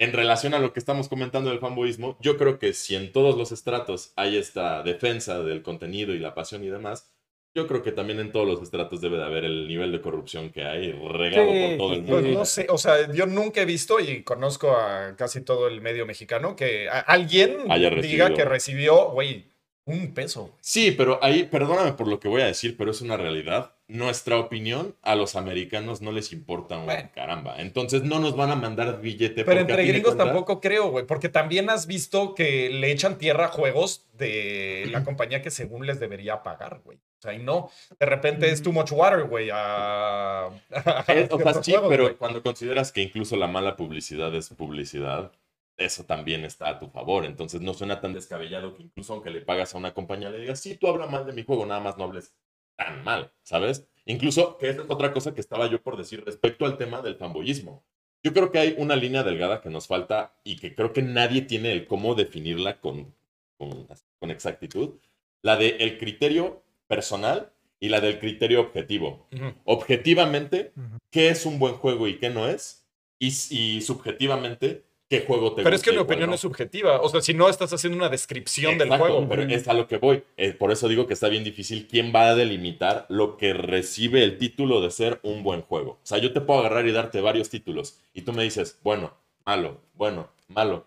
en 0.00 0.12
relación 0.12 0.54
a 0.54 0.58
lo 0.58 0.72
que 0.72 0.80
estamos 0.80 1.08
comentando 1.08 1.50
del 1.50 1.60
fanboyismo, 1.60 2.16
yo 2.20 2.36
creo 2.38 2.58
que 2.58 2.72
si 2.72 2.96
en 2.96 3.12
todos 3.12 3.36
los 3.36 3.52
estratos 3.52 4.12
hay 4.16 4.36
esta 4.36 4.82
defensa 4.82 5.42
del 5.44 5.62
contenido 5.62 6.14
y 6.14 6.18
la 6.18 6.34
pasión 6.34 6.64
y 6.64 6.68
demás, 6.68 7.12
yo 7.54 7.66
creo 7.66 7.82
que 7.82 7.92
también 7.92 8.18
en 8.20 8.32
todos 8.32 8.46
los 8.46 8.62
estratos 8.62 9.00
debe 9.00 9.18
de 9.18 9.24
haber 9.24 9.44
el 9.44 9.68
nivel 9.68 9.92
de 9.92 10.00
corrupción 10.00 10.50
que 10.50 10.64
hay 10.64 10.92
regado 10.92 11.50
Sí, 11.50 11.66
por 11.68 11.76
todo 11.78 11.92
el 11.94 12.00
sí, 12.00 12.06
Pues 12.08 12.22
mundo. 12.24 12.38
no 12.38 12.44
sé, 12.44 12.66
o 12.70 12.78
sea, 12.78 13.12
yo 13.12 13.26
nunca 13.26 13.60
he 13.60 13.64
visto 13.66 14.00
y 14.00 14.22
conozco 14.22 14.70
a 14.70 15.16
casi 15.16 15.42
todo 15.42 15.68
el 15.68 15.80
medio 15.80 16.06
mexicano 16.06 16.56
que 16.56 16.88
alguien 16.88 17.58
diga 18.00 18.32
que 18.32 18.44
recibió, 18.44 19.10
güey, 19.10 19.49
un 19.92 20.14
peso. 20.14 20.56
Sí, 20.60 20.92
pero 20.92 21.18
ahí, 21.22 21.44
perdóname 21.44 21.92
por 21.92 22.08
lo 22.08 22.20
que 22.20 22.28
voy 22.28 22.42
a 22.42 22.46
decir, 22.46 22.76
pero 22.76 22.90
es 22.90 23.00
una 23.00 23.16
realidad. 23.16 23.72
Nuestra 23.88 24.38
opinión 24.38 24.94
a 25.02 25.16
los 25.16 25.34
americanos 25.34 26.00
no 26.00 26.12
les 26.12 26.32
importa 26.32 26.78
un 26.78 26.86
Bueno. 26.86 27.10
caramba. 27.14 27.56
Entonces 27.60 28.02
no 28.02 28.20
nos 28.20 28.36
van 28.36 28.50
a 28.50 28.56
mandar 28.56 29.00
billete. 29.00 29.44
Pero 29.44 29.60
entre 29.60 29.84
gringos 29.84 30.16
tampoco 30.16 30.60
creo, 30.60 30.90
güey, 30.90 31.06
porque 31.06 31.28
también 31.28 31.70
has 31.70 31.86
visto 31.86 32.34
que 32.34 32.70
le 32.70 32.92
echan 32.92 33.18
tierra 33.18 33.46
a 33.46 33.48
juegos 33.48 34.06
de 34.16 34.88
la 34.90 35.02
compañía 35.02 35.42
que 35.42 35.50
según 35.50 35.86
les 35.86 35.98
debería 35.98 36.42
pagar, 36.42 36.80
güey. 36.84 36.98
O 36.98 37.22
sea, 37.22 37.34
y 37.34 37.38
no, 37.38 37.70
de 37.98 38.06
repente 38.06 38.50
es 38.50 38.62
too 38.62 38.72
much 38.72 38.92
water, 38.92 39.24
güey, 39.24 39.50
a... 39.52 40.48
o 41.30 41.38
sea, 41.38 41.62
sí, 41.62 41.74
pero 41.88 42.16
cuando 42.16 42.42
consideras 42.42 42.92
que 42.92 43.02
incluso 43.02 43.36
la 43.36 43.46
mala 43.46 43.76
publicidad 43.76 44.34
es 44.34 44.48
publicidad, 44.50 45.30
eso 45.80 46.04
también 46.04 46.44
está 46.44 46.68
a 46.68 46.78
tu 46.78 46.88
favor. 46.88 47.24
Entonces 47.24 47.60
no 47.60 47.74
suena 47.74 48.00
tan 48.00 48.12
descabellado 48.12 48.74
que 48.74 48.82
incluso 48.84 49.14
aunque 49.14 49.30
le 49.30 49.40
pagas 49.40 49.74
a 49.74 49.78
una 49.78 49.94
compañía 49.94 50.30
le 50.30 50.38
digas, 50.40 50.60
sí, 50.60 50.76
tú 50.76 50.86
habla 50.86 51.06
mal 51.06 51.26
de 51.26 51.32
mi 51.32 51.44
juego, 51.44 51.66
nada 51.66 51.80
más 51.80 51.96
no 51.98 52.04
hables 52.04 52.34
tan 52.76 53.02
mal, 53.04 53.32
¿sabes? 53.42 53.88
Incluso, 54.06 54.56
que 54.58 54.70
esa 54.70 54.82
es 54.82 54.90
otra 54.90 55.12
cosa 55.12 55.34
que 55.34 55.40
estaba 55.40 55.66
yo 55.68 55.82
por 55.82 55.96
decir 55.96 56.24
respecto 56.24 56.64
al 56.66 56.78
tema 56.78 57.02
del 57.02 57.16
fanboyismo. 57.16 57.84
Yo 58.22 58.32
creo 58.32 58.50
que 58.50 58.58
hay 58.58 58.74
una 58.78 58.96
línea 58.96 59.22
delgada 59.22 59.60
que 59.60 59.70
nos 59.70 59.86
falta 59.86 60.34
y 60.44 60.56
que 60.56 60.74
creo 60.74 60.92
que 60.92 61.02
nadie 61.02 61.42
tiene 61.42 61.72
el 61.72 61.86
cómo 61.86 62.14
definirla 62.14 62.80
con, 62.80 63.14
con, 63.56 63.86
con 64.18 64.30
exactitud. 64.30 64.98
La 65.42 65.56
de 65.56 65.76
el 65.80 65.98
criterio 65.98 66.62
personal 66.86 67.52
y 67.78 67.88
la 67.88 68.00
del 68.00 68.18
criterio 68.18 68.60
objetivo. 68.60 69.26
Objetivamente, 69.64 70.72
Ujú. 70.76 70.98
qué 71.10 71.30
es 71.30 71.46
un 71.46 71.58
buen 71.58 71.74
juego 71.74 72.08
y 72.08 72.18
qué 72.18 72.28
no 72.28 72.46
es. 72.46 72.86
Y, 73.18 73.28
y 73.50 73.80
subjetivamente, 73.80 74.84
qué 75.10 75.20
juego 75.26 75.52
te 75.52 75.64
Pero 75.64 75.74
es 75.74 75.82
que 75.82 75.90
mi 75.90 75.98
opinión 75.98 76.32
es 76.32 76.40
subjetiva. 76.40 77.00
O 77.02 77.08
sea, 77.08 77.20
si 77.20 77.34
no 77.34 77.48
estás 77.48 77.72
haciendo 77.72 77.98
una 77.98 78.08
descripción 78.08 78.78
del 78.78 78.88
juego. 78.96 79.28
Pero 79.28 79.42
es 79.42 79.66
a 79.68 79.74
lo 79.74 79.88
que 79.88 79.98
voy. 79.98 80.22
Eh, 80.36 80.52
por 80.52 80.70
eso 80.70 80.88
digo 80.88 81.06
que 81.06 81.14
está 81.14 81.28
bien 81.28 81.42
difícil 81.42 81.88
quién 81.88 82.12
va 82.14 82.28
a 82.28 82.34
delimitar 82.36 83.06
lo 83.08 83.36
que 83.36 83.52
recibe 83.52 84.22
el 84.22 84.38
título 84.38 84.80
de 84.80 84.90
ser 84.92 85.18
un 85.24 85.42
buen 85.42 85.62
juego. 85.62 85.98
O 86.02 86.06
sea, 86.06 86.18
yo 86.18 86.32
te 86.32 86.40
puedo 86.40 86.60
agarrar 86.60 86.86
y 86.86 86.92
darte 86.92 87.20
varios 87.20 87.50
títulos 87.50 87.98
y 88.14 88.22
tú 88.22 88.32
me 88.32 88.44
dices, 88.44 88.78
bueno, 88.84 89.12
malo, 89.44 89.80
bueno, 89.94 90.28
malo. 90.48 90.86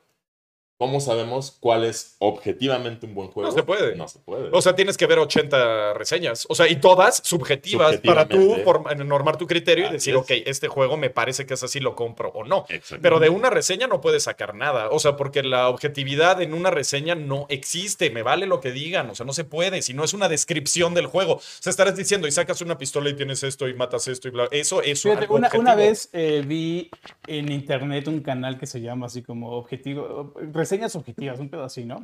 ¿Cómo 0.78 1.00
sabemos 1.00 1.56
cuál 1.60 1.86
es 1.86 2.16
objetivamente 2.20 3.06
un 3.06 3.14
buen 3.14 3.30
juego? 3.30 3.50
No 3.50 3.56
se 3.56 3.64
puede. 3.64 3.96
No 3.96 4.08
se 4.08 4.20
puede. 4.20 4.50
O 4.52 4.62
sea, 4.62 4.76
tienes 4.76 4.98
que 4.98 5.06
ver 5.06 5.20
80 5.20 5.94
reseñas. 5.94 6.46
O 6.50 6.56
sea, 6.56 6.68
y 6.68 6.78
todas 6.78 7.22
subjetivas 7.24 7.98
para 7.98 8.28
tú 8.28 8.58
normar 9.06 9.38
tu 9.38 9.48
criterio 9.48 9.88
y 9.88 9.92
decir, 9.92 10.16
es. 10.16 10.22
ok, 10.22 10.32
este 10.46 10.68
juego 10.68 10.98
me 10.98 11.10
parece 11.10 11.46
que 11.46 11.54
es 11.54 11.64
así, 11.64 11.80
lo 11.80 11.96
compro 11.96 12.30
o 12.30 12.44
no. 12.44 12.66
Pero 13.02 13.20
de 13.20 13.30
una 13.30 13.50
reseña 13.50 13.88
no 13.88 14.02
puedes 14.02 14.24
sacar 14.24 14.56
nada. 14.56 14.90
O 14.90 15.00
sea, 15.00 15.16
porque 15.16 15.44
la 15.44 15.70
objetividad 15.70 16.42
en 16.42 16.54
una 16.54 16.72
reseña 16.72 17.16
no 17.16 17.46
existe. 17.50 18.10
Me 18.10 18.24
vale 18.24 18.46
lo 18.48 18.60
que 18.60 18.72
digan. 18.72 19.10
O 19.10 19.16
sea, 19.16 19.26
no 19.26 19.34
se 19.34 19.44
puede. 19.44 19.82
Si 19.84 19.94
no 19.94 20.04
es 20.04 20.14
una 20.14 20.28
descripción 20.28 20.94
del 20.94 21.06
juego. 21.06 21.36
O 21.36 21.42
sea, 21.42 21.70
estarás 21.70 21.96
diciendo 21.96 22.28
y 22.28 22.32
sacas 22.32 22.62
una 22.62 22.78
pistola 22.78 23.10
y 23.10 23.14
tienes 23.14 23.44
esto 23.44 23.68
y 23.68 23.74
matas 23.74 24.08
esto 24.08 24.28
y 24.28 24.32
bla. 24.32 24.48
Eso 24.52 24.82
es 24.82 25.06
algo 25.06 25.36
una, 25.36 25.50
una 25.56 25.76
vez 25.76 26.10
eh, 26.14 26.44
vi 26.46 26.90
en 27.28 27.52
internet 27.52 28.08
un 28.08 28.22
canal 28.22 28.58
que 28.58 28.66
se 28.66 28.82
llama 28.82 29.06
así 29.06 29.22
como 29.22 29.52
objetivo, 29.52 30.34
reseñas 30.64 30.96
objetivas, 30.96 31.40
un 31.40 31.50
pedo 31.50 31.64
así, 31.64 31.86
¿no? 31.86 32.02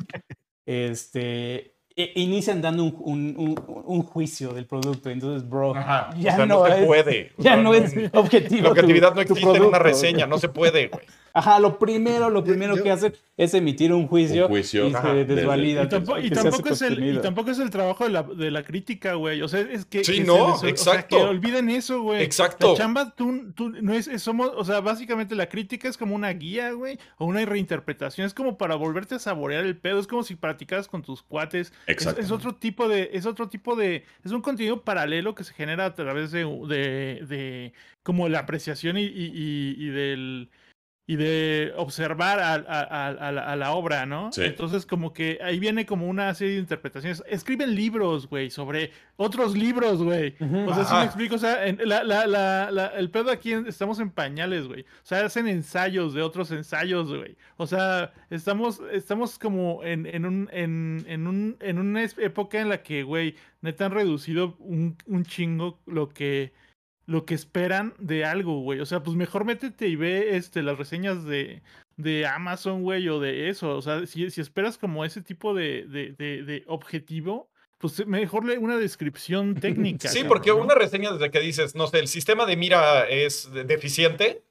Este, 0.66 1.74
e- 1.96 2.12
inician 2.16 2.62
dando 2.62 2.84
un, 2.84 2.96
un- 3.00 3.36
un- 3.38 3.84
un 3.86 4.04
juicio 4.04 4.54
del 4.54 4.66
producto, 4.68 5.10
entonces, 5.10 5.48
bro, 5.50 5.76
Ajá. 5.76 6.12
ya 6.18 6.34
o 6.34 6.36
sea, 6.38 6.46
no, 6.46 6.60
no, 6.60 6.66
se 6.68 6.80
es, 6.82 6.86
puede. 6.86 7.32
Ya 7.38 7.56
no 7.58 7.74
es 7.74 7.94
objetivo. 8.14 8.64
La 8.64 8.70
objetividad 8.72 9.10
no 9.10 9.16
tu- 9.26 9.34
existe 9.34 9.58
en 9.58 9.64
una 9.64 9.80
reseña. 9.80 10.28
No 10.28 10.38
se 10.38 10.50
puede, 10.50 10.88
güey. 10.88 11.06
Ajá, 11.34 11.60
lo 11.60 11.78
primero, 11.80 12.30
lo 12.30 12.44
primero 12.44 12.76
yo- 12.76 12.84
que 12.84 12.92
hacen 12.92 13.14
es 13.38 13.54
emitir 13.54 13.94
un 13.94 14.08
juicio, 14.08 14.44
Un 14.46 14.50
juicio, 14.52 14.88
y 14.90 14.94
ajá, 14.94 15.10
se 15.12 15.14
desde- 15.26 15.36
desvalida. 15.36 15.84
Y 15.84 15.88
tampoco, 15.90 16.20
y 16.20 16.28
es 16.28 16.82
el, 16.82 16.94
y 16.94 16.96
contenido. 16.96 17.22
tampoco 17.22 17.52
es 17.52 17.60
el 17.60 17.70
trabajo 17.70 18.04
de 18.04 18.10
la, 18.10 18.24
de 18.24 18.52
la 18.52 18.64
crítica, 18.64 19.14
güey. 19.14 19.42
O 19.42 19.48
sea, 19.48 19.62
es 19.62 19.86
que. 19.86 20.04
Sí, 20.04 20.22
no, 20.22 20.34
les- 20.48 20.56
o 20.56 20.58
sea, 20.60 20.70
exacto. 20.70 21.16
que 21.18 21.24
olviden 21.24 21.70
eso, 21.70 22.02
güey. 22.02 22.22
Exacto. 22.24 22.72
La 22.72 22.78
chamba, 22.78 23.16
tú, 23.16 23.52
tú 23.56 23.70
no 23.70 23.94
es, 23.94 24.08
es- 24.08 24.22
somos, 24.22 24.52
o 24.56 24.66
sea, 24.66 24.82
básicamente 24.82 25.36
la 25.36 25.48
crítica 25.48 25.88
es 25.88 25.98
como 25.98 26.16
una 26.16 26.30
guía, 26.34 26.72
güey, 26.72 26.98
o 27.18 27.26
una 27.26 27.46
reinterpretación. 27.46 28.28
Es 28.28 28.34
como 28.34 28.58
para 28.58 28.76
volverte 28.76 29.16
a 29.16 29.20
saborear 29.20 29.64
el 29.66 29.78
pedo. 29.78 30.00
Es 30.00 30.08
como 30.08 30.24
si 30.24 30.36
practicaras 30.36 30.88
con 30.88 31.02
tus 31.02 31.22
cuates. 31.24 31.72
Es, 31.88 31.94
Exacto. 31.94 32.22
es 32.22 32.32
otro 32.32 32.56
tipo 32.56 32.88
de, 32.90 33.10
es 33.14 33.26
otro 33.26 33.48
tipo 33.48 33.76
de, 33.76 34.04
es 34.26 34.32
un 34.32 34.42
contenido 34.42 34.82
paralelo 34.84 35.36
que 35.36 35.44
se 35.44 35.54
genera 35.54 35.86
a 35.86 35.94
través 35.96 36.32
de, 36.32 36.44
de, 36.68 37.26
de 37.26 37.74
como 38.04 38.28
la 38.28 38.40
apreciación 38.40 38.98
y, 38.98 39.04
y, 39.04 39.32
y- 39.34 39.76
y 39.78 39.90
del 39.90 40.50
y 41.10 41.16
de 41.16 41.74
observar 41.76 42.40
a, 42.40 42.54
a- 42.54 42.60
a- 42.84 43.08
a 43.08 43.32
la, 43.32 43.42
a 43.42 43.56
la 43.56 43.72
obra, 43.72 44.06
¿no? 44.06 44.32
Sí. 44.32 44.44
Entonces, 44.44 44.86
como 44.86 45.12
que 45.12 45.40
ahí 45.42 45.58
viene 45.58 45.88
como 45.88 46.06
una 46.08 46.32
serie 46.36 46.54
de 46.54 46.60
interpretaciones. 46.60 47.24
Escriben 47.28 47.74
libros, 47.74 48.28
güey, 48.30 48.52
sobre 48.52 48.92
otros 49.16 49.58
libros, 49.58 50.04
güey. 50.04 50.36
O 50.40 50.72
sea, 50.76 50.84
si 50.86 50.92
Ajá. 50.94 51.00
me 51.00 51.06
explico, 51.06 51.34
o 51.34 51.40
sea, 51.40 51.66
en- 51.66 51.80
la- 51.84 52.04
la- 52.04 52.28
la- 52.28 52.70
la- 52.70 52.88
el 52.90 53.10
pedo 53.10 53.32
aquí 53.32 53.54
en- 53.54 53.66
estamos 53.66 54.00
en 54.00 54.12
pañales, 54.12 54.68
güey. 54.68 54.82
O 54.82 54.86
sea, 55.02 55.26
hacen 55.26 55.48
ensayos 55.48 56.14
de 56.14 56.22
otros 56.22 56.52
ensayos, 56.52 57.10
güey. 57.10 57.36
O 57.58 57.66
sea, 57.66 58.14
estamos, 58.30 58.80
estamos 58.92 59.40
como 59.40 59.84
en, 59.84 60.06
en 60.06 60.26
un, 60.28 60.48
en, 60.52 61.06
en 61.08 61.26
un, 61.26 61.58
en 61.60 61.80
una 61.80 62.04
época 62.04 62.62
en 62.62 62.70
la 62.70 62.84
que, 62.84 63.02
güey, 63.02 63.34
neta 63.62 63.88
han 63.88 63.94
reducido 63.94 64.56
un, 64.60 64.96
un 65.08 65.26
chingo 65.26 65.80
lo 65.88 66.10
que, 66.10 66.54
lo 67.10 67.26
que 67.26 67.34
esperan 67.34 67.94
de 67.98 68.24
algo, 68.24 68.62
güey. 68.62 68.80
O 68.80 68.86
sea, 68.86 69.02
pues 69.02 69.18
mejor 69.18 69.44
métete 69.44 69.88
y 69.88 69.96
ve 69.96 70.38
este, 70.38 70.62
las 70.62 70.78
reseñas 70.78 71.26
de, 71.26 71.62
de 71.98 72.28
Amazon, 72.28 72.84
güey, 72.84 73.10
o 73.10 73.20
de 73.20 73.50
eso. 73.50 73.76
O 73.76 73.82
sea, 73.82 74.06
si, 74.06 74.30
si 74.30 74.42
esperas 74.42 74.78
como 74.78 75.04
ese 75.04 75.22
tipo 75.22 75.54
de, 75.56 75.86
de, 75.88 76.14
de, 76.18 76.44
de 76.44 76.64
objetivo, 76.68 77.50
pues 77.80 78.06
mejor 78.06 78.46
lee 78.46 78.58
una 78.58 78.78
descripción 78.78 79.56
técnica. 79.60 80.08
Sí, 80.08 80.20
cabrón, 80.20 80.28
porque 80.30 80.50
¿no? 80.52 80.58
una 80.58 80.76
reseña 80.76 81.12
desde 81.12 81.32
que 81.32 81.40
dices, 81.40 81.74
no 81.76 81.88
sé, 81.88 81.98
el 82.00 82.08
sistema 82.08 82.46
de 82.46 82.56
mira 82.58 83.08
es 83.10 83.52
de- 83.52 83.64
deficiente, 83.64 84.44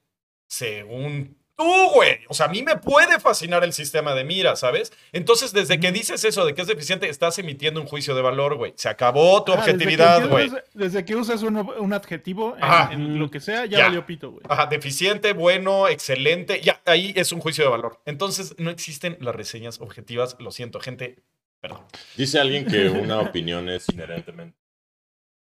según 0.48 1.36
tú, 1.58 1.90
güey. 1.92 2.20
O 2.28 2.34
sea, 2.34 2.46
a 2.46 2.48
mí 2.48 2.62
me 2.62 2.76
puede 2.76 3.18
fascinar 3.20 3.64
el 3.64 3.72
sistema 3.72 4.14
de 4.14 4.24
mira, 4.24 4.56
¿sabes? 4.56 4.92
Entonces, 5.12 5.52
desde 5.52 5.78
que 5.80 5.92
dices 5.92 6.24
eso 6.24 6.46
de 6.46 6.54
que 6.54 6.62
es 6.62 6.68
deficiente, 6.68 7.08
estás 7.08 7.38
emitiendo 7.38 7.80
un 7.80 7.86
juicio 7.86 8.14
de 8.14 8.22
valor, 8.22 8.54
güey. 8.56 8.72
Se 8.76 8.88
acabó 8.88 9.42
tu 9.44 9.52
Ah, 9.52 9.56
objetividad, 9.56 10.28
güey. 10.28 10.50
Desde 10.72 11.04
que 11.04 11.16
usas 11.16 11.42
un, 11.42 11.56
un 11.56 11.92
adjetivo 11.92 12.56
en, 12.56 12.64
Ajá. 12.64 12.92
en 12.92 13.18
lo 13.18 13.30
que 13.30 13.40
sea, 13.40 13.66
ya, 13.66 13.78
Ya. 13.78 13.84
valió 13.86 14.06
pito, 14.06 14.30
güey. 14.30 14.42
Ajá, 14.48 14.66
deficiente, 14.66 15.32
bueno, 15.32 15.88
excelente. 15.88 16.60
Ya, 16.62 16.80
ahí 16.86 17.12
es 17.16 17.32
un 17.32 17.40
juicio 17.40 17.64
de 17.64 17.70
valor. 17.70 18.00
Entonces, 18.06 18.54
no 18.58 18.70
existen 18.70 19.18
las 19.20 19.34
reseñas 19.34 19.80
objetivas. 19.80 20.36
Lo 20.38 20.52
siento, 20.52 20.80
gente. 20.80 21.16
Perdón. 21.60 21.80
Dice 22.16 22.38
alguien 22.38 22.64
que 22.66 22.88
una 22.88 23.18
opinión 23.18 23.68
es 23.68 23.88
inherentemente. 23.92 24.56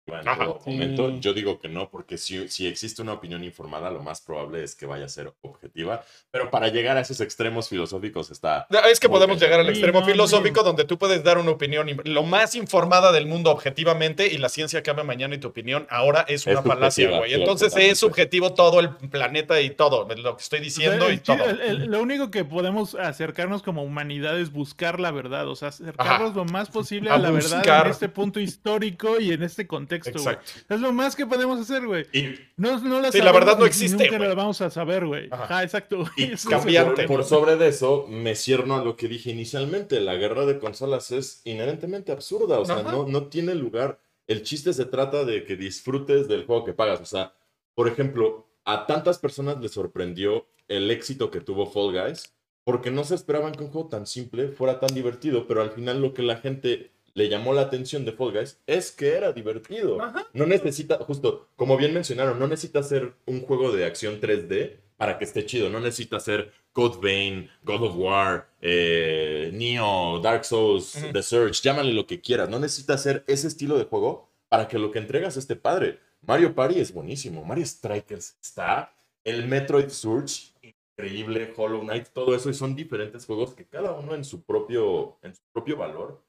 Bueno, 0.08 0.30
Ajá. 0.32 0.46
todo 0.46 0.60
momento. 0.68 1.10
Sí. 1.10 1.20
Yo 1.20 1.34
digo 1.34 1.60
que 1.60 1.68
no, 1.68 1.90
porque 1.90 2.18
si, 2.18 2.48
si 2.48 2.68
existe 2.68 3.02
una 3.02 3.14
opinión 3.14 3.44
informada, 3.44 3.90
lo 3.90 4.04
más 4.04 4.22
probable 4.22 4.64
es 4.64 4.76
que 4.76 4.86
vaya 4.86 5.06
a 5.06 5.10
ser 5.10 5.34
objetiva. 5.42 6.04
Pero 6.30 6.52
para 6.52 6.68
llegar 6.68 6.96
a 6.98 7.02
esos 7.02 7.22
extremos 7.22 7.70
filosóficos 7.70 8.30
está. 8.30 8.68
Es 8.92 9.00
que 9.00 9.10
podemos 9.10 9.40
llegar 9.40 9.60
al 9.60 9.70
extremo 9.70 10.02
no, 10.02 10.06
filosófico 10.06 10.60
no. 10.62 10.64
donde 10.68 10.86
tú 10.86 10.98
puedes 11.00 11.24
dar 11.24 11.38
una 11.40 11.50
opinión 11.52 11.88
lo 12.04 12.24
más 12.24 12.54
informada 12.56 13.12
del 13.12 13.26
mundo 13.26 13.50
objetivamente 13.52 14.28
y 14.28 14.38
la 14.38 14.50
ciencia 14.50 14.84
cambia 14.84 15.04
mañana 15.04 15.34
y 15.36 15.40
tu 15.40 15.48
opinión 15.48 15.88
ahora 15.90 16.24
es 16.28 16.46
una 16.46 16.60
Es 16.60 16.66
falacia, 16.66 17.18
güey. 17.18 17.34
Entonces 17.34 17.70
totalmente. 17.70 17.92
es 17.94 18.00
subjetivo 18.00 18.54
todo 18.54 18.80
el 18.80 18.90
planeta 19.10 19.60
y 19.62 19.72
todo, 19.72 20.08
lo 20.16 20.38
que 20.38 20.44
estoy 20.44 20.60
O 20.60 20.62
sea, 20.62 20.66
diciendo 20.66 21.12
y 21.12 21.18
todo. 21.18 21.44
el- 21.46 21.62
el- 21.62 21.86
lo 21.86 22.00
único 22.02 22.30
que 22.30 22.46
podemos 22.46 22.94
acercarnos 22.96 23.64
como 23.64 23.84
humanidad 23.84 24.40
es 24.40 24.52
buscar 24.52 25.00
la 25.00 25.10
verdad, 25.12 25.48
o 25.48 25.56
sea, 25.56 25.70
acercarnos 25.70 26.30
Ajá. 26.32 26.36
lo 26.36 26.46
más 26.46 26.70
posible 26.70 27.10
A 27.10 27.16
a, 27.16 27.18
la 27.18 27.32
verdad 27.32 27.58
buscar. 27.58 27.86
en 27.88 27.92
este 27.92 28.10
punto 28.10 28.40
histórico 28.40 29.20
y 29.20 29.32
en 29.32 29.42
este 29.42 29.66
contexto, 29.66 29.95
güey. 30.00 30.16
Exacto. 30.16 30.52
Es 30.70 30.80
lo 30.80 30.92
más 30.94 31.16
que 31.16 31.26
podemos 31.26 31.60
hacer, 31.60 31.86
güey. 31.86 32.06
Y, 32.14 32.36
No, 32.58 32.80
no 32.80 33.02
la 33.02 33.12
Sí, 33.12 33.20
la 33.22 33.32
verdad 33.32 33.58
no 33.58 33.66
existe, 33.66 34.04
Nunca 34.04 34.18
güey. 34.18 34.30
la 34.30 34.36
vamos 34.36 34.62
a 34.62 34.70
saber, 34.70 35.06
güey. 35.06 35.28
Ajá. 35.32 35.44
Ajá, 35.44 35.64
exacto. 35.64 35.98
güey. 36.00 36.34
y 36.34 36.36
cambiante. 36.50 37.08
por, 37.08 37.18
por 37.18 37.26
sobre 37.26 37.56
de 37.56 37.68
eso, 37.68 38.06
me 38.08 38.36
cierno 38.36 38.76
a 38.76 38.84
lo 38.84 38.96
que 38.96 39.08
dije 39.08 39.32
inicialmente. 39.32 40.00
La 40.00 40.16
guerra 40.16 40.46
de 40.46 40.60
consolas 40.60 41.12
es 41.12 41.42
inherentemente 41.46 42.12
absurda. 42.12 42.60
O 42.60 42.66
sea, 42.66 42.78
Ajá. 42.78 42.92
no, 42.92 43.08
no 43.08 43.28
tiene 43.28 43.56
lugar. 43.56 44.00
El 44.28 44.44
chiste 44.44 44.74
se 44.74 44.86
trata 44.86 45.24
de 45.24 45.44
que 45.44 45.56
disfrutes 45.56 46.28
del 46.28 46.46
juego 46.46 46.66
que 46.66 46.74
pagas. 46.74 47.02
O 47.02 47.06
sea, 47.06 47.34
por 47.74 47.88
ejemplo, 47.88 48.48
a 48.66 48.86
tantas 48.86 49.20
personas 49.20 49.60
les 49.60 49.72
sorprendió 49.72 50.48
el 50.68 50.90
éxito 50.90 51.30
que 51.30 51.42
tuvo 51.42 51.68
Fall 51.68 51.92
Guys 51.92 52.36
porque 52.66 52.90
no 52.90 53.04
se 53.04 53.16
esperaban 53.16 53.54
que 53.54 53.64
un 53.64 53.70
juego 53.70 53.88
tan 53.88 54.08
simple 54.08 54.50
fuera 54.50 54.80
tan 54.80 54.94
divertido, 54.94 55.48
pero 55.48 55.62
al 55.62 55.70
final 55.70 56.02
lo 56.02 56.14
que 56.14 56.24
la 56.24 56.38
gente 56.38 56.92
le 57.16 57.30
llamó 57.30 57.54
la 57.54 57.62
atención 57.62 58.06
de 58.06 58.12
Fall 58.12 58.34
Guys 58.34 58.62
es 58.68 58.92
que 58.92 59.14
era 59.14 59.32
divertido. 59.32 60.02
Ajá. 60.02 60.28
No 60.34 60.46
necesita, 60.46 60.98
justo 60.98 61.48
como 61.56 61.78
bien 61.78 61.94
mencionaron, 61.94 62.38
no 62.38 62.48
necesita 62.48 62.84
ser 62.84 63.14
un 63.26 63.42
juego 63.42 63.72
de 63.72 63.86
acción 63.86 64.20
3D 64.20 64.82
para 64.98 65.18
que 65.18 65.24
esté 65.24 65.46
chido. 65.46 65.70
No 65.70 65.80
necesita 65.80 66.20
ser 66.20 66.52
Code 66.74 67.00
Vein, 67.02 67.50
God 67.64 67.84
of 67.84 67.96
War, 67.96 68.50
eh, 68.62 69.50
Neo, 69.54 70.20
Dark 70.20 70.44
Souls. 70.44 70.94
The 71.14 71.24
Surge, 71.24 71.62
llámale 71.64 71.94
lo 71.94 72.06
que 72.06 72.20
quieras. 72.20 72.50
No 72.50 72.60
necesita 72.60 72.98
ser 72.98 73.24
ese 73.28 73.48
estilo 73.48 73.78
de 73.78 73.86
juego 73.86 74.30
para 74.50 74.68
que 74.68 74.78
lo 74.78 74.92
que 74.92 75.00
entregas 75.00 75.38
esté 75.38 75.56
padre. 75.56 76.00
Mario 76.22 76.54
Party 76.54 76.82
es 76.82 76.94
buenísimo. 76.94 77.46
Mario 77.46 77.66
Strikers 77.66 78.38
está. 78.42 78.94
El 79.24 79.48
Metroid 79.48 79.90
Surge, 79.90 80.52
increíble. 80.62 81.54
Hollow 81.56 81.82
Knight, 81.82 82.08
todo 82.10 82.36
eso. 82.36 82.50
Y 82.50 82.54
son 82.54 82.76
diferentes 82.76 83.26
juegos 83.26 83.54
que 83.54 83.66
cada 83.66 83.94
uno 83.94 84.16
en 84.16 84.26
su 84.26 84.44
propio, 84.44 85.18
en 85.22 85.34
su 85.34 85.42
propio 85.54 85.78
valor. 85.78 86.22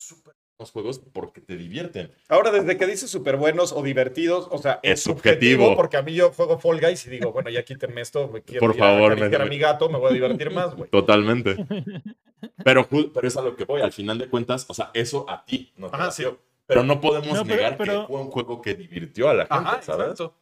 Súper 0.00 0.34
buenos 0.56 0.72
juegos 0.72 0.98
porque 1.12 1.40
te 1.42 1.56
divierten. 1.58 2.10
Ahora, 2.28 2.50
desde 2.50 2.78
que 2.78 2.86
dices 2.86 3.10
súper 3.10 3.36
buenos 3.36 3.72
o 3.72 3.82
divertidos, 3.82 4.48
o 4.50 4.56
sea, 4.56 4.80
Es 4.82 5.02
subjetivo. 5.02 5.76
Porque 5.76 5.98
a 5.98 6.02
mí 6.02 6.14
yo 6.14 6.32
juego 6.32 6.58
Fall 6.58 6.80
Guys 6.80 7.06
y 7.06 7.10
digo, 7.10 7.32
bueno, 7.32 7.50
ya 7.50 7.62
quítenme 7.64 8.00
esto, 8.00 8.28
me 8.28 8.42
quiero 8.42 8.60
Por 8.66 8.76
ir 8.76 8.82
a 8.82 8.86
favor, 8.86 9.12
acariciar 9.12 9.40
me- 9.42 9.46
a 9.46 9.50
mi 9.50 9.58
gato, 9.58 9.90
me 9.90 9.98
voy 9.98 10.10
a 10.10 10.14
divertir 10.14 10.50
más, 10.50 10.74
güey. 10.74 10.88
Totalmente. 10.90 11.54
Pero, 12.64 12.88
pero 12.88 13.28
es 13.28 13.36
a 13.36 13.42
lo 13.42 13.54
que 13.54 13.66
voy. 13.66 13.82
Al 13.82 13.92
final 13.92 14.16
de 14.16 14.26
cuentas, 14.30 14.64
o 14.70 14.72
sea, 14.72 14.90
eso 14.94 15.26
a 15.28 15.44
ti 15.44 15.70
no 15.76 15.90
te 15.90 15.96
Ajá, 15.96 16.10
sí. 16.10 16.24
Pero 16.66 16.82
no 16.82 16.98
podemos 16.98 17.28
No, 17.36 17.44
pero- 17.44 17.56
negar 17.56 17.76
pero- 17.76 18.00
que 18.00 18.06
fue 18.06 18.20
un 18.22 18.30
juego 18.30 18.62
que 18.62 18.74
divirtió 18.74 19.28
a 19.28 19.34
la 19.34 19.42
gente, 19.42 19.54
Ajá, 19.68 19.82
¿sabes? 19.82 20.06
exacto. 20.12 20.34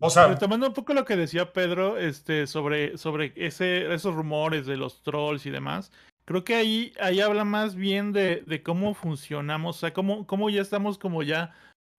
O 0.00 0.10
sea, 0.10 0.26
Retomando 0.26 0.66
un 0.66 0.72
poco 0.74 0.94
lo 0.94 1.04
que 1.04 1.14
decía 1.14 1.52
Pedro 1.52 1.96
este, 1.96 2.48
sobre, 2.48 2.98
sobre 2.98 3.32
ese, 3.36 3.92
esos 3.94 4.14
rumores 4.16 4.66
de 4.66 4.76
los 4.76 5.00
trolls 5.04 5.46
y 5.46 5.50
demás, 5.50 5.92
creo 6.28 6.44
que 6.44 6.54
ahí, 6.54 6.92
ahí 7.00 7.20
habla 7.20 7.44
más 7.44 7.74
bien 7.74 8.12
de, 8.12 8.42
de 8.46 8.62
cómo 8.62 8.92
funcionamos, 8.92 9.76
o 9.76 9.80
sea, 9.80 9.94
cómo, 9.94 10.26
cómo 10.26 10.50
ya 10.50 10.60
estamos 10.60 10.98
como 10.98 11.22
ya 11.22 11.54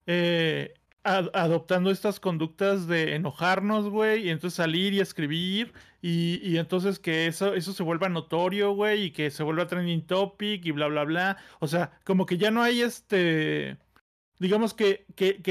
eh, 0.06 0.76
ad- 1.04 1.32
adoptando 1.34 1.90
estas 1.90 2.20
conductas 2.20 2.86
de 2.86 3.16
enojarnos, 3.16 3.90
güey, 3.90 4.28
y 4.28 4.30
entonces 4.30 4.56
salir 4.56 4.94
y 4.94 5.00
escribir, 5.00 5.74
y, 6.04 6.40
y 6.48 6.60
entonces 6.60 7.00
que 7.00 7.26
eso, 7.26 7.56
eso 7.56 7.74
se 7.74 7.82
vuelva 7.82 8.08
notorio, 8.08 8.74
güey, 8.74 9.06
y 9.06 9.12
que 9.12 9.32
se 9.32 9.42
vuelva 9.42 9.66
trending 9.66 10.06
topic 10.06 10.64
y 10.64 10.72
bla, 10.74 10.86
bla, 10.86 11.06
bla. 11.06 11.38
O 11.60 11.68
sea, 11.68 12.00
como 12.04 12.28
que 12.28 12.38
ya 12.38 12.52
no 12.52 12.62
hay 12.62 12.82
este, 12.82 13.78
digamos 14.38 14.76
que, 14.76 15.06
que, 15.16 15.42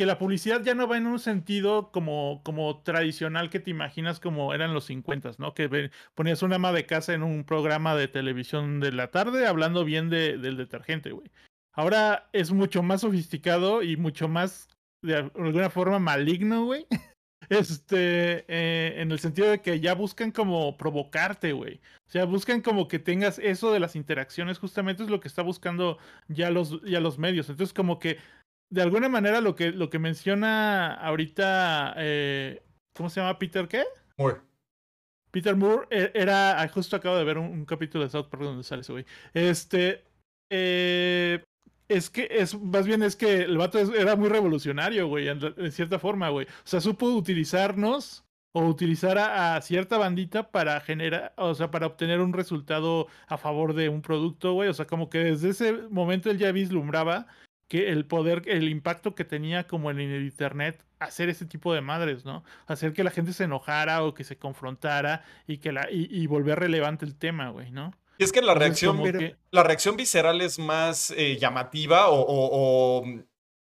que 0.00 0.06
la 0.06 0.16
publicidad 0.16 0.62
ya 0.62 0.74
no 0.74 0.88
va 0.88 0.96
en 0.96 1.06
un 1.06 1.18
sentido 1.18 1.92
como, 1.92 2.40
como 2.42 2.80
tradicional 2.80 3.50
que 3.50 3.60
te 3.60 3.68
imaginas 3.70 4.18
como 4.18 4.54
eran 4.54 4.72
los 4.72 4.84
50, 4.86 5.32
¿no? 5.36 5.52
Que 5.52 5.90
ponías 6.14 6.42
una 6.42 6.56
ama 6.56 6.72
de 6.72 6.86
casa 6.86 7.12
en 7.12 7.22
un 7.22 7.44
programa 7.44 7.94
de 7.94 8.08
televisión 8.08 8.80
de 8.80 8.92
la 8.92 9.10
tarde 9.10 9.46
hablando 9.46 9.84
bien 9.84 10.08
de- 10.08 10.38
del 10.38 10.56
detergente, 10.56 11.12
güey. 11.12 11.30
Ahora 11.74 12.30
es 12.32 12.50
mucho 12.50 12.82
más 12.82 13.02
sofisticado 13.02 13.82
y 13.82 13.98
mucho 13.98 14.26
más, 14.26 14.70
de 15.04 15.16
alguna 15.16 15.68
forma, 15.68 15.98
maligno, 15.98 16.64
güey. 16.64 16.86
Este, 17.50 18.44
eh, 18.46 19.00
en 19.00 19.10
el 19.10 19.18
sentido 19.18 19.50
de 19.50 19.60
que 19.60 19.80
ya 19.80 19.94
buscan 19.94 20.30
como 20.30 20.76
provocarte, 20.76 21.52
güey. 21.52 21.80
O 22.06 22.10
sea, 22.10 22.24
buscan 22.24 22.60
como 22.60 22.86
que 22.86 23.00
tengas 23.00 23.40
eso 23.40 23.72
de 23.72 23.80
las 23.80 23.96
interacciones, 23.96 24.58
justamente 24.58 25.02
es 25.02 25.10
lo 25.10 25.18
que 25.18 25.26
está 25.26 25.42
buscando 25.42 25.98
ya 26.28 26.50
los, 26.50 26.80
ya 26.82 27.00
los 27.00 27.18
medios. 27.18 27.48
Entonces, 27.50 27.74
como 27.74 27.98
que 27.98 28.18
de 28.70 28.82
alguna 28.82 29.08
manera 29.08 29.40
lo 29.40 29.54
que, 29.54 29.72
lo 29.72 29.90
que 29.90 29.98
menciona 29.98 30.94
ahorita, 30.94 31.94
eh, 31.98 32.62
¿cómo 32.94 33.10
se 33.10 33.20
llama 33.20 33.38
Peter 33.38 33.68
qué? 33.68 33.84
muy. 34.16 34.34
Peter 35.30 35.54
Moore 35.54 35.86
eh, 35.90 36.10
era, 36.14 36.66
justo 36.72 36.96
acabo 36.96 37.16
de 37.16 37.24
ver 37.24 37.38
un, 37.38 37.46
un 37.46 37.64
capítulo 37.64 38.04
de 38.04 38.10
South 38.10 38.28
Park 38.30 38.42
donde 38.42 38.64
sale 38.64 38.82
ese 38.82 38.92
güey. 38.92 39.04
Este, 39.32 40.04
eh, 40.50 41.42
es 41.88 42.10
que, 42.10 42.28
es, 42.30 42.58
más 42.60 42.86
bien 42.86 43.02
es 43.02 43.16
que 43.16 43.42
el 43.42 43.56
vato 43.56 43.78
era 43.78 44.16
muy 44.16 44.28
revolucionario, 44.28 45.06
güey, 45.08 45.28
en, 45.28 45.40
en 45.56 45.72
cierta 45.72 45.98
forma, 45.98 46.28
güey. 46.30 46.46
O 46.46 46.66
sea, 46.66 46.80
supo 46.80 47.06
utilizarnos 47.10 48.24
o 48.52 48.64
utilizar 48.66 49.18
a, 49.18 49.54
a 49.54 49.62
cierta 49.62 49.98
bandita 49.98 50.50
para 50.50 50.80
generar, 50.80 51.32
o 51.36 51.54
sea, 51.54 51.70
para 51.70 51.86
obtener 51.86 52.20
un 52.20 52.32
resultado 52.32 53.06
a 53.28 53.38
favor 53.38 53.74
de 53.74 53.88
un 53.88 54.02
producto, 54.02 54.54
güey. 54.54 54.68
O 54.68 54.74
sea, 54.74 54.86
como 54.86 55.08
que 55.08 55.18
desde 55.18 55.50
ese 55.50 55.72
momento 55.90 56.30
él 56.30 56.38
ya 56.38 56.50
vislumbraba 56.50 57.28
que 57.70 57.88
el 57.90 58.04
poder, 58.04 58.42
el 58.46 58.68
impacto 58.68 59.14
que 59.14 59.24
tenía 59.24 59.66
como 59.68 59.90
en 59.92 60.00
el 60.00 60.24
internet 60.24 60.84
hacer 60.98 61.28
ese 61.30 61.46
tipo 61.46 61.72
de 61.72 61.80
madres, 61.80 62.24
¿no? 62.26 62.42
Hacer 62.66 62.92
que 62.92 63.04
la 63.04 63.10
gente 63.12 63.32
se 63.32 63.44
enojara 63.44 64.02
o 64.04 64.12
que 64.12 64.24
se 64.24 64.36
confrontara 64.36 65.22
y 65.46 65.58
que 65.58 65.70
la 65.72 65.88
y, 65.90 66.08
y 66.10 66.26
volver 66.26 66.58
relevante 66.58 67.06
el 67.06 67.14
tema, 67.16 67.48
güey, 67.50 67.70
¿no? 67.70 67.94
Y 68.18 68.24
es 68.24 68.32
que 68.32 68.42
la 68.42 68.52
Entonces, 68.52 68.82
reacción, 68.82 69.18
que- 69.18 69.36
la 69.52 69.62
reacción 69.62 69.96
visceral 69.96 70.40
es 70.42 70.58
más 70.58 71.10
eh, 71.16 71.38
llamativa 71.40 72.08
o, 72.10 72.20
o- 72.20 73.00
o 73.00 73.04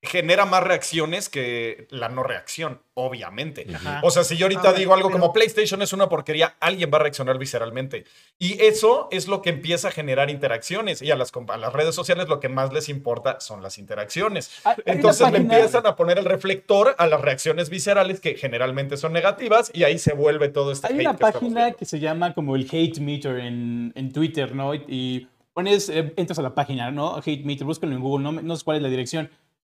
genera 0.04 0.46
más 0.46 0.64
reacciones 0.64 1.30
que 1.30 1.86
la 1.92 2.10
no 2.10 2.24
reacción, 2.24 2.82
obviamente. 2.96 3.68
Ajá. 3.74 4.02
O 4.04 4.10
sea, 4.10 4.24
si 4.24 4.36
yo 4.36 4.46
ahorita 4.46 4.70
Ahora, 4.70 4.80
digo 4.80 4.94
algo 4.96 5.10
pero- 5.10 5.20
como 5.20 5.32
PlayStation 5.34 5.82
es 5.84 5.94
una 5.94 6.10
porquería, 6.10 6.56
alguien 6.60 6.90
va 6.92 6.98
a 6.98 7.02
reaccionar 7.02 7.38
visceralmente. 7.38 8.06
Y 8.40 8.60
eso 8.64 9.08
es 9.12 9.28
lo 9.28 9.44
que 9.44 9.52
empieza 9.52 9.90
a 9.90 9.92
generar 9.92 10.32
interacciones. 10.32 11.04
Y 11.04 11.12
a 11.12 11.16
las, 11.16 11.32
a 11.50 11.58
las 11.58 11.72
redes 11.74 11.94
sociales 11.94 12.28
lo 12.30 12.40
que 12.40 12.50
más 12.50 12.74
les 12.74 12.90
importa 12.90 13.40
son 13.40 13.62
las 13.62 13.78
interacciones. 13.78 14.50
Hay- 14.64 14.72
hay 14.78 14.84
una 14.86 14.94
Entonces 14.94 15.32
le 15.32 15.38
empiezan 15.38 15.86
a 15.86 15.96
poner 15.96 16.18
el 16.18 16.26
reflector 16.26 16.96
a 16.98 17.06
las 17.06 17.22
reacciones 17.22 17.70
viscerales 17.70 18.20
que 18.20 18.34
generalmente 18.36 18.98
son 18.98 19.14
negativas 19.14 19.70
y 19.72 19.84
ahí 19.84 20.00
se 20.00 20.14
vuelve 20.14 20.50
todo 20.50 20.72
este 20.72 20.88
Hay 20.88 20.94
hate 20.94 21.02
una 21.02 21.12
que 21.16 21.18
página 21.20 21.72
que 21.74 21.86
se 21.86 22.00
llama 22.00 22.34
como 22.34 22.56
el 22.56 22.64
Hate 22.72 23.00
Meter 23.00 23.38
en, 23.40 23.92
en 23.96 24.12
Twitter, 24.12 24.56
¿no? 24.56 24.74
Y, 24.74 25.28
pones, 25.54 25.90
eh, 25.90 26.12
entras 26.16 26.40
a 26.40 26.42
la 26.42 26.56
página, 26.56 26.90
¿no? 26.90 27.18
Hate 27.18 27.44
Meter, 27.44 27.66
búscalo 27.66 27.94
en 27.94 28.02
Google, 28.02 28.24
no, 28.24 28.32
me- 28.32 28.42
no 28.42 28.56
sé 28.56 28.64
cuál 28.64 28.78
es 28.78 28.84
la 28.84 28.90
dirección. 28.90 29.30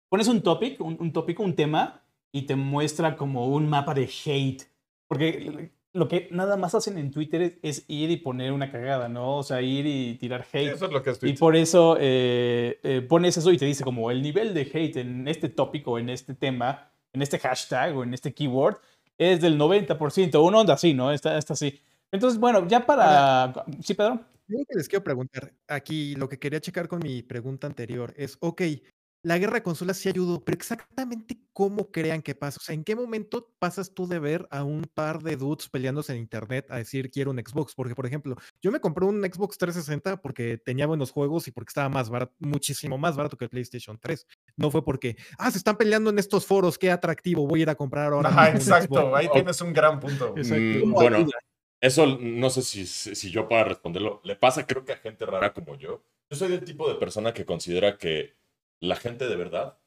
Pones 0.08 0.28
un 0.28 0.42
topic, 0.42 0.80
un, 0.80 0.96
un 1.00 1.12
tópico, 1.12 1.42
un 1.42 1.54
tema, 1.54 2.02
y 2.32 2.42
te 2.42 2.56
muestra 2.56 3.16
como 3.16 3.48
un 3.48 3.68
mapa 3.68 3.94
de 3.94 4.08
hate. 4.24 4.64
Porque 5.08 5.70
lo 5.92 6.08
que 6.08 6.28
nada 6.30 6.56
más 6.56 6.74
hacen 6.74 6.98
en 6.98 7.10
Twitter 7.10 7.42
es, 7.42 7.58
es 7.62 7.84
ir 7.88 8.10
y 8.10 8.18
poner 8.18 8.52
una 8.52 8.70
cagada, 8.70 9.08
¿no? 9.08 9.38
O 9.38 9.42
sea, 9.42 9.62
ir 9.62 9.86
y 9.86 10.14
tirar 10.16 10.44
hate. 10.52 10.74
Eso 10.74 10.86
es 10.86 10.92
lo 10.92 11.02
que 11.02 11.10
Y 11.10 11.12
estoy 11.12 11.32
por 11.34 11.56
eso 11.56 11.96
eh, 11.98 12.78
eh, 12.82 13.00
pones 13.08 13.36
eso 13.36 13.50
y 13.52 13.58
te 13.58 13.64
dice 13.64 13.84
como 13.84 14.10
el 14.10 14.22
nivel 14.22 14.52
de 14.52 14.62
hate 14.62 14.96
en 14.96 15.26
este 15.26 15.48
tópico, 15.48 15.98
en 15.98 16.10
este 16.10 16.34
tema, 16.34 16.90
en 17.12 17.22
este 17.22 17.38
hashtag 17.38 17.96
o 17.96 18.02
en 18.02 18.12
este 18.12 18.34
keyword 18.34 18.78
es 19.18 19.40
del 19.40 19.58
90%, 19.58 20.46
una 20.46 20.58
onda 20.58 20.74
así, 20.74 20.92
¿no? 20.92 21.10
Está, 21.10 21.38
está 21.38 21.54
así. 21.54 21.80
Entonces, 22.12 22.38
bueno, 22.38 22.68
ya 22.68 22.84
para... 22.84 23.52
¿Sí, 23.82 23.94
Pedro? 23.94 24.20
Yo 24.48 24.58
lo 24.58 24.64
que 24.64 24.74
les 24.76 24.88
quiero 24.88 25.02
preguntar, 25.02 25.52
aquí 25.66 26.14
lo 26.14 26.28
que 26.28 26.38
quería 26.38 26.60
checar 26.60 26.86
con 26.86 27.00
mi 27.00 27.22
pregunta 27.22 27.66
anterior 27.66 28.14
es, 28.16 28.36
ok, 28.40 28.62
la 29.26 29.38
guerra 29.38 29.54
de 29.54 29.64
consolas 29.64 29.96
sí 29.96 30.08
ayudó, 30.08 30.44
pero 30.44 30.54
exactamente 30.54 31.36
cómo 31.52 31.90
crean 31.90 32.22
que 32.22 32.36
pasa. 32.36 32.58
O 32.60 32.62
sea, 32.62 32.76
¿en 32.76 32.84
qué 32.84 32.94
momento 32.94 33.52
pasas 33.58 33.92
tú 33.92 34.06
de 34.06 34.20
ver 34.20 34.46
a 34.52 34.62
un 34.62 34.82
par 34.82 35.20
de 35.20 35.34
dudes 35.34 35.68
peleándose 35.68 36.12
en 36.12 36.20
internet 36.20 36.66
a 36.70 36.76
decir 36.76 37.10
quiero 37.10 37.32
un 37.32 37.38
Xbox? 37.38 37.74
Porque, 37.74 37.96
por 37.96 38.06
ejemplo, 38.06 38.36
yo 38.62 38.70
me 38.70 38.78
compré 38.78 39.04
un 39.04 39.20
Xbox 39.24 39.58
360 39.58 40.22
porque 40.22 40.58
tenía 40.58 40.86
buenos 40.86 41.10
juegos 41.10 41.48
y 41.48 41.50
porque 41.50 41.70
estaba 41.70 41.88
más 41.88 42.08
barato, 42.08 42.36
muchísimo 42.38 42.98
más 42.98 43.16
barato 43.16 43.36
que 43.36 43.46
el 43.46 43.50
PlayStation 43.50 43.98
3. 43.98 44.28
No 44.54 44.70
fue 44.70 44.84
porque, 44.84 45.16
ah, 45.38 45.50
se 45.50 45.58
están 45.58 45.76
peleando 45.76 46.10
en 46.10 46.20
estos 46.20 46.46
foros, 46.46 46.78
qué 46.78 46.92
atractivo, 46.92 47.48
voy 47.48 47.58
a 47.58 47.62
ir 47.64 47.70
a 47.70 47.74
comprar 47.74 48.12
ahora. 48.12 48.28
Ajá, 48.28 48.50
exacto. 48.50 48.94
Xbox". 48.94 49.16
Ahí 49.16 49.28
tienes 49.32 49.60
un 49.60 49.72
gran 49.72 49.98
punto. 49.98 50.34
Mm, 50.36 50.80
¿Cómo 50.82 50.94
bueno, 50.94 51.26
eso 51.80 52.06
no 52.06 52.48
sé 52.48 52.62
si, 52.62 52.86
si 52.86 53.30
yo 53.32 53.48
pueda 53.48 53.64
responderlo. 53.64 54.20
Le 54.22 54.36
pasa 54.36 54.68
creo 54.68 54.84
que 54.84 54.92
a 54.92 54.98
gente 54.98 55.26
rara 55.26 55.52
como 55.52 55.74
yo. 55.74 56.04
Yo 56.30 56.36
soy 56.36 56.48
del 56.48 56.64
tipo 56.64 56.88
de 56.88 56.94
persona 56.94 57.34
que 57.34 57.44
considera 57.44 57.98
que 57.98 58.45
la 58.80 58.96
gente 58.96 59.28
de 59.28 59.36
verdad, 59.36 59.78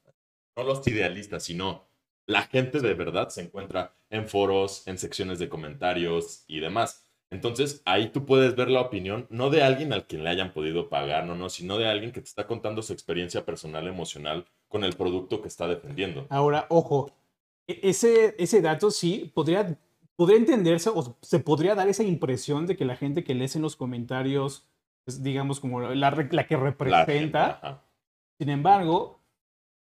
no 0.56 0.64
los 0.64 0.86
idealistas, 0.88 1.44
sino 1.44 1.88
la 2.26 2.44
gente 2.44 2.80
de 2.80 2.94
verdad 2.94 3.30
se 3.30 3.42
encuentra 3.42 3.96
en 4.10 4.28
foros, 4.28 4.88
en 4.88 4.98
secciones 4.98 5.40
de 5.40 5.50
comentarios 5.50 6.44
y 6.48 6.60
demás. 6.60 7.06
Entonces 7.32 7.82
ahí 7.86 8.10
tú 8.10 8.26
puedes 8.26 8.56
ver 8.56 8.70
la 8.70 8.82
opinión 8.82 9.28
no 9.30 9.50
de 9.50 9.62
alguien 9.64 9.94
al 9.94 10.08
quien 10.08 10.24
le 10.24 10.30
hayan 10.32 10.52
podido 10.52 10.90
pagar, 10.90 11.26
no, 11.26 11.36
no, 11.36 11.50
sino 11.50 11.78
de 11.78 11.88
alguien 11.88 12.12
que 12.12 12.22
te 12.22 12.28
está 12.28 12.48
contando 12.48 12.82
su 12.82 12.94
experiencia 12.94 13.46
personal, 13.46 13.88
emocional 13.88 14.46
con 14.68 14.84
el 14.84 14.96
producto 14.96 15.42
que 15.42 15.48
está 15.48 15.68
defendiendo. 15.68 16.26
Ahora, 16.30 16.66
ojo, 16.70 17.12
e- 17.68 17.80
ese, 17.84 18.36
ese 18.40 18.62
dato 18.62 18.90
sí 18.90 19.32
podría, 19.34 19.78
podría 20.16 20.38
entenderse 20.38 20.90
o 20.94 21.18
se 21.22 21.40
podría 21.40 21.76
dar 21.76 21.88
esa 21.88 22.04
impresión 22.04 22.66
de 22.66 22.76
que 22.76 22.86
la 22.86 22.96
gente 22.96 23.24
que 23.24 23.36
lees 23.36 23.56
en 23.56 23.62
los 23.62 23.76
comentarios 23.76 24.68
es, 25.06 25.22
digamos, 25.24 25.60
como 25.60 25.82
la, 25.82 25.96
la 25.96 26.12
que 26.12 26.36
La 26.36 26.44
gente, 26.44 26.58
representa. 26.58 27.84
Sin 28.40 28.50
embargo, 28.50 29.20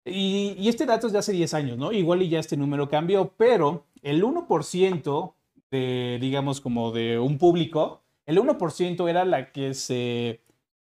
y, 0.05 0.67
este 0.69 0.85
dato 0.85 1.07
es 1.07 1.13
de 1.13 1.19
hace 1.19 1.31
10 1.33 1.53
años, 1.55 1.77
¿no? 1.77 1.91
Igual 1.91 2.21
y 2.21 2.29
ya 2.29 2.39
este 2.39 2.55
número 2.55 2.87
cambió, 2.87 3.33
pero 3.35 3.85
el 4.03 4.23
1% 4.23 5.33
de, 5.71 6.19
digamos, 6.21 6.61
como 6.61 6.91
de 6.91 7.17
un 7.17 7.39
público, 7.39 8.01
el 8.27 8.37
1% 8.37 9.09
era 9.09 9.25
la 9.25 9.51
que 9.51 9.73
se 9.73 10.41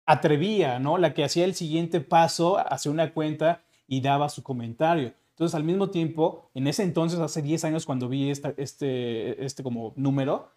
atrevía, 0.07 0.79
¿no? 0.79 0.97
La 0.97 1.13
que 1.13 1.23
hacía 1.23 1.45
el 1.45 1.55
siguiente 1.55 2.01
paso 2.01 2.57
hacia 2.59 2.91
una 2.91 3.13
cuenta 3.13 3.63
y 3.87 4.01
daba 4.01 4.31
su 4.31 4.43
comentario. 4.43 5.13
Entonces, 5.31 5.55
al 5.55 5.65
mismo 5.65 5.91
tiempo, 5.91 6.49
en 6.55 6.67
ese 6.67 6.83
entonces, 6.83 7.19
hace 7.21 7.43
10 7.43 7.65
años, 7.65 7.85
cuando 7.85 8.09
vi 8.09 8.31
esta- 8.31 8.55
este, 8.57 9.45
este 9.45 9.63
como 9.63 9.93
número, 9.97 10.49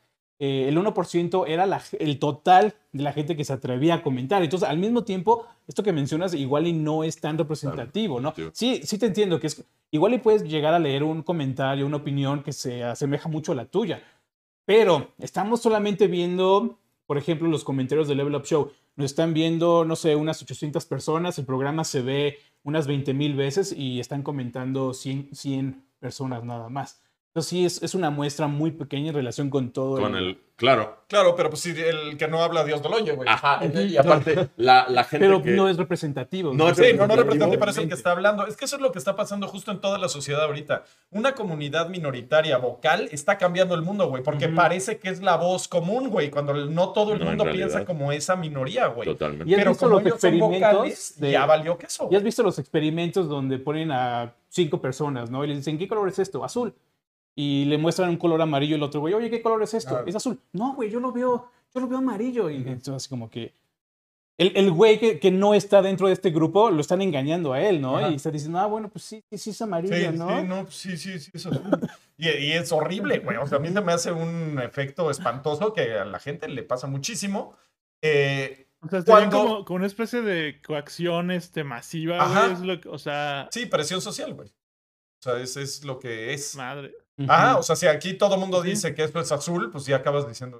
eh, 0.45 0.67
el 0.67 0.77
1% 0.77 1.45
era 1.47 1.65
la- 1.65 1.81
el 1.99 2.19
total 2.19 2.73
de 2.91 3.03
la 3.03 3.13
gente 3.13 3.35
que 3.37 3.45
se 3.45 3.53
atrevía 3.53 3.93
a 3.95 4.03
comentar. 4.03 4.43
Entonces, 4.43 4.67
al 4.67 4.77
mismo 4.77 5.03
tiempo, 5.03 5.45
esto 5.67 5.83
que 5.83 5.93
mencionas 5.93 6.33
igual 6.33 6.67
y 6.67 6.73
no 6.73 7.03
es 7.05 7.15
tan 7.21 7.37
representativo, 7.37 8.19
¿no? 8.19 8.33
Sí, 8.53 8.81
sí 8.83 8.97
te 8.97 9.05
entiendo 9.05 9.39
que 9.39 9.47
es 9.47 9.63
igual 9.91 10.13
y 10.15 10.17
puedes 10.17 10.43
llegar 10.43 10.73
a 10.73 10.79
leer 10.79 11.03
un 11.03 11.21
comentario, 11.23 11.85
una 11.85 11.97
opinión 11.97 12.43
que 12.43 12.51
se 12.51 12.83
asemeja 12.83 13.29
mucho 13.29 13.51
a 13.51 13.55
la 13.55 13.65
tuya, 13.65 14.01
pero 14.65 15.11
estamos 15.19 15.61
solamente 15.61 16.07
viendo, 16.07 16.77
por 17.05 17.17
ejemplo, 17.17 17.47
los 17.47 17.63
comentarios 17.63 18.07
de 18.07 18.15
Level 18.15 18.35
Up 18.35 18.45
Show. 18.45 18.71
Nos 18.95 19.05
están 19.05 19.33
viendo, 19.33 19.85
no 19.85 19.95
sé, 19.95 20.15
unas 20.15 20.41
800 20.41 20.85
personas, 20.85 21.37
el 21.39 21.45
programa 21.45 21.83
se 21.83 22.01
ve 22.01 22.37
unas 22.63 22.85
20 22.87 23.13
mil 23.13 23.35
veces 23.35 23.71
y 23.71 23.99
están 23.99 24.23
comentando 24.23 24.93
100, 24.93 25.29
100 25.33 25.83
personas 25.99 26.43
nada 26.43 26.69
más. 26.69 27.01
Entonces 27.35 27.49
sí, 27.49 27.65
es, 27.65 27.81
es 27.81 27.95
una 27.95 28.11
muestra 28.11 28.45
muy 28.45 28.69
pequeña 28.69 29.09
en 29.09 29.15
relación 29.15 29.49
con 29.49 29.71
todo. 29.71 29.99
Con 29.99 30.15
el, 30.15 30.37
claro, 30.55 30.99
Claro, 31.07 31.35
pero 31.35 31.49
pues 31.49 31.61
si 31.63 31.71
el 31.71 32.15
que 32.17 32.27
no 32.27 32.43
habla, 32.43 32.63
Dios 32.63 32.83
no 32.83 32.89
lo 32.89 32.97
oye, 32.97 33.11
güey. 33.13 33.27
Ajá, 33.27 33.59
y 33.65 33.97
aparte, 33.97 34.49
la, 34.57 34.87
la 34.87 35.03
gente 35.03 35.25
Pero 35.25 35.41
que... 35.41 35.49
no 35.51 35.67
es 35.67 35.77
representativo. 35.77 36.53
No 36.53 36.69
es 36.69 36.77
Sí, 36.77 36.83
no, 36.93 37.07
no 37.07 37.15
representativo. 37.15 37.15
representante, 37.23 37.57
pero 37.57 37.71
es 37.71 37.77
el 37.79 37.87
que 37.87 37.93
está 37.95 38.11
hablando. 38.11 38.45
Es 38.45 38.55
que 38.55 38.65
eso 38.65 38.75
es 38.75 38.83
lo 38.83 38.91
que 38.91 38.99
está 38.99 39.15
pasando 39.15 39.47
justo 39.47 39.71
en 39.71 39.79
toda 39.81 39.97
la 39.97 40.09
sociedad 40.09 40.43
ahorita. 40.43 40.83
Una 41.09 41.33
comunidad 41.33 41.89
minoritaria 41.89 42.57
vocal 42.59 43.09
está 43.11 43.39
cambiando 43.39 43.73
el 43.73 43.81
mundo, 43.81 44.07
güey, 44.09 44.21
porque 44.21 44.47
parece 44.49 44.99
que 44.99 45.09
es 45.09 45.21
la 45.23 45.35
voz 45.35 45.67
común, 45.67 46.09
güey, 46.09 46.29
cuando 46.29 46.53
no 46.53 46.89
todo 46.93 47.13
el 47.13 47.19
No, 47.19 47.25
mundo 47.25 47.45
piensa 47.51 47.83
como 47.83 48.11
esa 48.11 48.35
minoría, 48.35 48.87
güey. 48.87 49.07
Totalmente. 49.07 49.49
Y 49.49 49.55
has 49.55 49.59
Pero 49.59 49.71
visto 49.71 49.85
como 49.87 49.95
los 49.99 50.05
ellos 50.07 50.21
son 50.21 50.29
experimentos 50.33 50.71
vocales, 50.71 51.13
de- 51.19 51.31
ya 51.31 51.45
valió 51.47 51.77
queso. 51.79 52.09
¿Ya 52.11 52.17
has 52.19 52.23
visto 52.23 52.43
los 52.43 52.59
experimentos 52.59 53.27
donde 53.27 53.57
ponen 53.57 53.91
a 53.91 54.35
cinco 54.49 54.79
personas, 54.79 55.31
¿no? 55.31 55.43
Y 55.43 55.47
les 55.47 55.57
dicen, 55.57 55.79
¿qué 55.79 55.87
color 55.87 56.07
es 56.09 56.19
esto? 56.19 56.43
Azul. 56.45 56.75
Y 57.35 57.65
le 57.65 57.77
muestran 57.77 58.09
un 58.09 58.17
color 58.17 58.41
amarillo 58.41 58.75
el 58.75 58.83
otro, 58.83 58.99
güey, 58.99 59.13
oye, 59.15 59.29
¿qué 59.29 59.41
color 59.41 59.63
es 59.63 59.73
esto? 59.73 59.95
Ah. 59.97 60.03
Es 60.05 60.15
azul. 60.15 60.39
No, 60.51 60.73
güey, 60.75 60.89
yo 60.91 60.99
lo 60.99 61.11
veo, 61.11 61.49
yo 61.73 61.81
lo 61.81 61.87
veo 61.87 61.97
amarillo. 61.97 62.49
Y 62.49 62.57
entonces 62.57 62.93
así 62.95 63.09
como 63.09 63.29
que 63.29 63.53
el, 64.37 64.51
el 64.55 64.71
güey 64.71 64.99
que, 64.99 65.19
que 65.19 65.31
no 65.31 65.53
está 65.53 65.81
dentro 65.81 66.07
de 66.07 66.13
este 66.13 66.29
grupo 66.31 66.69
lo 66.69 66.81
están 66.81 67.01
engañando 67.01 67.53
a 67.53 67.61
él, 67.61 67.81
¿no? 67.81 67.97
Ajá. 67.97 68.09
Y 68.09 68.15
está 68.15 68.29
diciendo, 68.31 68.59
ah, 68.59 68.65
bueno, 68.67 68.89
pues 68.89 69.03
sí, 69.05 69.23
sí, 69.31 69.37
sí 69.37 69.49
es 69.51 69.61
amarillo, 69.61 69.95
Sí, 70.11 70.17
¿no? 70.17 70.29
sí, 70.41 70.47
no, 70.47 70.71
sí, 70.71 70.97
sí, 70.97 71.19
sí, 71.19 71.31
eso. 71.33 71.49
y, 72.17 72.29
y 72.29 72.51
es 72.51 72.71
horrible, 72.71 73.19
güey. 73.19 73.37
O 73.37 73.47
sea, 73.47 73.57
a 73.57 73.61
mí 73.61 73.69
se 73.69 73.81
me 73.81 73.93
hace 73.93 74.11
un 74.11 74.59
efecto 74.61 75.09
espantoso 75.09 75.73
que 75.73 75.93
a 75.93 76.05
la 76.05 76.19
gente 76.19 76.47
le 76.47 76.63
pasa 76.63 76.87
muchísimo. 76.87 77.55
Eh, 78.01 78.67
O 78.81 78.89
sea, 78.89 79.03
Cuando- 79.03 79.37
como, 79.39 79.65
como 79.65 79.77
una 79.77 79.87
especie 79.87 80.21
de 80.21 80.61
coacción 80.61 81.31
este, 81.31 81.63
masiva, 81.63 82.21
Ajá. 82.21 82.41
güey. 82.43 82.53
es 82.53 82.59
lo 82.61 82.81
que- 82.81 82.89
o 82.89 82.97
sea, 82.99 83.47
sí, 83.51 83.65
presión 83.65 84.01
social, 84.01 84.33
güey. 84.33 84.49
O 84.49 85.23
sea, 85.23 85.39
ese 85.39 85.61
es 85.61 85.83
lo 85.85 85.99
que 85.99 86.33
es. 86.33 86.55
madre. 86.57 86.93
Ujú. 87.17 87.27
Ah, 87.31 87.57
o 87.59 87.63
sea, 87.63 87.75
si 87.75 87.85
aquí 87.87 88.13
todo 88.15 88.33
el 88.35 88.39
mundo 88.39 88.61
dice 88.61 88.95
que 88.95 89.03
esto 89.03 89.19
es 89.19 89.31
azul, 89.31 89.69
pues 89.71 89.85
ya 89.85 89.97
acabas 89.97 90.27
diciendo, 90.27 90.59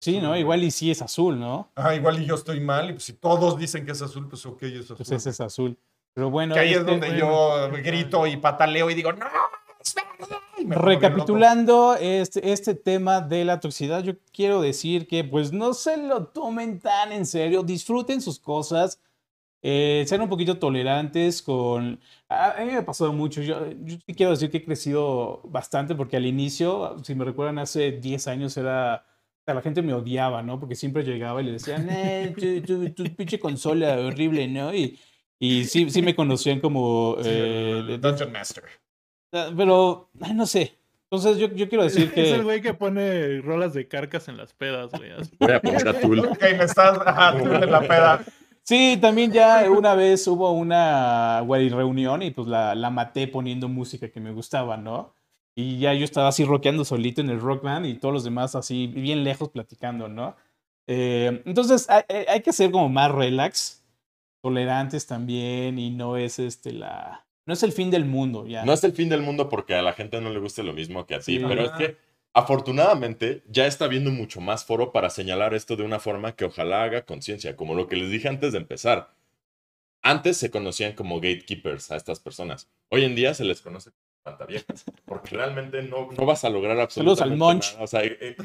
Sí, 0.00 0.20
¿no? 0.20 0.36
Igual 0.36 0.62
y 0.64 0.70
sí 0.70 0.90
es 0.90 1.00
azul, 1.00 1.38
¿no? 1.40 1.70
ah, 1.76 1.94
igual 1.94 2.22
y 2.22 2.26
yo 2.26 2.34
estoy 2.34 2.60
mal, 2.60 2.90
y 2.90 2.92
pues 2.94 3.04
si 3.04 3.14
todos 3.14 3.56
dicen 3.58 3.86
que 3.86 3.92
es 3.92 4.02
azul, 4.02 4.28
pues 4.28 4.44
ok, 4.44 4.62
es 4.64 4.84
azul. 4.84 4.96
Pues 4.98 5.10
ese 5.12 5.30
es 5.30 5.40
azul. 5.40 5.78
Pero 6.12 6.30
bueno, 6.30 6.54
que 6.54 6.60
ahí 6.60 6.70
es 6.72 6.78
este- 6.78 6.90
donde 6.90 7.16
yo 7.18 7.70
grito 7.82 8.26
y 8.26 8.36
pataleo 8.36 8.90
y 8.90 8.94
digo, 8.94 9.12
no, 9.12 9.26
es 9.80 9.94
verde. 9.94 10.36
y 10.58 10.64
me 10.66 10.74
pongo 10.76 10.86
bien 10.88 11.00
loco. 11.02 11.08
Recapitulando 11.08 11.96
este, 11.98 12.52
este 12.52 12.74
tema 12.74 13.20
de 13.20 13.44
la 13.44 13.60
toxicidad, 13.60 14.02
yo 14.02 14.12
quiero 14.32 14.60
decir 14.60 15.06
que 15.06 15.24
pues 15.24 15.52
no 15.52 15.72
se 15.74 15.96
lo 15.96 16.26
tomen 16.26 16.80
tan 16.80 17.10
en 17.12 17.24
serio, 17.26 17.62
disfruten 17.62 18.20
sus 18.20 18.38
cosas, 18.38 19.00
eh, 19.66 20.04
sean 20.06 20.20
un 20.20 20.28
poquito 20.28 20.58
tolerantes 20.58 21.40
con... 21.42 21.98
A, 22.28 22.54
mí 22.60 22.66
me 22.66 22.76
ha 22.76 22.84
pasado 22.84 23.14
mucho, 23.14 23.40
yo, 23.40 23.66
yo 23.82 23.96
quiero 24.14 24.32
decir 24.32 24.50
que 24.50 24.58
he 24.58 24.64
crecido 24.64 25.40
bastante 25.44 25.94
porque 25.94 26.18
al 26.18 26.26
inicio, 26.26 26.96
si 27.02 27.14
me 27.14 27.24
recuerdan, 27.24 27.58
hace 27.58 27.92
10 27.92 28.28
años 28.28 28.54
era... 28.58 29.06
o 29.06 29.42
sea, 29.46 29.54
La 29.54 29.62
gente 29.62 29.80
me 29.80 29.94
odiaba, 29.94 30.42
¿no? 30.42 30.60
Porque 30.60 30.74
siempre 30.74 31.02
llegaba 31.02 31.40
y 31.40 31.46
le 31.46 31.52
decían, 31.52 31.88
eh, 31.90 32.34
tu, 32.36 32.60
tu- 32.60 32.90
tu 32.90 33.04
pinche 33.16 33.38
consola 33.40 33.98
horrible, 34.00 34.46
¿no? 34.48 34.74
Y, 34.74 34.98
y 35.38 35.64
sí, 35.64 35.88
sí 35.88 36.02
me 36.02 36.14
conocían 36.14 36.60
como... 36.60 37.16
Sí, 37.22 37.28
eh, 37.32 37.98
Dungeon 38.00 38.32
Master. 38.32 38.64
Ah, 39.32 39.50
Pero, 39.56 40.10
no 40.34 40.44
sé. 40.46 40.76
Entonces 41.10 41.38
yo, 41.38 41.48
yo 41.54 41.68
quiero 41.68 41.84
decir 41.84 42.12
Es 42.14 42.30
el 42.32 42.36
que... 42.38 42.42
güey 42.42 42.60
que 42.60 42.74
pone 42.74 43.40
rolas 43.40 43.72
de 43.72 43.88
carcas 43.88 44.28
en 44.28 44.36
las 44.36 44.52
pedas, 44.52 44.90
güey. 44.90 45.10
Voy 45.38 45.52
a 45.52 45.60
poner 45.60 45.88
a 45.88 46.00
Tool. 46.00 46.18
Ok, 46.20 46.40
me 46.42 46.64
estás 46.64 46.98
ajá, 46.98 47.38
tú 47.38 47.46
en 47.52 47.70
la 47.70 47.80
peda. 47.80 48.24
Sí, 48.66 48.96
también 49.00 49.30
ya 49.30 49.70
una 49.70 49.94
vez 49.94 50.26
hubo 50.26 50.50
una 50.52 51.40
güey, 51.40 51.68
reunión 51.68 52.22
y 52.22 52.30
pues 52.30 52.48
la, 52.48 52.74
la 52.74 52.88
maté 52.90 53.28
poniendo 53.28 53.68
música 53.68 54.08
que 54.08 54.20
me 54.20 54.32
gustaba, 54.32 54.76
¿no? 54.78 55.12
Y 55.54 55.78
ya 55.78 55.92
yo 55.94 56.04
estaba 56.04 56.28
así 56.28 56.44
rockeando 56.44 56.84
solito 56.84 57.20
en 57.20 57.28
el 57.28 57.40
rock 57.40 57.62
band 57.62 57.86
y 57.86 57.94
todos 57.94 58.14
los 58.14 58.24
demás 58.24 58.54
así 58.54 58.86
bien 58.86 59.22
lejos 59.22 59.50
platicando, 59.50 60.08
¿no? 60.08 60.34
Eh, 60.86 61.42
entonces 61.44 61.88
hay, 61.90 62.02
hay- 62.28 62.40
que 62.42 62.52
ser 62.52 62.70
como 62.70 62.88
más 62.88 63.10
relax, 63.12 63.84
tolerantes 64.42 65.06
también 65.06 65.78
y 65.78 65.90
no 65.90 66.16
es 66.16 66.38
este 66.38 66.72
la... 66.72 67.24
No 67.46 67.52
es 67.52 67.62
el 67.62 67.72
fin 67.72 67.90
del 67.90 68.06
mundo, 68.06 68.46
ya. 68.46 68.64
No 68.64 68.72
es 68.72 68.82
el 68.84 68.92
fin 68.92 69.10
del 69.10 69.20
mundo 69.20 69.50
porque 69.50 69.74
a 69.74 69.82
la 69.82 69.92
gente 69.92 70.20
no 70.22 70.30
le 70.30 70.40
guste 70.40 70.62
lo 70.62 70.72
mismo 70.72 71.04
que 71.06 71.14
a 71.16 71.18
ti, 71.20 71.36
Sí. 71.38 71.44
pero 71.46 71.64
es 71.64 71.70
que 71.72 71.96
afortunadamente 72.34 73.44
ya 73.46 73.66
está 73.66 73.84
habiendo 73.84 74.10
mucho 74.10 74.40
más 74.40 74.64
foro 74.64 74.92
para 74.92 75.08
señalar 75.08 75.54
esto 75.54 75.76
de 75.76 75.84
una 75.84 76.00
forma 76.00 76.34
que 76.34 76.44
ojalá 76.44 76.82
haga 76.82 77.06
conciencia, 77.06 77.56
como 77.56 77.74
lo 77.74 77.86
que 77.86 77.96
les 77.96 78.10
dije 78.10 78.28
antes 78.28 78.52
de 78.52 78.58
empezar. 78.58 79.14
Antes 80.02 80.36
se 80.36 80.50
conocían 80.50 80.92
como 80.92 81.16
gatekeepers 81.16 81.92
a 81.92 81.96
estas 81.96 82.20
personas. 82.20 82.68
Hoy 82.90 83.04
en 83.04 83.14
día 83.14 83.32
se 83.32 83.44
les 83.44 83.62
conoce 83.62 83.92
como 83.92 84.04
espantaviejas, 84.18 84.84
porque 85.06 85.36
realmente 85.36 85.82
no, 85.82 86.10
no 86.10 86.26
vas 86.26 86.44
a 86.44 86.50
lograr 86.50 86.78
absolutamente 86.80 87.72
nada. 87.72 87.82
O 87.84 87.86
sea, 87.86 88.04
eh, 88.04 88.18
eh, 88.20 88.36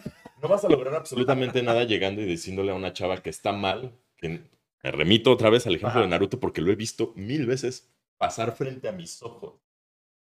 no 0.42 0.48
vas 0.48 0.64
a 0.64 0.70
lograr 0.70 0.94
absolutamente 0.96 1.62
nada 1.64 1.84
llegando 1.84 2.22
y 2.22 2.26
diciéndole 2.26 2.72
a 2.72 2.76
una 2.76 2.94
chava 2.94 3.22
que 3.22 3.32
está 3.32 3.52
mal, 3.52 3.92
que 4.16 4.44
me 4.84 4.92
remito 4.92 5.32
otra 5.32 5.50
vez 5.50 5.66
al 5.66 5.76
ejemplo 5.76 5.90
Ajá. 5.90 6.02
de 6.02 6.08
Naruto 6.08 6.40
porque 6.40 6.62
lo 6.62 6.72
he 6.72 6.76
visto 6.76 7.12
mil 7.16 7.48
veces 7.48 7.90
pasar 8.18 8.56
frente 8.56 8.88
a 8.88 8.92
mis 8.92 9.22
ojos. 9.24 9.60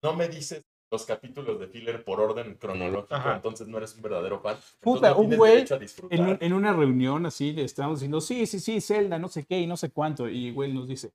No 0.01 0.13
me 0.13 0.27
dices 0.27 0.63
los 0.91 1.05
capítulos 1.05 1.57
de 1.59 1.67
filler 1.67 2.03
por 2.03 2.19
orden 2.19 2.55
cronológico, 2.55 3.15
Ajá. 3.15 3.35
entonces 3.37 3.65
no 3.67 3.77
eres 3.77 3.95
un 3.95 4.01
verdadero 4.01 4.41
fan. 4.41 4.57
Puta, 4.81 5.11
no 5.11 5.19
un 5.19 5.35
güey. 5.37 5.65
En, 6.09 6.21
un- 6.27 6.37
en 6.41 6.53
una 6.53 6.73
reunión 6.73 7.25
así 7.25 7.53
le 7.53 7.63
estábamos 7.63 7.99
diciendo, 7.99 8.19
sí, 8.19 8.45
sí, 8.45 8.59
sí, 8.59 8.81
Zelda, 8.81 9.17
no 9.17 9.29
sé 9.29 9.45
qué 9.45 9.59
y 9.61 9.67
no 9.67 9.77
sé 9.77 9.89
cuánto. 9.91 10.27
Y 10.27 10.51
güey 10.51 10.73
nos 10.73 10.87
dice, 10.89 11.11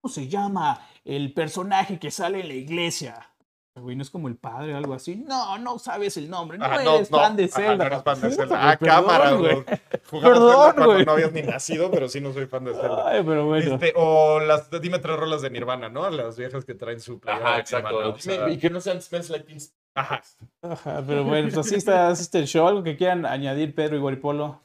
¿cómo 0.00 0.12
se 0.14 0.28
llama 0.28 0.80
el 1.04 1.32
personaje 1.34 1.98
que 1.98 2.12
sale 2.12 2.40
en 2.40 2.48
la 2.48 2.54
iglesia? 2.54 3.32
Güey, 3.78 3.94
¿no 3.94 4.02
es 4.02 4.10
como 4.10 4.28
el 4.28 4.36
padre 4.36 4.72
o 4.72 4.76
algo 4.78 4.94
así? 4.94 5.16
No, 5.16 5.58
no 5.58 5.78
sabes 5.78 6.16
el 6.16 6.30
nombre, 6.30 6.56
no 6.56 6.64
Ajá, 6.64 6.82
eres 6.82 7.10
fan 7.10 7.36
de 7.36 7.44
ajá, 7.44 7.56
Zelda. 7.56 7.76
no 7.76 7.84
eres 7.84 8.02
fan 8.02 8.20
de 8.22 8.30
Zelda. 8.30 8.70
Ah, 8.70 8.76
cámara, 8.78 9.24
perdón, 9.36 9.64
güey. 10.10 10.22
Perdón, 10.22 10.74
güey. 10.84 11.04
no 11.04 11.12
habías 11.12 11.32
ni 11.32 11.42
nacido, 11.42 11.90
pero 11.90 12.08
sí 12.08 12.20
no 12.20 12.32
soy 12.32 12.46
fan 12.46 12.64
de 12.64 12.72
Zelda. 12.72 13.08
Ay, 13.08 13.22
pero 13.22 13.44
bueno. 13.46 13.74
Este, 13.74 13.92
o 13.96 14.40
las, 14.40 14.70
dime 14.80 14.98
tres 14.98 15.16
rolas 15.16 15.42
de 15.42 15.50
Nirvana, 15.50 15.90
¿no? 15.90 16.08
Las 16.08 16.38
viejas 16.38 16.64
que 16.64 16.74
traen 16.74 17.00
su 17.00 17.20
playera 17.20 17.48
Ajá, 17.50 17.58
exacto. 17.60 17.90
Nirvana, 17.90 18.08
o 18.08 18.12
Dime, 18.16 18.34
sea, 18.36 18.48
y 18.48 18.58
que 18.58 18.70
no 18.70 18.80
sean 18.80 19.02
Smells 19.02 19.28
Like 19.30 19.44
Teen. 19.46 19.58
Ajá. 19.94 20.22
Ajá, 20.62 21.02
pero 21.06 21.24
bueno, 21.24 21.48
pues 21.52 21.66
así 21.66 21.74
está, 21.74 22.08
así 22.08 22.22
está 22.22 22.38
el 22.38 22.46
show. 22.46 22.66
¿Algo 22.66 22.82
que 22.82 22.96
quieran 22.96 23.26
añadir, 23.26 23.74
Pedro 23.74 23.96
y 23.96 24.00
Guaripolo? 24.00 24.60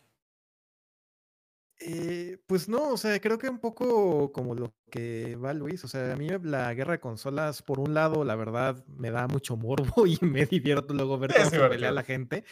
Eh, 1.84 2.38
pues 2.46 2.70
no, 2.70 2.90
o 2.94 2.98
sea, 2.98 3.20
creo 3.20 3.40
que 3.40 3.50
un 3.50 3.58
poco 3.60 4.32
como 4.32 4.54
lo 4.54 4.76
que 4.92 5.36
va 5.36 5.52
Luis, 5.54 5.84
o 5.84 5.88
sea, 5.88 6.14
a 6.14 6.16
mí 6.16 6.28
la 6.44 6.72
guerra 6.76 6.94
de 6.94 7.00
consolas, 7.00 7.64
por 7.64 7.80
un 7.80 7.94
lado, 7.96 8.24
la 8.24 8.36
verdad, 8.36 8.86
me 8.88 9.10
da 9.10 9.28
mucho 9.28 9.58
morbo 9.58 10.06
y 10.08 10.18
me 10.22 10.46
divierto 10.46 10.94
luego 10.94 11.18
ver 11.18 11.34
cómo 11.34 11.50
se 11.50 11.64
pelea 11.64 11.92
divertido. 11.92 11.92
la 11.92 12.04
gente, 12.04 12.46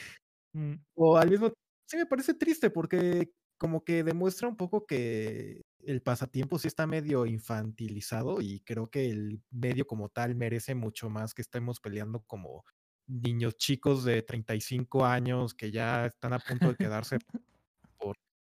Mm. 0.54 0.76
o 0.96 1.18
al 1.18 1.30
mismo 1.30 1.54
sí 1.88 1.98
me 1.98 2.06
parece 2.08 2.34
triste 2.34 2.70
porque 2.72 3.32
como 3.58 3.84
que 3.84 4.04
demuestra 4.04 4.48
un 4.48 4.58
poco 4.58 4.86
que 4.88 5.62
el 5.80 6.02
pasatiempo 6.02 6.58
sí 6.60 6.68
está 6.68 6.88
medio 6.88 7.26
infantilizado 7.26 8.42
y 8.42 8.62
creo 8.62 8.90
que 8.90 9.10
el 9.12 9.42
medio 9.52 9.86
como 9.88 10.10
tal 10.10 10.36
merece 10.36 10.76
mucho 10.76 11.10
más 11.10 11.34
que 11.36 11.42
estemos 11.44 11.80
peleando 11.80 12.24
como 12.26 12.64
niños 13.08 13.58
chicos 13.58 14.04
de 14.06 14.22
35 14.24 15.06
años 15.06 15.54
que 15.54 15.72
ya 15.72 16.06
están 16.08 16.34
a 16.34 16.40
punto 16.40 16.70
de 16.70 16.76
quedarse 16.78 17.20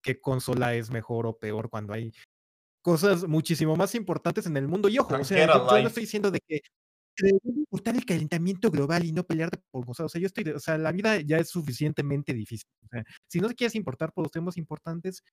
qué 0.06 0.20
consola 0.20 0.74
es 0.74 0.90
mejor 0.90 1.26
o 1.26 1.36
peor 1.36 1.68
cuando 1.68 1.92
hay 1.92 2.12
cosas 2.80 3.26
muchísimo 3.26 3.74
más 3.74 3.96
importantes 3.96 4.46
en 4.46 4.56
el 4.56 4.68
mundo. 4.68 4.88
Y 4.88 4.98
ojo, 4.98 5.16
o 5.16 5.24
sea, 5.24 5.46
yo, 5.46 5.82
no 5.82 5.88
estoy 5.88 6.04
diciendo 6.04 6.30
de 6.30 6.38
que 6.46 6.60
importar 7.42 7.96
el 7.96 8.04
calentamiento 8.04 8.70
global 8.70 9.04
y 9.04 9.10
no 9.10 9.24
pelearte 9.24 9.58
por 9.72 9.84
cosas. 9.84 10.06
O 10.06 10.08
sea, 10.08 10.20
yo 10.20 10.28
estoy, 10.28 10.48
o 10.50 10.60
sea, 10.60 10.78
la 10.78 10.92
vida 10.92 11.20
ya 11.20 11.38
es 11.38 11.48
suficientemente 11.48 12.32
difícil. 12.32 12.68
O 12.84 12.88
sea, 12.88 13.04
si 13.26 13.40
no 13.40 13.48
te 13.48 13.56
quieres 13.56 13.74
importar 13.74 14.12
por 14.12 14.24
los 14.24 14.30
temas 14.30 14.56
importantes, 14.56 15.24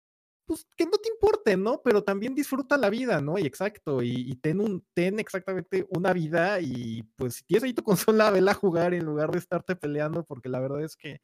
pues 0.45 0.65
que 0.75 0.85
no 0.85 0.97
te 0.97 1.09
importe, 1.09 1.55
¿no? 1.55 1.81
Pero 1.83 2.03
también 2.03 2.33
disfruta 2.33 2.75
la 2.75 2.89
vida, 2.89 3.21
¿no? 3.21 3.37
Y 3.37 3.45
exacto, 3.45 4.01
y, 4.01 4.31
y 4.31 4.35
ten 4.37 4.59
un, 4.59 4.83
ten 4.95 5.19
exactamente 5.19 5.85
una 5.89 6.13
vida 6.13 6.59
y 6.59 7.03
pues 7.15 7.35
si 7.35 7.43
tienes 7.43 7.63
ahí 7.65 7.73
tu 7.73 7.83
consola, 8.17 8.31
vela 8.31 8.51
a 8.51 8.55
jugar 8.55 8.95
en 8.95 9.05
lugar 9.05 9.31
de 9.31 9.37
estarte 9.37 9.75
peleando, 9.75 10.25
porque 10.25 10.49
la 10.49 10.59
verdad 10.59 10.83
es 10.83 10.95
que 10.95 11.21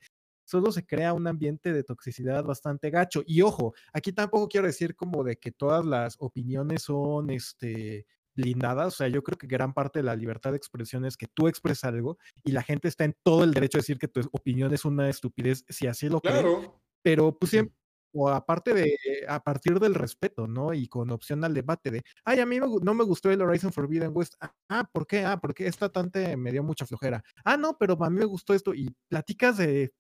solo 0.50 0.72
se 0.72 0.86
crea 0.86 1.14
un 1.14 1.28
ambiente 1.28 1.72
de 1.74 1.84
toxicidad 1.84 2.44
bastante 2.44 2.90
gacho. 2.90 3.24
Y 3.26 3.42
ojo, 3.42 3.74
aquí 3.94 4.12
tampoco 4.14 4.48
quiero 4.50 4.68
decir 4.68 4.96
como 4.96 5.24
de 5.24 5.38
que 5.38 5.52
todas 5.52 5.86
las 5.86 6.16
opiniones 6.20 6.84
son, 6.84 7.30
este, 7.30 8.06
blindadas, 8.36 8.88
o 8.88 8.98
sea, 8.98 9.08
yo 9.10 9.22
creo 9.22 9.38
que 9.38 9.48
gran 9.48 9.74
parte 9.74 10.00
de 10.00 10.04
la 10.04 10.16
libertad 10.16 10.52
de 10.52 10.58
expresión 10.58 11.04
es 11.06 11.18
que 11.18 11.28
tú 11.28 11.48
expresas 11.50 11.86
algo 11.86 12.18
y 12.44 12.52
la 12.54 12.64
gente 12.64 12.88
está 12.88 13.04
en 13.04 13.16
todo 13.24 13.44
el 13.44 13.52
derecho 13.54 13.78
a 13.78 13.82
decir 13.82 14.00
que 14.00 14.08
tu 14.08 14.22
opinión 14.32 14.74
es 14.74 14.86
una 14.86 15.10
estupidez 15.10 15.66
si 15.68 15.88
así 15.88 16.08
lo 16.08 16.22
cree, 16.22 16.34
Claro. 16.42 16.82
pero 17.02 17.38
pues 17.38 17.50
siempre, 17.52 17.76
o 18.14 18.30
aparte 18.30 18.74
de, 18.74 18.96
a 19.28 19.44
partir 19.44 19.80
del 19.80 19.94
respeto, 19.94 20.48
¿no? 20.48 20.74
Y 20.74 20.88
con 20.88 21.12
opción 21.12 21.44
al 21.44 21.54
debate 21.54 21.92
de, 21.92 22.04
ay, 22.24 22.40
a 22.40 22.46
mí 22.46 22.58
no 22.60 22.94
me 22.94 23.04
gustó 23.04 23.30
el 23.30 23.42
Horizon 23.42 23.72
Forbidden 23.74 24.12
West. 24.16 24.36
Ah, 24.42 24.56
Ah, 24.70 24.90
¿por 24.92 25.06
qué? 25.06 25.26
Ah, 25.26 25.40
porque 25.40 25.68
esta 25.68 25.90
tante 25.90 26.36
me 26.38 26.52
dio 26.52 26.64
mucha 26.64 26.86
flojera. 26.86 27.24
Ah, 27.44 27.58
no, 27.58 27.78
pero 27.78 27.98
a 28.04 28.10
mí 28.10 28.18
me 28.20 28.26
gustó 28.26 28.54
esto. 28.54 28.74
Y 28.74 28.96
platicas 29.10 29.58
de 29.58 29.92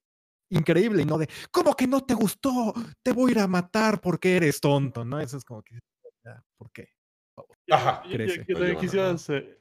increíble 0.49 1.01
y 1.03 1.05
no 1.05 1.17
de, 1.17 1.29
¿cómo 1.51 1.75
que 1.75 1.87
no 1.87 2.01
te 2.01 2.13
gustó? 2.13 2.73
Te 3.03 3.11
voy 3.13 3.29
a 3.29 3.33
ir 3.33 3.39
a 3.39 3.47
matar 3.47 4.01
porque 4.01 4.35
eres 4.37 4.59
tonto, 4.61 5.05
¿no? 5.05 5.19
Eso 5.19 5.37
es 5.37 5.43
como 5.45 5.61
que, 5.63 5.79
ya, 6.23 6.43
¿por 6.57 6.71
qué? 6.71 6.89
Ajá. 7.69 8.01
Crece. 8.09 8.37
yo 8.37 8.41
Oye, 8.41 8.53
también 8.53 8.55
bueno, 8.73 8.79
quisiera 8.79 9.11
no. 9.11 9.17
se- 9.17 9.59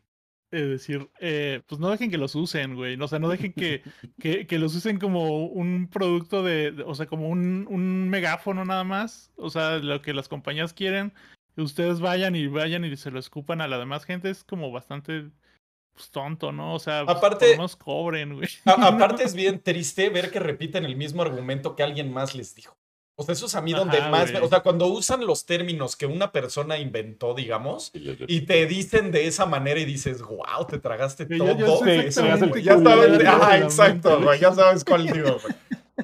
eh, 0.51 0.63
decir, 0.63 1.11
eh, 1.21 1.61
pues 1.67 1.79
no 1.79 1.91
dejen 1.91 2.11
que 2.11 2.17
los 2.17 2.35
usen, 2.35 2.75
güey. 2.75 2.97
No, 2.97 3.05
O 3.05 3.09
sea, 3.09 3.19
no 3.19 3.29
dejen 3.29 3.53
que, 3.53 3.83
que, 4.19 4.47
que 4.47 4.59
los 4.59 4.75
usen 4.75 4.99
como 4.99 5.47
un 5.47 5.89
producto 5.91 6.43
de, 6.43 6.73
de- 6.73 6.83
o 6.85 6.95
sea, 6.95 7.05
como 7.07 7.29
un, 7.29 7.67
un 7.69 8.09
megáfono 8.09 8.65
nada 8.65 8.83
más. 8.83 9.31
O 9.37 9.51
sea, 9.51 9.77
lo 9.77 10.01
que 10.01 10.15
las 10.15 10.27
compañías 10.29 10.73
quieren, 10.73 11.13
ustedes 11.57 12.01
vayan 12.01 12.35
y 12.35 12.47
vayan 12.47 12.85
y 12.87 12.97
se 12.97 13.11
lo 13.11 13.19
escupan 13.19 13.61
a 13.61 13.69
la 13.69 13.79
demás 13.79 14.05
gente 14.05 14.31
es 14.31 14.43
como 14.43 14.73
bastante 14.73 15.31
pues, 15.99 16.11
tonto, 16.11 16.53
¿no? 16.53 16.75
O 16.75 16.79
sea, 16.79 17.05
pues, 17.05 17.17
Aparte- 17.17 17.47
lo 17.47 17.53
menos 17.53 17.77
cobren, 17.77 18.37
güey. 18.37 18.49
A- 18.65 18.87
aparte 18.89 19.25
es 19.25 19.35
bien 19.35 19.61
triste 19.61 20.09
ver 20.11 20.31
que 20.31 20.39
repiten 20.39 20.85
el 20.85 20.97
mismo 20.97 21.23
argumento 21.23 21.75
que 21.75 21.83
alguien 21.83 22.13
más 22.13 22.35
les 22.35 22.55
dijo. 22.55 22.77
O 23.21 23.25
sea, 23.25 23.33
eso 23.33 23.47
es 23.47 23.57
a 23.57 23.61
mí 23.61 23.73
donde 23.73 23.99
Ajá, 23.99 24.11
más... 24.11 24.31
güey. 24.31 24.45
O 24.45 24.49
sea, 24.49 24.61
cuando 24.61 24.87
usan 24.87 25.27
los 25.27 25.45
términos 25.45 25.97
que 25.97 26.07
una 26.07 26.31
persona 26.31 26.79
inventó, 26.79 27.35
digamos, 27.35 27.91
Y 27.93 28.43
te 28.43 28.65
dicen 28.67 29.11
de 29.11 29.27
esa 29.27 29.45
manera 29.45 29.81
y 29.81 29.85
dices, 29.85 30.23
wow, 30.23 30.65
te 30.69 30.79
tragaste 30.79 31.27
Que 31.27 31.37
todo. 31.37 31.59
ya 31.59 31.67
sé 31.85 32.13
Sí, 32.13 32.63
Ya 32.63 32.79
sabes, 32.79 33.21
la 33.21 33.59
exacto, 33.59 34.21
güey, 34.23 34.39
ya 34.39 34.55
sabes 34.55 34.85
cuál 34.85 35.09
digo, 35.09 35.37
güey. 35.43 35.55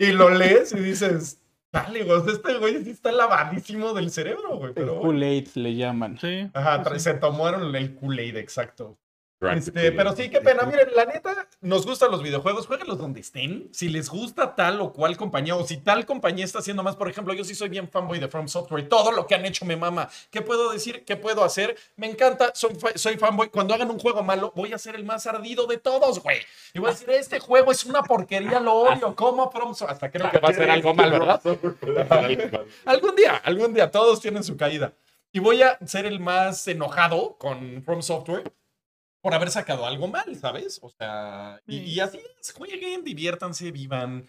Y 0.01 0.13
lo 0.13 0.29
lees 0.29 0.73
y 0.73 0.81
dices, 0.81 1.39
dale, 1.71 2.03
güey, 2.03 2.21
este 2.27 2.55
güey 2.59 2.83
sí 2.83 2.91
está 2.91 3.13
lavadísimo 3.13 3.93
del 3.95 4.11
cerebro, 4.11 4.57
güey. 4.57 4.71
El 4.71 4.75
Pero 4.75 4.95
bueno. 4.97 5.03
Kool-Aid 5.13 5.49
le 5.55 5.77
llaman. 5.77 6.19
Sí. 6.21 6.51
Ajá, 6.53 6.83
sí. 6.95 6.99
se 6.99 7.15
tomaron 7.15 7.77
el 7.77 7.95
Kool-Aid, 7.95 8.37
exacto. 8.39 8.99
Este, 9.53 9.93
pero 9.93 10.15
sí, 10.15 10.29
qué 10.29 10.41
pena. 10.41 10.65
Miren, 10.65 10.89
la 10.95 11.05
neta, 11.05 11.49
nos 11.61 11.87
gustan 11.87 12.11
los 12.11 12.23
videojuegos, 12.23 12.67
jueguenlos 12.67 12.99
donde 12.99 13.21
estén. 13.21 13.69
Si 13.73 13.89
les 13.89 14.09
gusta 14.09 14.55
tal 14.55 14.81
o 14.81 14.93
cual 14.93 15.17
compañía, 15.17 15.57
o 15.57 15.67
si 15.67 15.79
tal 15.79 16.07
compañía 16.07 16.45
está 16.45 16.59
haciendo 16.61 16.83
más, 16.83 16.97
por 16.97 17.09
ejemplo, 17.09 17.35
yo 17.35 17.45
sí 17.45 17.55
soy 17.55 17.69
bien 17.69 17.89
fanboy 17.89 18.19
de 18.19 18.29
From 18.29 18.49
Software 18.49 18.85
y 18.85 18.89
todo 18.89 19.13
lo 19.13 19.27
que 19.27 19.35
han 19.35 19.45
hecho 19.45 19.65
me 19.65 19.77
mama. 19.77 20.09
¿Qué 20.31 20.43
puedo 20.43 20.73
decir? 20.73 21.05
¿Qué 21.05 21.17
puedo 21.17 21.45
hacer? 21.45 21.77
Me 21.97 22.09
encanta, 22.09 22.53
soy, 22.55 22.77
soy 22.95 23.17
fanboy. 23.17 23.49
Cuando 23.49 23.75
hagan 23.75 23.91
un 23.91 23.99
juego 23.99 24.23
malo, 24.23 24.53
voy 24.55 24.73
a 24.73 24.79
ser 24.79 24.95
el 24.95 25.05
más 25.05 25.27
ardido 25.27 25.67
de 25.67 25.79
todos, 25.79 26.23
güey. 26.23 26.39
Y 26.73 26.79
voy 26.79 26.91
a 26.91 26.93
decir, 26.93 27.11
este 27.11 27.41
juego 27.41 27.73
es 27.73 27.85
una 27.85 28.03
porquería, 28.03 28.61
lo 28.61 28.75
odio. 28.75 29.15
¿Cómo 29.15 29.51
From 29.51 29.75
Software? 29.75 29.95
Hasta 29.95 30.11
creo 30.11 30.31
que 30.31 30.39
va 30.39 30.49
a 30.49 30.55
ser 30.55 30.71
algo 30.71 30.95
mal, 30.95 31.11
¿verdad? 31.11 31.41
Algún 32.85 33.17
día, 33.17 33.37
algún 33.45 33.75
día, 33.75 33.91
todos 33.91 34.21
tienen 34.21 34.45
su 34.45 34.57
caída. 34.57 34.93
Y 35.33 35.41
voy 35.41 35.63
a 35.63 35.79
ser 35.85 36.07
el 36.07 36.21
más 36.21 36.67
enojado 36.69 37.37
con 37.39 37.83
From 37.83 38.03
Software 38.03 38.53
por 39.25 39.33
haber 39.35 39.51
sacado 39.51 39.87
algo 39.87 40.07
mal, 40.07 40.37
¿sabes? 40.37 40.79
O 40.83 40.91
sea, 40.91 41.59
y, 41.67 41.79
Sí. 41.79 41.85
y 41.95 42.01
así 42.01 42.19
es, 42.41 42.53
jueguen, 42.53 43.03
diviértanse, 43.05 43.73
vivan. 43.73 44.27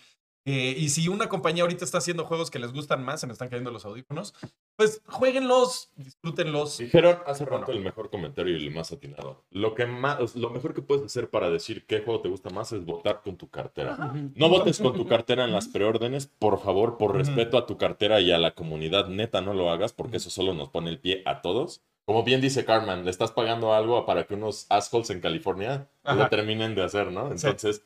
Eh, 0.47 0.73
y 0.77 0.89
si 0.89 1.07
una 1.09 1.27
compañía 1.27 1.63
ahorita 1.63 1.83
está 1.83 1.97
haciendo 1.97 2.23
juegos 2.23 2.49
que 2.51 2.59
les 2.59 2.71
gustan 2.71 3.03
más, 3.03 3.19
se 3.19 3.25
me 3.27 3.33
están 3.33 3.49
cayendo 3.49 3.71
los 3.71 3.83
audífonos, 3.83 4.33
pues 4.77 5.01
jueguenlos, 5.07 5.89
disfrútenlos. 5.97 6.77
Dijeron 6.77 7.17
hace 7.25 7.43
Bueno. 7.43 7.59
rato 7.59 7.71
el 7.73 7.81
mejor 7.81 8.09
comentario 8.09 8.55
y 8.57 8.65
el 8.67 8.73
más 8.73 8.91
atinado. 8.93 9.43
Lo, 9.49 9.73
que 9.73 9.85
más, 9.85 10.35
lo 10.35 10.49
mejor 10.51 10.73
que 10.73 10.81
puedes 10.83 11.03
hacer 11.03 11.29
para 11.29 11.49
decir 11.49 11.85
qué 11.87 11.99
juego 11.99 12.21
te 12.21 12.29
gusta 12.29 12.51
más 12.51 12.71
es 12.71 12.85
votar 12.85 13.21
con 13.21 13.35
tu 13.35 13.49
cartera. 13.49 14.13
No 14.35 14.47
votes 14.47 14.77
con 14.79 14.93
tu 14.93 15.07
cartera 15.07 15.43
en 15.43 15.51
las 15.51 15.67
preórdenes, 15.67 16.27
por 16.27 16.61
favor, 16.61 16.97
por 16.97 17.17
respeto 17.17 17.57
a 17.57 17.65
tu 17.65 17.77
cartera 17.77 18.21
y 18.21 18.31
a 18.31 18.37
la 18.37 18.51
comunidad, 18.51 19.07
neta, 19.09 19.41
no 19.41 19.53
lo 19.55 19.69
hagas 19.71 19.91
porque 19.91 20.17
eso 20.17 20.29
solo 20.29 20.53
nos 20.53 20.69
pone 20.69 20.89
el 20.89 20.99
pie 20.99 21.21
a 21.25 21.41
todos. 21.41 21.81
Como 22.05 22.23
bien 22.23 22.39
dice 22.39 22.65
Carmen, 22.65 23.03
le 23.03 23.11
estás 23.11 23.31
pagando 23.31 23.73
algo 23.73 24.05
para 24.05 24.25
que 24.27 24.35
unos 24.35 24.67
assholes 24.69 25.09
en 25.09 25.21
California 25.21 25.89
Ajá. 26.03 26.15
lo 26.15 26.29
terminen 26.29 26.75
de 26.75 26.83
hacer, 26.83 27.11
¿no? 27.11 27.29
Sí. 27.29 27.47
Entonces, 27.47 27.83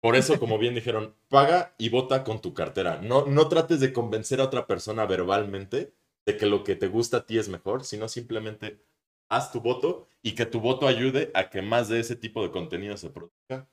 por 0.00 0.16
eso, 0.16 0.40
como 0.40 0.58
bien 0.58 0.74
dijeron, 0.74 1.14
paga 1.28 1.74
y 1.78 1.90
vota 1.90 2.24
con 2.24 2.40
tu 2.40 2.54
cartera. 2.54 3.00
No, 3.02 3.26
no 3.26 3.48
trates 3.48 3.78
de 3.80 3.92
convencer 3.92 4.40
a 4.40 4.44
otra 4.44 4.66
persona 4.66 5.06
verbalmente 5.06 5.94
de 6.26 6.36
que 6.36 6.46
lo 6.46 6.64
que 6.64 6.76
te 6.76 6.88
gusta 6.88 7.18
a 7.18 7.26
ti 7.26 7.38
es 7.38 7.48
mejor, 7.48 7.84
sino 7.84 8.08
simplemente 8.08 8.82
haz 9.28 9.52
tu 9.52 9.60
voto 9.60 10.08
y 10.22 10.34
que 10.34 10.46
tu 10.46 10.60
voto 10.60 10.86
ayude 10.86 11.30
a 11.34 11.50
que 11.50 11.62
más 11.62 11.88
de 11.88 12.00
ese 12.00 12.16
tipo 12.16 12.42
de 12.42 12.50
contenido 12.50 12.96
se 12.96 13.10
produzca. 13.10 13.68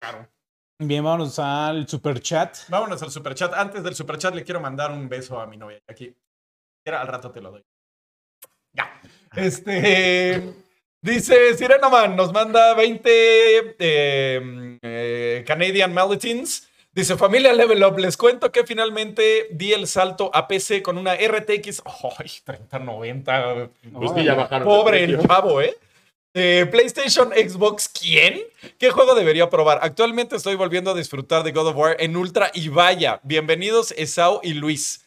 Claro. 0.00 0.28
Bien, 0.78 1.02
vámonos 1.02 1.38
al 1.38 1.88
super 1.88 2.20
chat. 2.20 2.56
Vámonos 2.68 3.02
al 3.02 3.10
superchat. 3.10 3.54
Antes 3.54 3.82
del 3.82 3.94
superchat 3.94 4.34
le 4.34 4.44
quiero 4.44 4.60
mandar 4.60 4.90
un 4.90 5.08
beso 5.08 5.40
a 5.40 5.46
mi 5.46 5.56
novia. 5.56 5.80
Aquí. 5.86 6.14
Era, 6.84 7.00
al 7.00 7.08
rato 7.08 7.30
te 7.30 7.40
lo 7.40 7.52
doy. 7.52 7.64
Ya. 8.72 9.00
Este. 9.36 10.42
Dice 11.00 11.54
Sirenoman, 11.56 12.14
nos 12.14 12.32
manda 12.32 12.74
20 12.74 13.10
eh, 13.10 14.78
eh, 14.82 15.44
Canadian 15.44 15.92
Maletins. 15.92 16.68
Dice, 16.92 17.16
familia 17.16 17.52
Level 17.54 17.82
Up, 17.82 17.98
les 17.98 18.16
cuento 18.16 18.52
que 18.52 18.64
finalmente 18.64 19.48
di 19.50 19.72
el 19.72 19.88
salto 19.88 20.30
a 20.32 20.46
PC 20.46 20.82
con 20.82 20.98
una 20.98 21.14
RTX. 21.14 21.82
¡Ay, 22.18 22.30
3090! 22.44 23.70
Pues 23.94 24.12
que 24.12 24.24
ya 24.24 24.34
bajaron. 24.34 24.68
de 24.68 24.74
Pobre 24.74 25.02
el 25.02 25.26
chavo, 25.26 25.60
¿eh? 25.60 25.74
Eh, 26.34 26.66
PlayStation, 26.70 27.30
Xbox, 27.30 27.88
¿quién? 27.88 28.40
¿Qué 28.78 28.90
juego 28.90 29.14
debería 29.14 29.50
probar? 29.50 29.80
Actualmente 29.82 30.36
estoy 30.36 30.54
volviendo 30.54 30.92
a 30.92 30.94
disfrutar 30.94 31.42
de 31.42 31.52
God 31.52 31.68
of 31.68 31.76
War 31.76 31.96
en 31.98 32.16
Ultra 32.16 32.50
y 32.54 32.68
vaya. 32.68 33.20
Bienvenidos 33.22 33.92
Esau 33.92 34.40
y 34.42 34.54
Luis. 34.54 35.01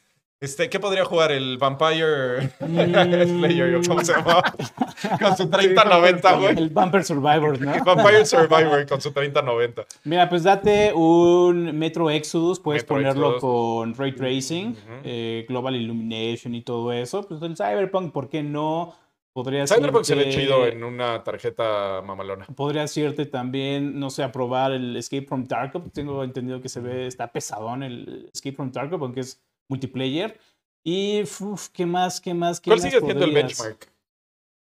Este, 0.46 0.70
¿Qué 0.70 0.80
podría 0.80 1.04
jugar? 1.06 1.32
El 1.32 1.58
Vampire 1.58 2.50
Slayer, 2.60 3.76
¿o 3.78 3.82
¿cómo 3.88 4.04
se 4.04 4.14
llama? 4.14 4.44
Con 5.20 5.36
su 5.36 5.50
3090, 5.50 6.34
güey. 6.36 6.56
El 6.56 6.70
Bumper 6.70 7.04
Survivor, 7.04 7.60
¿no? 7.60 7.72
Vampire 7.84 8.24
Survivor 8.28 8.86
con 8.86 9.02
su 9.02 9.12
3090. 9.12 9.86
Mira, 10.04 10.30
pues 10.30 10.44
date 10.44 10.94
un 10.94 11.76
Metro 11.76 12.12
Exodus, 12.12 12.60
puedes 12.60 12.84
Metro 12.84 12.96
ponerlo 12.96 13.36
Exodus. 13.36 13.42
con 13.42 13.96
Ray 13.96 14.12
Tracing, 14.12 14.76
eh, 15.04 15.46
Global 15.50 15.76
Illumination 15.76 16.54
y 16.54 16.62
todo 16.62 16.94
eso. 16.94 17.24
Pues 17.28 17.42
el 17.42 17.58
Cyberpunk, 17.58 18.14
¿por 18.14 18.30
qué 18.30 18.44
no? 18.44 18.94
Podrías 19.34 19.70
Cyberpunk 19.74 20.06
se 20.06 20.16
ve 20.16 20.30
chido 20.30 20.66
en 20.66 20.84
una 20.84 21.24
tarjeta 21.24 22.02
mamalona. 22.06 22.46
Podrías 22.56 22.96
irte 22.96 23.26
también, 23.26 24.00
no 24.00 24.10
sé, 24.10 24.24
a 24.24 24.32
probar 24.32 24.72
el 24.72 24.96
Escape 24.96 25.26
from 25.26 25.46
Tarkov. 25.46 25.90
Tengo 25.92 26.24
entendido 26.24 26.62
que 26.62 26.70
se 26.70 26.80
ve, 26.80 27.08
está 27.08 27.32
pesadón 27.32 27.84
el 27.84 28.30
Escape 28.34 28.56
from 28.56 28.72
Tarkov, 28.72 29.04
aunque 29.04 29.20
es 29.20 29.44
multiplayer. 29.68 30.40
Y, 30.84 31.24
uf, 31.24 31.70
¿qué 31.70 31.86
más? 31.86 32.22
¿Qué 32.22 32.34
más? 32.34 32.60
¿Qué 32.60 32.70
¿Cuál 32.70 32.80
más 32.80 32.84
sigue 32.90 33.00
siendo 33.00 33.26
el 33.26 33.32
podrías? 33.32 33.58
benchmark? 33.58 33.92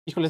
Híjole, 0.05 0.29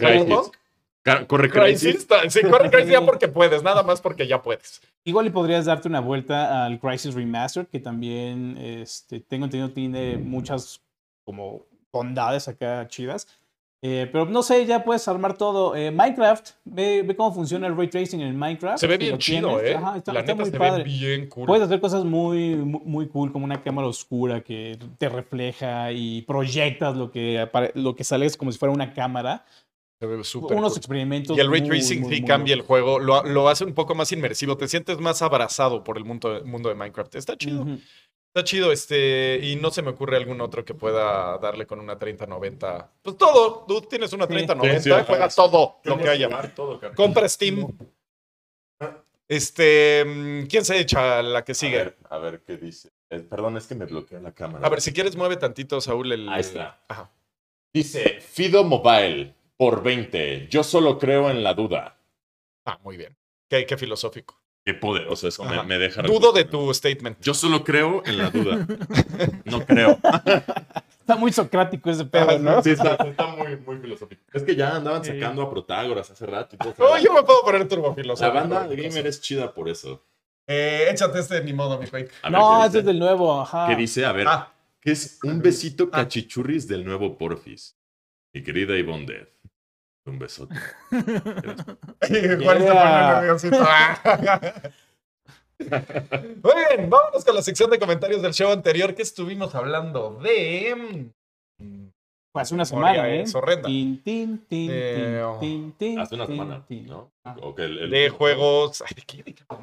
Corre 1.28 1.50
Crisis. 1.50 2.06
Crisis. 2.06 2.34
Sí, 2.34 2.42
corre 2.44 2.70
Crisis 2.70 2.92
ya 2.92 3.06
porque 3.06 3.28
puedes, 3.28 3.64
nada 3.64 3.84
más 3.84 4.02
porque 4.02 4.28
ya 4.28 4.42
puedes. 4.42 4.82
Igual 5.04 5.28
y 5.28 5.30
podrías 5.32 5.66
darte 5.66 5.88
una 5.88 6.00
vuelta 6.00 6.66
al 6.66 6.80
Crisis 6.80 7.16
Remastered, 7.16 7.68
que 7.68 7.80
también 7.80 8.58
este, 8.58 9.20
tengo 9.20 9.46
entendido 9.46 9.72
tiene 9.72 10.18
muchas 10.18 10.82
como 11.24 11.66
bondades 11.92 12.48
acá 12.48 12.88
chidas. 12.88 13.28
Eh, 13.84 14.08
pero 14.12 14.26
no 14.26 14.44
sé, 14.44 14.64
ya 14.68 14.84
puedes 14.84 15.08
armar 15.08 15.36
todo. 15.38 15.76
Eh, 15.76 15.90
Minecraft, 15.90 16.52
ve, 16.66 17.02
ve 17.02 17.16
cómo 17.16 17.34
funciona 17.34 17.66
el 17.66 17.76
ray 17.76 17.88
tracing 17.90 18.22
en 18.22 18.38
Minecraft. 18.38 18.78
Se 18.78 18.86
ve 18.86 18.98
bien 18.98 19.18
chido, 19.18 19.50
tienes. 19.58 19.72
¿eh? 19.72 19.76
Ajá, 19.76 19.98
está, 19.98 20.14
La 20.14 20.20
está 20.20 20.34
neta 20.34 20.44
muy 20.44 20.52
se 20.52 20.58
padre. 20.60 20.84
ve 20.84 20.90
bien 20.90 21.28
cool. 21.30 21.48
Puedes 21.48 21.64
hacer 21.64 21.80
cosas 21.82 22.04
muy, 22.06 22.56
muy, 22.58 22.82
muy 22.86 23.08
cool, 23.08 23.32
como 23.32 23.44
una 23.46 23.64
cámara 23.64 23.88
oscura 23.88 24.42
que 24.42 24.78
te 25.00 25.10
refleja 25.10 25.92
y 25.92 26.22
proyectas 26.22 26.96
lo 26.96 27.10
que, 27.10 27.44
lo 27.74 27.96
que 27.96 28.04
sale 28.04 28.28
es 28.28 28.38
como 28.38 28.52
si 28.52 28.60
fuera 28.60 28.72
una 28.72 28.94
cámara. 28.94 29.46
Se 30.00 30.06
ve 30.06 30.24
súper 30.24 30.58
Unos 30.58 30.74
cool. 30.74 30.78
experimentos. 30.78 31.36
Y 31.36 31.40
el 31.40 31.50
ray 31.52 31.62
tracing 31.64 32.06
sí 32.08 32.24
cambia 32.24 32.54
el 32.54 32.62
juego, 32.62 33.00
lo, 33.00 33.24
lo 33.24 33.50
hace 33.50 33.66
un 33.66 33.74
poco 33.74 33.96
más 33.96 34.12
inmersivo, 34.12 34.58
te 34.58 34.68
sientes 34.68 35.00
más 35.00 35.24
abrazado 35.24 35.84
por 35.84 35.98
el 35.98 36.06
mundo, 36.06 36.42
mundo 36.46 36.70
de 36.70 36.76
Minecraft. 36.76 37.16
Está 37.16 37.36
chido. 37.36 37.66
Está 38.34 38.44
chido 38.46 38.72
este, 38.72 39.40
y 39.44 39.58
no 39.58 39.72
se 39.72 39.82
me 39.82 39.90
ocurre 39.92 40.16
algún 40.18 40.40
otro 40.42 40.64
que 40.64 40.74
pueda 40.74 41.38
darle 41.38 41.66
con 41.68 41.80
una 41.80 41.98
3090. 42.00 42.92
Pues 43.02 43.18
todo, 43.18 43.66
tú 43.68 43.82
tienes 43.82 44.14
una 44.14 44.26
Sí. 44.26 44.30
3090, 44.34 44.82
Sí, 44.82 44.90
juega 45.06 45.28
todo 45.30 45.80
lo 45.84 45.98
que 45.98 46.10
haya. 46.10 46.30
todo. 46.56 46.80
Compra 46.96 47.28
Steam. 47.28 47.68
Este, 49.28 50.04
mm, 50.06 50.46
¿quién 50.48 50.66
se 50.66 50.78
echa 50.80 51.22
la 51.22 51.44
que 51.46 51.54
A 51.54 51.56
sigue? 51.56 51.78
ver, 51.78 51.98
a 52.10 52.18
ver 52.18 52.42
qué 52.44 52.58
dice. 52.58 52.90
Eh, 53.10 53.20
perdón, 53.20 53.58
es 53.58 53.68
que 53.68 53.76
me 53.76 53.86
bloquea 53.86 54.20
la 54.20 54.34
cámara. 54.34 54.66
A 54.66 54.70
ver, 54.70 54.82
si 54.82 54.92
quieres 54.94 55.16
mueve 55.16 55.38
tantito, 55.38 55.80
Saúl, 55.82 56.12
el... 56.12 56.28
Ahí 56.30 56.42
está. 56.42 56.84
Ajá. 56.88 57.12
Dice 57.74 58.20
Fido 58.20 58.64
Mobile 58.66 59.34
por 59.58 59.84
20. 59.84 60.48
Yo 60.50 60.64
solo 60.64 60.98
creo 60.98 61.30
en 61.30 61.44
la 61.44 61.54
duda. 61.54 61.98
Ah, 62.66 62.78
muy 62.84 62.98
bien. 62.98 63.16
Qué, 63.50 63.66
qué 63.66 63.78
filosófico. 63.78 64.41
Qué 64.64 64.74
poderoso 64.76 65.28
eso 65.28 65.44
me, 65.44 65.64
me 65.64 65.78
deja. 65.80 66.04
Dudo 66.04 66.32
de 66.32 66.44
tu 66.46 66.72
statement. 66.74 67.18
Yo 67.22 67.34
solo 67.34 67.64
creo 67.64 68.04
en 68.06 68.18
la 68.18 68.30
duda. 68.30 68.68
No 69.46 69.66
creo. 69.66 69.98
Está 71.00 71.16
muy 71.18 71.32
socrático 71.34 71.90
ese 71.90 72.06
pedo, 72.06 72.38
¿no? 72.40 72.62
Sí, 72.62 72.70
está, 72.72 72.94
está 72.96 73.28
muy, 73.28 73.58
muy 73.58 73.78
filosófico. 73.78 74.22
Es 74.32 74.44
que 74.44 74.56
ya 74.56 74.76
andaban 74.76 75.04
Sí. 75.04 75.12
sacando 75.14 75.42
a 75.42 75.50
Protágoras 75.50 76.10
hace 76.12 76.26
rato. 76.26 76.56
y 76.56 76.60
todo. 76.60 76.74
Oh, 76.78 76.98
yo 76.98 77.12
me 77.12 77.24
puedo 77.24 77.42
poner 77.44 77.68
turbo 77.68 77.96
La 77.98 78.30
banda 78.30 78.68
de 78.68 78.76
gamer 78.76 79.08
es 79.08 79.20
chida 79.20 79.54
por 79.54 79.68
eso. 79.68 80.06
Eh, 80.48 80.88
échate 80.92 81.20
este 81.20 81.44
ni 81.44 81.54
modo, 81.54 81.78
mi 81.80 81.86
ver, 81.88 82.10
No, 82.30 82.60
¿qué 82.62 82.66
este 82.68 82.80
es 82.80 82.86
del 82.86 83.00
nuevo, 83.00 83.42
ajá. 83.42 83.68
¿Qué 83.68 83.76
dice? 83.76 84.06
A 84.06 84.12
ver, 84.12 84.28
Ah, 84.28 84.54
¿qué 84.80 84.92
es 84.92 85.20
un 85.24 85.42
besito 85.42 85.90
Ah. 85.92 85.98
cachichurris 86.02 86.68
del 86.68 86.86
nuevo 86.86 87.18
Porfis? 87.18 87.78
Mi 88.34 88.44
querida 88.44 88.78
Ivonne 88.78 89.06
Dead. 89.06 89.28
Un 90.06 90.18
besote. 90.18 90.56
Pone 90.92 92.60
nerviosito. 92.60 93.58
Muy 95.60 96.54
bien, 96.70 96.90
vámonos 96.90 97.24
con 97.24 97.36
la 97.36 97.44
sección 97.44 97.70
de 97.70 97.78
comentarios 97.78 98.22
del 98.22 98.34
show 98.34 98.52
anterior 98.52 98.96
que 98.96 99.04
estuvimos 99.04 99.54
hablando 99.54 100.20
de. 100.22 101.12
Hace 102.34 102.56
una 102.56 102.66
semana, 102.66 103.10
¿eh? 103.10 103.24
es 103.24 103.36
tin, 104.04 106.00
Hace 106.00 106.16
una 106.16 106.26
semana. 106.26 106.66
¿no? 106.70 107.12
Ah. 107.24 107.36
De 107.90 108.10
juegos. 108.10 108.84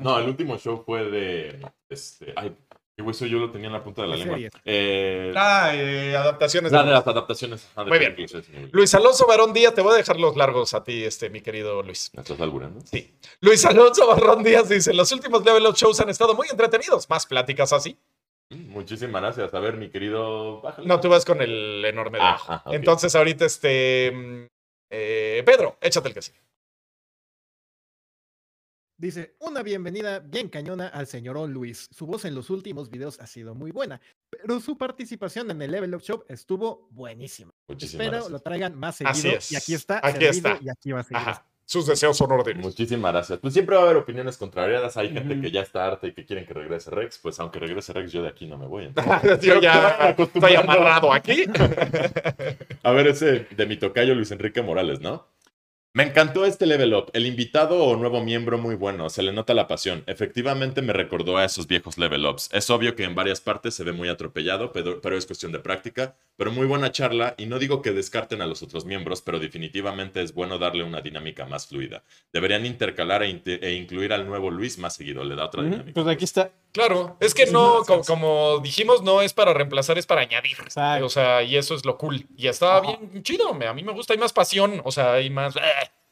No, 0.00 0.18
el 0.18 0.28
último 0.28 0.56
show 0.58 0.84
fue 0.84 1.10
de. 1.10 1.66
Este, 1.88 2.32
ay, 2.36 2.54
güey, 3.02 3.10
eso 3.14 3.26
yo 3.26 3.38
lo 3.38 3.50
tenía 3.50 3.66
en 3.68 3.72
la 3.72 3.82
punta 3.84 4.02
de 4.02 4.08
la 4.08 4.16
lengua. 4.16 4.38
Eh, 4.64 5.32
Ah, 5.36 5.70
eh, 5.74 6.16
adaptaciones. 6.16 6.72
la 6.72 6.82
de- 6.82 6.90
las 6.92 7.06
adaptaciones. 7.06 7.68
de 7.76 7.84
Muy 7.84 7.98
bien. 7.98 8.16
Luis 8.72 8.94
Alonso 8.94 9.26
Barón 9.26 9.52
Díaz, 9.52 9.74
te 9.74 9.80
voy 9.82 9.94
a 9.94 9.96
dejar 9.96 10.18
los 10.18 10.36
largos 10.36 10.74
a 10.74 10.82
ti, 10.84 11.04
este, 11.04 11.30
mi 11.30 11.40
querido 11.40 11.82
Luis. 11.82 12.10
¿Me 12.14 12.22
estás 12.22 12.40
alburando? 12.40 12.80
Sí. 12.84 13.14
Luis 13.40 13.64
Alonso 13.64 14.06
Barrón 14.06 14.42
Díaz 14.42 14.68
dice: 14.68 14.92
Los 14.94 15.12
últimos 15.12 15.44
Level 15.44 15.66
Up 15.66 15.76
shows 15.76 16.00
han 16.00 16.08
estado 16.08 16.34
muy 16.34 16.48
entretenidos. 16.50 17.08
Más 17.08 17.26
pláticas 17.26 17.72
así. 17.72 17.96
Mm, 18.50 18.70
Muchísimas 18.70 19.20
gracias. 19.22 19.52
A 19.54 19.60
ver, 19.60 19.76
mi 19.76 19.90
querido. 19.90 20.60
bájale. 20.62 20.86
No, 20.88 21.00
tú 21.00 21.08
vas 21.08 21.24
con 21.24 21.40
el 21.42 21.84
enorme 21.84 22.18
Ah, 22.20 22.30
abajo. 22.30 22.52
ajá, 22.52 22.62
ok. 22.66 22.74
Entonces, 22.74 23.14
ahorita, 23.14 23.44
este. 23.44 24.10
mm, 24.14 24.46
eh, 24.90 25.42
Pedro, 25.44 25.76
échate 25.80 26.08
el 26.08 26.14
que 26.14 26.22
sí. 26.22 26.32
Dice, 29.00 29.36
una 29.38 29.62
bienvenida 29.62 30.18
bien 30.18 30.48
cañona 30.48 30.88
al 30.88 31.06
señor 31.06 31.38
Luis. 31.48 31.88
Su 31.92 32.04
voz 32.04 32.24
en 32.24 32.34
los 32.34 32.50
últimos 32.50 32.90
videos 32.90 33.20
ha 33.20 33.28
sido 33.28 33.54
muy 33.54 33.70
buena, 33.70 34.00
pero 34.28 34.58
su 34.58 34.76
participación 34.76 35.48
en 35.52 35.62
el 35.62 35.70
Level 35.70 35.94
Up 35.94 36.02
Shop 36.02 36.24
estuvo 36.28 36.88
buenísima. 36.90 37.52
Muchísimas 37.68 37.92
Espero 38.06 38.10
gracias. 38.10 38.32
lo 38.32 38.40
traigan 38.40 38.74
más 38.74 39.00
Así 39.02 39.20
seguido. 39.22 39.38
es. 39.38 39.52
Y 39.52 39.56
aquí 39.56 39.74
está, 39.74 40.00
Aquí 40.02 40.24
está. 40.24 40.58
y 40.60 40.68
aquí 40.68 40.90
va 40.90 41.00
a 41.00 41.04
seguir. 41.04 41.16
Ajá. 41.16 41.46
Sus 41.64 41.86
deseos 41.86 42.16
son 42.16 42.32
órdenes. 42.32 42.64
Muchísimas 42.64 43.12
gracias. 43.12 43.38
Pues 43.40 43.52
siempre 43.52 43.76
va 43.76 43.82
a 43.82 43.84
haber 43.84 43.98
opiniones 43.98 44.36
contrariadas. 44.38 44.96
Hay 44.96 45.10
gente 45.12 45.38
que 45.38 45.50
ya 45.50 45.60
está 45.60 45.84
harta 45.86 46.06
y 46.06 46.14
que 46.14 46.24
quieren 46.24 46.46
que 46.46 46.54
regrese 46.54 46.90
Rex. 46.90 47.18
Pues 47.18 47.38
aunque 47.40 47.58
regrese 47.60 47.92
Rex, 47.92 48.10
yo 48.10 48.22
de 48.22 48.28
aquí 48.30 48.46
no 48.46 48.56
me 48.56 48.66
voy. 48.66 48.90
Yo 49.42 49.60
ya 49.60 50.16
estoy 50.18 50.54
amarrado 50.54 51.12
aquí. 51.12 51.44
A 52.82 52.90
ver, 52.92 53.08
ese 53.08 53.46
de 53.54 53.66
mi 53.66 53.76
tocayo 53.76 54.14
Luis 54.14 54.30
Enrique 54.30 54.62
Morales, 54.62 55.00
¿no? 55.00 55.26
Me 55.98 56.04
encantó 56.04 56.44
este 56.44 56.64
level 56.64 56.94
up. 56.94 57.10
El 57.12 57.26
invitado 57.26 57.82
o 57.82 57.96
nuevo 57.96 58.22
miembro 58.22 58.56
muy 58.56 58.76
bueno. 58.76 59.10
Se 59.10 59.20
le 59.20 59.32
nota 59.32 59.52
la 59.52 59.66
pasión. 59.66 60.04
Efectivamente 60.06 60.80
me 60.80 60.92
recordó 60.92 61.38
a 61.38 61.44
esos 61.44 61.66
viejos 61.66 61.98
level 61.98 62.24
ups. 62.24 62.50
Es 62.52 62.70
obvio 62.70 62.94
que 62.94 63.02
en 63.02 63.16
varias 63.16 63.40
partes 63.40 63.74
se 63.74 63.82
ve 63.82 63.90
muy 63.90 64.08
atropellado, 64.08 64.70
pero, 64.70 65.00
pero 65.00 65.18
es 65.18 65.26
cuestión 65.26 65.50
de 65.50 65.58
práctica. 65.58 66.14
Pero 66.36 66.52
muy 66.52 66.68
buena 66.68 66.92
charla 66.92 67.34
y 67.36 67.46
no 67.46 67.58
digo 67.58 67.82
que 67.82 67.90
descarten 67.90 68.42
a 68.42 68.46
los 68.46 68.62
otros 68.62 68.84
miembros, 68.84 69.22
pero 69.22 69.40
definitivamente 69.40 70.22
es 70.22 70.34
bueno 70.34 70.56
darle 70.58 70.84
una 70.84 71.00
dinámica 71.00 71.46
más 71.46 71.66
fluida. 71.66 72.04
Deberían 72.32 72.64
intercalar 72.64 73.24
e, 73.24 73.42
e 73.44 73.72
incluir 73.72 74.12
al 74.12 74.24
nuevo 74.24 74.52
Luis 74.52 74.78
más 74.78 74.94
seguido. 74.94 75.24
Le 75.24 75.34
da 75.34 75.46
otra 75.46 75.64
dinámica. 75.64 75.94
Pues 75.94 76.06
aquí 76.06 76.24
está. 76.24 76.52
Claro, 76.78 77.16
es 77.20 77.34
que 77.34 77.46
no, 77.46 77.82
co- 77.86 78.02
como, 78.06 78.58
dijimos, 78.60 79.02
no 79.02 79.20
es 79.22 79.32
para 79.34 79.52
reemplazar, 79.52 79.98
es 79.98 80.06
para 80.06 80.20
añadir. 80.22 80.56
Exacto. 80.62 81.04
O 81.06 81.08
sea, 81.08 81.42
y 81.42 81.56
eso 81.56 81.74
es 81.74 81.84
lo 81.84 81.98
cool. 81.98 82.26
Y 82.36 82.46
está 82.48 82.78
Ajá. 82.78 82.96
bien 83.10 83.22
chido. 83.22 83.52
me- 83.54 83.66
A 83.66 83.74
mí 83.74 83.82
me 83.82 83.92
gusta, 83.92 84.12
hay 84.12 84.18
más 84.18 84.32
pasión. 84.32 84.80
O 84.84 84.92
sea, 84.92 85.14
hay 85.14 85.28
más. 85.30 85.56
eh. 85.56 85.60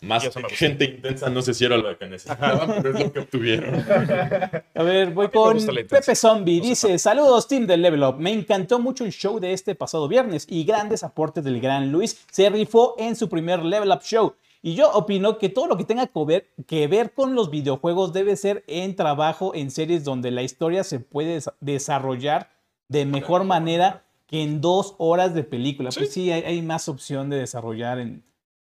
Más 0.03 0.29
gente 0.51 0.85
intensa, 0.85 1.31
no 1.31 1.41
sé 1.41 1.55
si 1.55 1.65
era 1.65 1.79
lo 1.79 1.97
que 1.99 2.07
necesitaban, 2.07 2.69
pero 2.83 2.99
es 2.99 3.05
lo 3.07 3.13
que 3.15 3.19
obtuvieron. 3.21 3.75
A 4.75 4.83
ver, 4.83 5.11
voy 5.13 5.27
me 5.27 5.33
con 5.33 5.55
gusta 5.55 5.73
la 5.73 5.81
intensidad. 5.81 6.01
Pepe 6.03 6.15
Zombie. 6.15 6.61
Dice, 6.61 6.99
saludos 6.99 7.49
team 7.49 7.67
del 7.67 7.81
Level 7.81 8.03
Up. 8.03 8.17
Me 8.19 8.31
encantó 8.31 8.79
mucho 8.79 9.07
el 9.07 9.13
show 9.13 9.41
de 9.41 9.55
este 9.55 9.75
pasado 9.75 10.07
viernes 10.07 10.47
y 10.51 10.65
grandes 10.65 11.03
aportes 11.03 11.45
del 11.45 11.63
gran 11.63 11.91
Luis. 11.91 12.27
Se 12.31 12.51
rifó 12.51 12.95
en 12.99 13.17
su 13.17 13.31
primer 13.31 13.65
Level 13.65 13.91
Up 13.91 14.03
show. 14.03 14.35
Y 14.67 14.75
yo 14.75 14.91
opino 14.91 15.39
que 15.39 15.49
todo 15.49 15.69
lo 15.69 15.77
que 15.77 15.85
tenga 15.85 16.09
que 16.09 16.25
ver, 16.25 16.51
que 16.67 16.89
ver 16.89 17.15
con 17.15 17.37
los 17.37 17.51
videojuegos 17.51 18.13
debe 18.13 18.35
ser 18.35 18.65
en 18.67 18.97
trabajo 18.97 19.55
en 19.55 19.71
series 19.71 20.03
donde 20.03 20.33
la 20.33 20.43
historia 20.43 20.83
se 20.83 20.99
puede 20.99 21.35
des- 21.35 21.51
desarrollar 21.61 22.51
de 22.89 23.07
mejor 23.07 23.45
manera 23.45 24.05
que 24.27 24.43
en 24.43 24.61
dos 24.61 24.97
horas 24.99 25.35
de 25.35 25.45
película. 25.45 25.93
Sí. 25.93 26.01
Pues 26.01 26.13
sí, 26.13 26.33
hay, 26.33 26.43
hay 26.43 26.63
más 26.63 26.89
opción 26.89 27.31
de 27.31 27.37
desarrollar 27.37 28.01
en 28.01 28.25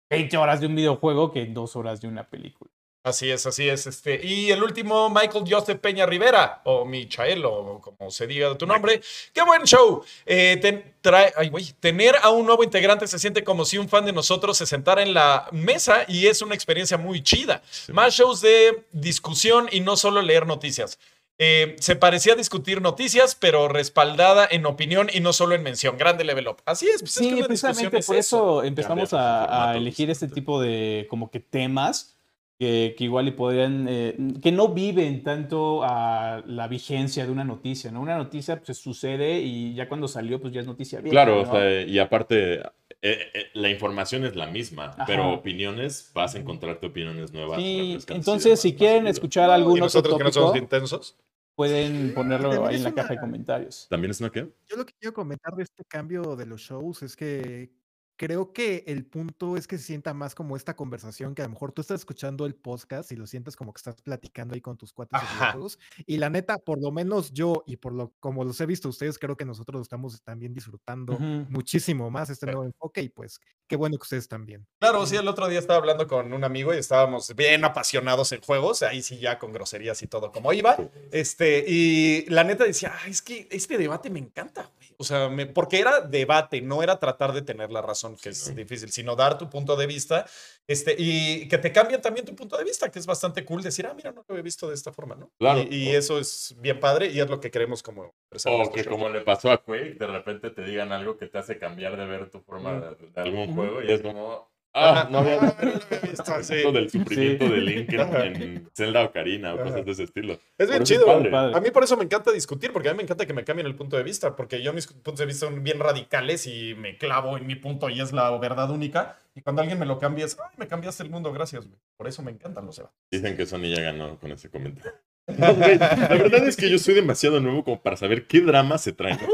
20 0.08 0.36
horas 0.36 0.60
de 0.60 0.68
un 0.68 0.76
videojuego 0.76 1.32
que 1.32 1.42
en 1.42 1.52
dos 1.52 1.74
horas 1.74 2.00
de 2.00 2.06
una 2.06 2.30
película. 2.30 2.70
Así 3.04 3.30
es, 3.30 3.46
así 3.46 3.68
es. 3.68 3.86
Este. 3.86 4.20
Y 4.26 4.50
el 4.50 4.62
último, 4.62 5.08
Michael 5.08 5.44
Joseph 5.48 5.78
Peña 5.80 6.04
Rivera, 6.04 6.60
o 6.64 6.84
Michael, 6.84 7.44
o 7.46 7.80
como 7.80 8.10
se 8.10 8.26
diga 8.26 8.58
tu 8.58 8.66
nombre. 8.66 9.00
¡Qué 9.32 9.40
buen 9.42 9.62
show! 9.62 10.02
Eh, 10.26 10.58
ten- 10.60 10.94
trae- 11.02 11.32
ay, 11.36 11.48
güey, 11.48 11.72
tener 11.80 12.16
a 12.22 12.30
un 12.30 12.44
nuevo 12.44 12.64
integrante 12.64 13.06
se 13.06 13.18
siente 13.18 13.44
como 13.44 13.64
si 13.64 13.78
un 13.78 13.88
fan 13.88 14.04
de 14.04 14.12
nosotros 14.12 14.58
se 14.58 14.66
sentara 14.66 15.02
en 15.02 15.14
la 15.14 15.48
mesa 15.52 16.04
y 16.08 16.26
es 16.26 16.42
una 16.42 16.54
experiencia 16.54 16.98
muy 16.98 17.22
chida. 17.22 17.62
Más 17.92 18.12
shows 18.14 18.40
de 18.42 18.84
discusión 18.92 19.68
y 19.72 19.80
no 19.80 19.96
solo 19.96 20.20
leer 20.20 20.46
noticias. 20.46 20.98
Eh, 21.38 21.76
se 21.78 21.94
parecía 21.94 22.34
discutir 22.34 22.82
noticias, 22.82 23.36
pero 23.36 23.68
respaldada 23.68 24.46
en 24.50 24.66
opinión 24.66 25.08
y 25.12 25.20
no 25.20 25.32
solo 25.32 25.54
en 25.54 25.62
mención. 25.62 25.96
Grande 25.96 26.24
level 26.24 26.48
up. 26.48 26.56
Así 26.66 26.88
es. 26.88 27.00
Pues 27.00 27.16
es 27.16 27.22
que 27.28 27.36
Sí, 27.36 27.42
precisamente 27.44 28.00
por 28.02 28.16
eso 28.16 28.64
empezamos 28.64 29.12
a, 29.14 29.70
a 29.70 29.76
elegir 29.76 30.10
este 30.10 30.26
sí. 30.28 30.34
tipo 30.34 30.60
de 30.60 31.06
como 31.08 31.30
que 31.30 31.38
temas 31.38 32.16
que, 32.58 32.94
que 32.98 33.04
igual 33.04 33.28
y 33.28 33.30
podrían, 33.30 33.86
eh, 33.88 34.16
que 34.42 34.50
no 34.50 34.68
viven 34.74 35.22
tanto 35.22 35.82
a 35.84 36.42
la 36.46 36.66
vigencia 36.66 37.24
de 37.24 37.30
una 37.30 37.44
noticia, 37.44 37.92
¿no? 37.92 38.00
Una 38.00 38.16
noticia 38.16 38.60
pues 38.60 38.78
sucede 38.78 39.40
y 39.40 39.74
ya 39.74 39.88
cuando 39.88 40.08
salió 40.08 40.40
pues 40.40 40.52
ya 40.52 40.60
es 40.60 40.66
noticia 40.66 41.00
vieja, 41.00 41.12
Claro, 41.12 41.36
¿no? 41.44 41.48
o 41.48 41.52
sea, 41.52 41.82
y 41.82 41.98
aparte, 42.00 42.54
eh, 42.60 42.62
eh, 43.02 43.28
la 43.54 43.70
información 43.70 44.24
es 44.24 44.34
la 44.34 44.48
misma, 44.48 44.86
Ajá. 44.86 45.04
pero 45.06 45.32
opiniones, 45.32 46.10
vas 46.14 46.34
a 46.34 46.38
encontrarte 46.38 46.86
opiniones 46.86 47.32
nuevas. 47.32 47.60
Sí, 47.60 47.96
entonces 48.08 48.58
si 48.60 48.74
quieren 48.74 49.06
escuchar 49.06 49.50
algún 49.50 49.74
Y 49.76 49.80
otro 49.80 49.84
nosotros 49.84 50.18
que 50.18 50.24
no 50.24 50.32
somos 50.32 50.56
intensos. 50.56 51.16
pueden 51.54 52.12
ponerlo 52.12 52.66
ahí 52.66 52.74
en 52.76 52.82
la 52.82 52.88
una- 52.90 53.02
caja 53.02 53.14
de 53.14 53.20
comentarios. 53.20 53.86
¿También 53.88 54.10
es 54.10 54.20
una 54.20 54.30
qué? 54.30 54.48
Yo 54.68 54.76
lo 54.76 54.84
que 54.84 54.94
quiero 54.98 55.14
comentar 55.14 55.54
de 55.54 55.62
este 55.62 55.84
cambio 55.84 56.34
de 56.34 56.46
los 56.46 56.60
shows 56.60 57.02
es 57.04 57.14
que 57.14 57.70
creo 58.18 58.52
que 58.52 58.84
el 58.88 59.06
punto 59.06 59.56
es 59.56 59.66
que 59.66 59.78
se 59.78 59.84
sienta 59.84 60.12
más 60.12 60.34
como 60.34 60.56
esta 60.56 60.74
conversación 60.76 61.34
que 61.34 61.40
a 61.42 61.46
lo 61.46 61.52
mejor 61.52 61.72
tú 61.72 61.80
estás 61.80 62.00
escuchando 62.00 62.44
el 62.44 62.54
podcast 62.54 63.10
y 63.12 63.16
lo 63.16 63.26
sientes 63.26 63.56
como 63.56 63.72
que 63.72 63.78
estás 63.78 64.02
platicando 64.02 64.54
ahí 64.54 64.60
con 64.60 64.76
tus 64.76 64.92
cuates 64.92 65.14
Ajá. 65.22 65.34
videojuegos. 65.52 65.78
Y 66.04 66.16
la 66.18 66.28
neta, 66.28 66.58
por 66.58 66.82
lo 66.82 66.90
menos 66.90 67.32
yo 67.32 67.62
y 67.66 67.76
por 67.76 67.92
lo 67.94 68.12
como 68.20 68.44
los 68.44 68.60
he 68.60 68.66
visto 68.66 68.88
ustedes, 68.88 69.18
creo 69.18 69.36
que 69.36 69.44
nosotros 69.46 69.78
lo 69.78 69.82
estamos 69.82 70.20
también 70.22 70.52
disfrutando 70.52 71.16
muchísimo 71.18 72.10
más 72.10 72.28
este 72.28 72.46
nuevo 72.46 72.64
enfoque 72.64 73.00
y 73.02 73.08
pues 73.08 73.40
qué 73.66 73.76
bueno 73.76 73.96
que 73.96 74.02
ustedes 74.02 74.28
también. 74.28 74.66
Claro, 74.80 75.06
sí, 75.06 75.16
el 75.16 75.28
otro 75.28 75.46
día 75.48 75.60
estaba 75.60 75.78
hablando 75.78 76.06
con 76.08 76.32
un 76.32 76.42
amigo 76.44 76.74
y 76.74 76.78
estábamos 76.78 77.34
bien 77.36 77.64
apasionados 77.64 78.32
en 78.32 78.40
juegos, 78.42 78.82
ahí 78.82 79.00
sí 79.02 79.18
ya 79.18 79.38
con 79.38 79.52
groserías 79.52 80.02
y 80.02 80.08
todo 80.08 80.32
como 80.32 80.52
iba. 80.52 80.76
Este, 81.12 81.64
y 81.68 82.26
la 82.28 82.42
neta 82.44 82.64
decía, 82.64 82.92
"Ay, 83.04 83.12
es 83.12 83.22
que 83.22 83.46
este 83.50 83.78
debate 83.78 84.10
me 84.10 84.18
encanta, 84.18 84.70
güey". 84.76 84.88
O 84.98 85.04
sea, 85.04 85.28
me- 85.28 85.46
porque 85.46 85.78
era 85.78 86.00
debate, 86.00 86.60
no 86.60 86.82
era 86.82 86.98
tratar 86.98 87.32
de 87.32 87.42
tener 87.42 87.70
la 87.70 87.80
razón, 87.82 88.07
que 88.16 88.30
es 88.30 88.48
no. 88.48 88.54
difícil, 88.54 88.90
sino 88.90 89.14
dar 89.16 89.36
tu 89.38 89.48
punto 89.50 89.76
de 89.76 89.86
vista, 89.86 90.26
este, 90.66 90.94
y 90.98 91.48
que 91.48 91.58
te 91.58 91.72
cambien 91.72 92.00
también 92.00 92.26
tu 92.26 92.34
punto 92.34 92.56
de 92.56 92.64
vista, 92.64 92.90
que 92.90 92.98
es 92.98 93.06
bastante 93.06 93.44
cool 93.44 93.62
decir, 93.62 93.86
ah, 93.86 93.94
mira, 93.94 94.12
no 94.12 94.24
lo 94.26 94.36
he 94.36 94.42
visto 94.42 94.68
de 94.68 94.74
esta 94.74 94.92
forma, 94.92 95.14
¿no? 95.14 95.30
Claro. 95.38 95.60
Y, 95.60 95.68
y 95.70 95.88
eso 95.90 96.18
es 96.18 96.54
bien 96.58 96.78
padre 96.80 97.06
y 97.06 97.20
es 97.20 97.28
lo 97.28 97.40
que 97.40 97.50
queremos 97.50 97.82
como 97.82 98.02
O 98.02 98.12
este 98.36 98.70
que 98.72 98.84
show. 98.84 98.92
como 98.92 99.08
le 99.08 99.22
pasó 99.22 99.50
a 99.50 99.62
Quake, 99.62 99.94
de 99.94 100.06
repente 100.06 100.50
te 100.50 100.62
digan 100.62 100.92
algo 100.92 101.16
que 101.16 101.26
te 101.26 101.38
hace 101.38 101.58
cambiar 101.58 101.96
de 101.96 102.06
ver 102.06 102.30
tu 102.30 102.40
forma 102.40 102.80
de, 102.80 102.96
de 103.10 103.20
algún 103.20 103.54
juego 103.54 103.82
y 103.82 103.90
es 103.92 104.02
como, 104.02 104.50
ah, 104.74 105.08
no 105.10 105.18
había 105.18 105.36
no 105.40 105.46
lo 105.46 105.52
había 105.52 106.00
visto, 106.10 106.42
sí. 106.42 106.54
esto 106.56 106.72
del 106.72 106.90
sufrimiento 106.90 107.44
Sí. 107.46 107.50
de 107.52 107.60
Link 107.60 107.92
en, 107.92 108.42
en 108.42 108.70
Zelda 108.74 109.04
Ocarina 109.04 109.52
o 109.54 109.56
Ajá. 109.56 109.64
cosas 109.64 109.84
de 109.84 109.92
ese 109.92 110.02
estilo. 110.04 110.38
Es 110.56 110.68
bien 110.70 110.82
chido. 110.84 111.06
Padre. 111.06 111.54
A 111.56 111.60
mí 111.60 111.70
por 111.70 111.84
eso 111.84 111.96
me 111.96 112.04
encanta 112.04 112.30
discutir, 112.32 112.72
porque 112.72 112.88
a 112.88 112.92
mí 112.92 112.96
me 112.98 113.02
encanta 113.04 113.26
que 113.26 113.32
me 113.34 113.44
cambien 113.44 113.66
el 113.66 113.74
punto 113.74 113.96
de 113.96 114.02
vista, 114.02 114.36
porque 114.36 114.62
yo 114.62 114.72
mis 114.72 114.86
puntos 114.86 115.18
de 115.18 115.26
vista 115.26 115.46
son 115.46 115.62
bien 115.62 115.78
radicales 115.78 116.46
y 116.46 116.74
me 116.76 116.96
clavo 116.98 117.36
en 117.36 117.46
mi 117.46 117.54
punto 117.56 117.88
y 117.90 118.00
es 118.00 118.12
la 118.12 118.30
verdad 118.38 118.70
única. 118.70 119.16
Y 119.34 119.40
cuando 119.42 119.62
alguien 119.62 119.78
me 119.78 119.86
lo 119.86 119.98
cambia 119.98 120.24
es, 120.26 120.36
ay, 120.40 120.54
me 120.56 120.66
cambiaste 120.66 121.02
el 121.04 121.10
mundo, 121.10 121.32
gracias, 121.32 121.66
güey. 121.66 121.78
Por 121.96 122.08
eso 122.08 122.22
me 122.22 122.30
encantan 122.32 122.66
los 122.66 122.76
debates. 122.76 122.98
Dicen 123.10 123.36
que 123.36 123.46
Sony 123.46 123.74
ya 123.74 123.82
ganó 123.82 124.18
con 124.18 124.32
ese 124.32 124.50
comentario. 124.50 124.92
No, 125.36 125.54
güey, 125.54 125.78
la 125.78 126.08
verdad 126.08 126.48
es 126.48 126.56
que 126.56 126.70
yo 126.70 126.78
soy 126.78 126.94
demasiado 126.94 127.38
nuevo 127.40 127.62
como 127.64 127.80
para 127.82 127.96
saber 127.96 128.26
qué 128.26 128.40
drama 128.40 128.78
se 128.78 128.92
traen. 128.92 129.18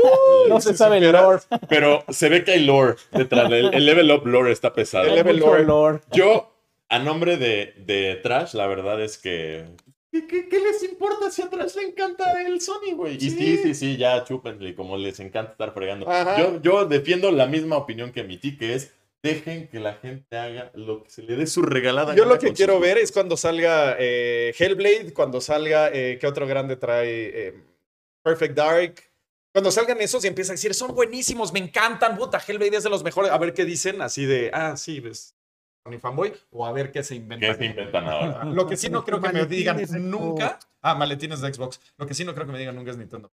No 0.48 0.60
si 0.60 0.68
se 0.68 0.76
sabe 0.76 0.98
el 0.98 1.10
lore. 1.10 1.40
Pero 1.70 2.04
se 2.10 2.28
ve 2.28 2.44
que 2.44 2.50
hay 2.52 2.64
lore 2.66 2.96
detrás. 3.12 3.50
El, 3.50 3.72
el 3.72 3.86
level 3.86 4.10
up 4.10 4.26
lore 4.26 4.52
está 4.52 4.74
pesado. 4.74 5.06
El 5.06 5.14
level 5.14 5.38
lore. 5.38 5.64
lore. 5.64 6.00
Yo, 6.12 6.52
a 6.90 6.98
nombre 6.98 7.38
de, 7.38 7.72
de 7.78 8.16
Trash, 8.22 8.52
la 8.52 8.66
verdad 8.66 9.00
es 9.02 9.16
que. 9.16 9.64
¿Qué, 10.12 10.26
qué- 10.26 10.48
qué 10.50 10.60
les 10.60 10.82
importa 10.82 11.30
si 11.30 11.40
a 11.40 11.48
Trash 11.48 11.76
le 11.76 11.84
encanta 11.88 12.42
el 12.46 12.60
Sony, 12.60 12.92
güey? 12.94 13.16
Y 13.16 13.30
sí, 13.30 13.56
sí, 13.56 13.74
sí, 13.74 13.96
ya 13.96 14.22
chúpenle, 14.24 14.74
como 14.74 14.98
les 14.98 15.18
encanta 15.18 15.52
estar 15.52 15.72
fregando. 15.72 16.08
Ajá. 16.10 16.38
Yo, 16.38 16.60
yo 16.60 16.84
defiendo 16.84 17.30
la 17.32 17.46
misma 17.46 17.76
opinión 17.78 18.12
que 18.12 18.20
emití, 18.20 18.56
que 18.58 18.74
es. 18.74 18.92
Dejen 19.24 19.68
que 19.68 19.80
la 19.80 19.94
gente 19.94 20.36
haga 20.36 20.70
lo 20.74 21.02
que 21.02 21.08
se 21.08 21.22
le 21.22 21.34
dé 21.34 21.46
su 21.46 21.62
regalada. 21.62 22.14
Yo 22.14 22.26
lo 22.26 22.38
que 22.38 22.52
quiero 22.52 22.78
ver 22.78 22.98
es 22.98 23.10
cuando 23.10 23.38
salga 23.38 23.96
eh, 23.98 24.54
Hellblade, 24.58 25.14
cuando 25.14 25.40
salga, 25.40 25.88
eh, 25.90 26.18
¿qué 26.20 26.26
otro 26.26 26.46
grande 26.46 26.76
trae? 26.76 27.48
Eh, 27.48 27.54
Perfect 28.22 28.54
Dark. 28.54 29.02
Cuando 29.50 29.70
salgan 29.70 29.98
esos 30.02 30.22
y 30.26 30.28
empieza 30.28 30.52
a 30.52 30.56
decir, 30.56 30.74
son 30.74 30.94
buenísimos, 30.94 31.54
me 31.54 31.58
encantan, 31.58 32.18
puta, 32.18 32.38
Hellblade 32.46 32.76
es 32.76 32.84
de 32.84 32.90
los 32.90 33.02
mejores. 33.02 33.30
A 33.30 33.38
ver 33.38 33.54
qué 33.54 33.64
dicen, 33.64 34.02
así 34.02 34.26
de, 34.26 34.50
ah, 34.52 34.76
sí, 34.76 35.00
ves, 35.00 35.34
Sony 35.82 35.98
fanboy, 35.98 36.34
o 36.50 36.66
a 36.66 36.72
ver 36.72 36.92
qué 36.92 37.02
se 37.02 37.14
inventan. 37.14 37.52
¿Qué 37.52 37.56
se 37.56 37.64
inventan 37.64 38.06
ahora? 38.06 38.44
Lo 38.44 38.66
que 38.66 38.76
sí 38.76 38.90
no 38.90 39.06
creo 39.06 39.22
que 39.22 39.32
me 39.32 39.46
digan 39.46 39.80
nunca. 40.10 40.58
Ah, 40.82 40.94
maletines 40.94 41.40
de 41.40 41.50
Xbox. 41.50 41.80
Lo 41.96 42.06
que 42.06 42.12
sí 42.12 42.26
no 42.26 42.34
creo 42.34 42.44
que 42.44 42.52
me 42.52 42.58
digan 42.58 42.76
nunca 42.76 42.90
es 42.90 42.98
Nintendo. 42.98 43.32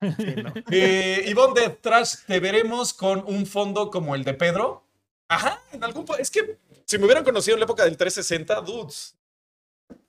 Sí, 0.00 0.34
¿no? 0.42 0.52
Eh, 0.70 1.24
Ivonne 1.28 1.60
de 1.60 1.70
Trash, 1.70 2.24
te 2.26 2.40
veremos 2.40 2.92
con 2.94 3.24
un 3.26 3.46
fondo 3.46 3.90
como 3.90 4.14
el 4.14 4.24
de 4.24 4.34
Pedro. 4.34 4.84
Ajá, 5.28 5.62
en 5.72 5.82
algún 5.84 6.04
po- 6.04 6.16
Es 6.16 6.30
que 6.30 6.58
si 6.84 6.98
me 6.98 7.04
hubieran 7.04 7.24
conocido 7.24 7.54
en 7.56 7.60
la 7.60 7.64
época 7.64 7.84
del 7.84 7.96
360, 7.96 8.60
dudes. 8.62 9.16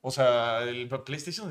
O 0.01 0.11
sea, 0.11 0.63
el 0.63 0.88
PlayStation. 1.05 1.49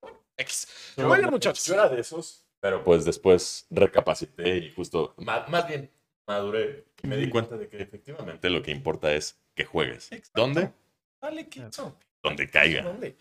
Bueno, 0.00 0.20
X. 0.36 0.68
Yo- 0.96 1.08
Oigan, 1.08 1.30
muchachos. 1.30 1.64
Yo 1.66 1.74
era 1.74 1.88
de 1.88 2.00
esos, 2.00 2.44
pero 2.60 2.82
pues 2.84 3.04
después 3.04 3.66
recapacité 3.70 4.56
y 4.58 4.70
justo, 4.72 5.14
más, 5.18 5.68
bien, 5.68 5.90
maduré 6.26 6.84
y 7.02 7.06
me 7.06 7.16
di 7.16 7.28
cuenta 7.28 7.56
de 7.56 7.68
que 7.68 7.80
efectivamente 7.82 8.48
lo 8.50 8.62
que 8.62 8.70
importa 8.70 9.12
es 9.12 9.36
que 9.54 9.64
juegues. 9.64 10.10
Exacto. 10.12 10.40
¿Dónde? 10.40 10.72
Dale, 11.20 11.48
quito. 11.48 11.96
Donde 12.22 12.48
caiga. 12.50 12.82
¿Dónde? 12.82 13.16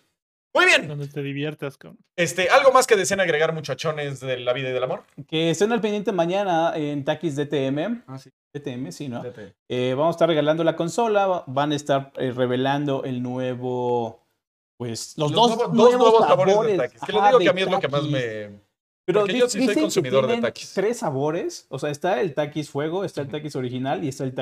Muy 0.53 0.65
bien. 0.65 0.87
Donde 0.87 1.07
te 1.07 1.21
diviertas 1.23 1.77
con. 1.77 1.97
Este, 2.15 2.49
¿Algo 2.49 2.71
más 2.71 2.85
que 2.85 2.95
deseen 2.95 3.19
agregar, 3.19 3.53
muchachones 3.53 4.19
de 4.19 4.39
la 4.39 4.53
vida 4.53 4.69
y 4.69 4.73
del 4.73 4.83
amor? 4.83 5.03
Que 5.27 5.49
estén 5.49 5.71
al 5.71 5.81
pendiente 5.81 6.11
mañana 6.11 6.73
en 6.75 7.03
Takis 7.03 7.35
DTM. 7.35 8.03
Ah, 8.07 8.17
sí. 8.19 8.29
DTM, 8.53 8.91
sí, 8.91 9.09
¿no? 9.09 9.23
Eh, 9.67 9.95
vamos 9.97 10.13
a 10.13 10.15
estar 10.15 10.29
regalando 10.29 10.63
la 10.63 10.75
consola, 10.75 11.43
van 11.47 11.71
a 11.71 11.75
estar 11.75 12.11
eh, 12.17 12.31
revelando 12.31 13.03
el 13.03 13.23
nuevo, 13.23 14.27
pues, 14.77 15.17
los, 15.17 15.31
dos, 15.31 15.55
nuevos, 15.55 15.73
nuevos, 15.73 15.97
nuevos 15.97 16.27
sabores 16.27 16.53
sabores. 16.53 16.71
de 16.73 16.77
Takis. 16.77 17.01
Que 17.01 17.13
les 17.13 17.23
digo 17.23 17.39
que 17.39 17.49
a 17.49 17.53
mí 17.53 17.61
es 17.63 17.71
lo 17.71 17.79
que 17.79 17.87
más 17.87 18.03
me. 18.03 18.72
Pero 19.05 19.19
porque 19.21 19.33
di- 19.33 19.39
yo 19.39 19.49
sí 19.49 19.65
soy 19.65 19.75
consumidor 19.75 20.27
de 20.27 20.53
tres 20.73 20.97
sabores, 20.99 21.65
o 21.69 21.77
sea, 21.77 21.89
está 21.89 22.21
el 22.21 22.33
Takis 22.33 22.69
fuego, 22.69 23.03
está 23.03 23.21
el 23.21 23.27
Takis 23.27 23.55
original 23.57 24.03
y 24.03 24.07
está 24.07 24.23
el 24.23 24.33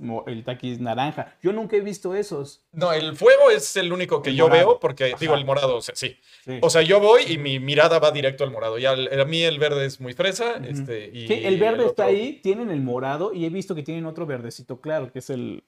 mo- 0.00 0.24
el 0.26 0.42
naranja. 0.80 1.36
Yo 1.42 1.52
nunca 1.52 1.76
he 1.76 1.80
visto 1.80 2.14
esos. 2.14 2.62
No, 2.72 2.92
el 2.92 3.14
fuego 3.16 3.50
es 3.50 3.76
el 3.76 3.92
único 3.92 4.22
que 4.22 4.30
El 4.30 4.36
yo 4.36 4.48
morado. 4.48 4.68
veo, 4.68 4.80
porque 4.80 5.14
digo 5.20 5.34
el 5.34 5.44
morado, 5.44 5.76
o 5.76 5.82
sea, 5.82 5.94
sí. 5.94 6.16
Sí. 6.46 6.58
O 6.62 6.70
sea, 6.70 6.80
yo 6.82 6.98
voy 7.00 7.24
y 7.28 7.36
mi 7.38 7.60
mirada 7.60 7.98
va 7.98 8.10
directo 8.10 8.44
al 8.44 8.50
morado. 8.50 8.78
Ya 8.78 8.92
a 8.92 9.24
mí 9.26 9.42
el 9.42 9.58
verde 9.58 9.84
es 9.86 10.00
muy 10.00 10.14
fresa. 10.14 10.56
Este, 10.66 11.10
y 11.12 11.30
el 11.44 11.58
verde 11.58 11.84
está 11.86 12.06
ahí, 12.06 12.40
tienen 12.42 12.70
el 12.70 12.80
morado 12.80 13.34
y 13.34 13.44
he 13.44 13.50
visto 13.50 13.74
que 13.74 13.82
tienen 13.82 14.06
otro 14.06 14.24
verdecito 14.26 14.80
claro, 14.80 15.12
que 15.12 15.18
es 15.18 15.28
el, 15.30 15.62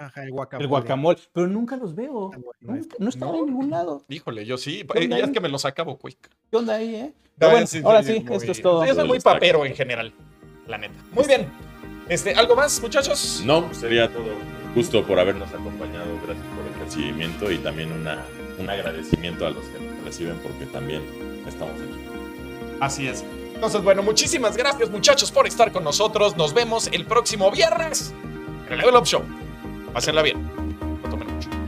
Ajá, 0.00 0.22
el 0.22 0.30
guacamole. 0.30 0.64
el 0.64 0.68
guacamole, 0.68 1.18
pero 1.32 1.46
nunca 1.46 1.76
los 1.76 1.94
veo. 1.94 2.30
Nunca- 2.60 2.96
no 2.98 3.08
están 3.10 3.28
No. 3.28 3.38
en 3.40 3.46
ningún 3.46 3.70
lado. 3.70 4.02
Híjole, 4.08 4.46
yo 4.46 4.56
sí. 4.56 4.82
¿Qué 4.90 5.04
Eh, 5.04 5.08
ya 5.08 5.18
es 5.18 5.30
que 5.30 5.40
me 5.40 5.48
los 5.50 5.64
acabo, 5.66 5.98
quick. 5.98 6.16
¿Qué 6.50 6.56
onda 6.56 6.76
ahí, 6.76 6.94
eh? 6.94 7.12
Pero 7.38 7.52
bueno, 7.52 7.66
sí, 7.66 7.82
ahora 7.84 8.02
sí, 8.02 8.14
sí, 8.14 8.20
muy- 8.24 8.36
esto 8.36 8.52
es 8.52 8.62
todo. 8.62 8.86
Yo 8.86 8.94
soy 8.94 9.06
muy 9.06 9.20
papero 9.20 9.64
en 9.66 9.74
general, 9.74 10.12
la 10.66 10.78
neta. 10.78 10.94
Muy 11.12 11.26
bien. 11.26 11.46
Este, 12.08 12.32
¿Algo 12.34 12.56
más, 12.56 12.80
muchachos? 12.80 13.42
No, 13.44 13.72
sería 13.74 14.10
todo. 14.12 14.30
Justo 14.74 15.06
por 15.06 15.18
habernos 15.18 15.48
acompañado. 15.50 16.06
Gracias 16.26 16.46
por 16.56 16.66
el 16.66 16.84
recibimiento 16.86 17.50
y 17.52 17.58
también 17.58 17.92
una, 17.92 18.24
un 18.58 18.70
agradecimiento 18.70 19.46
a 19.46 19.50
los 19.50 19.64
que 19.66 19.80
nos 19.84 20.02
reciben 20.04 20.38
porque 20.42 20.64
también 20.66 21.02
estamos 21.46 21.74
aquí. 21.74 22.00
Así 22.80 23.06
es. 23.06 23.22
Entonces, 23.54 23.82
bueno, 23.82 24.02
muchísimas 24.02 24.56
gracias, 24.56 24.88
muchachos, 24.90 25.30
por 25.30 25.46
estar 25.46 25.70
con 25.72 25.84
nosotros. 25.84 26.36
Nos 26.38 26.54
vemos 26.54 26.88
el 26.92 27.04
próximo 27.04 27.50
viernes 27.50 28.14
en 28.66 28.72
el 28.72 28.78
Level 28.78 28.96
Up 28.96 29.04
Show. 29.04 29.22
Pásenla 29.92 30.22
bien. 30.22 30.42
No 31.02 31.10
tomen 31.10 31.34
mucho. 31.34 31.59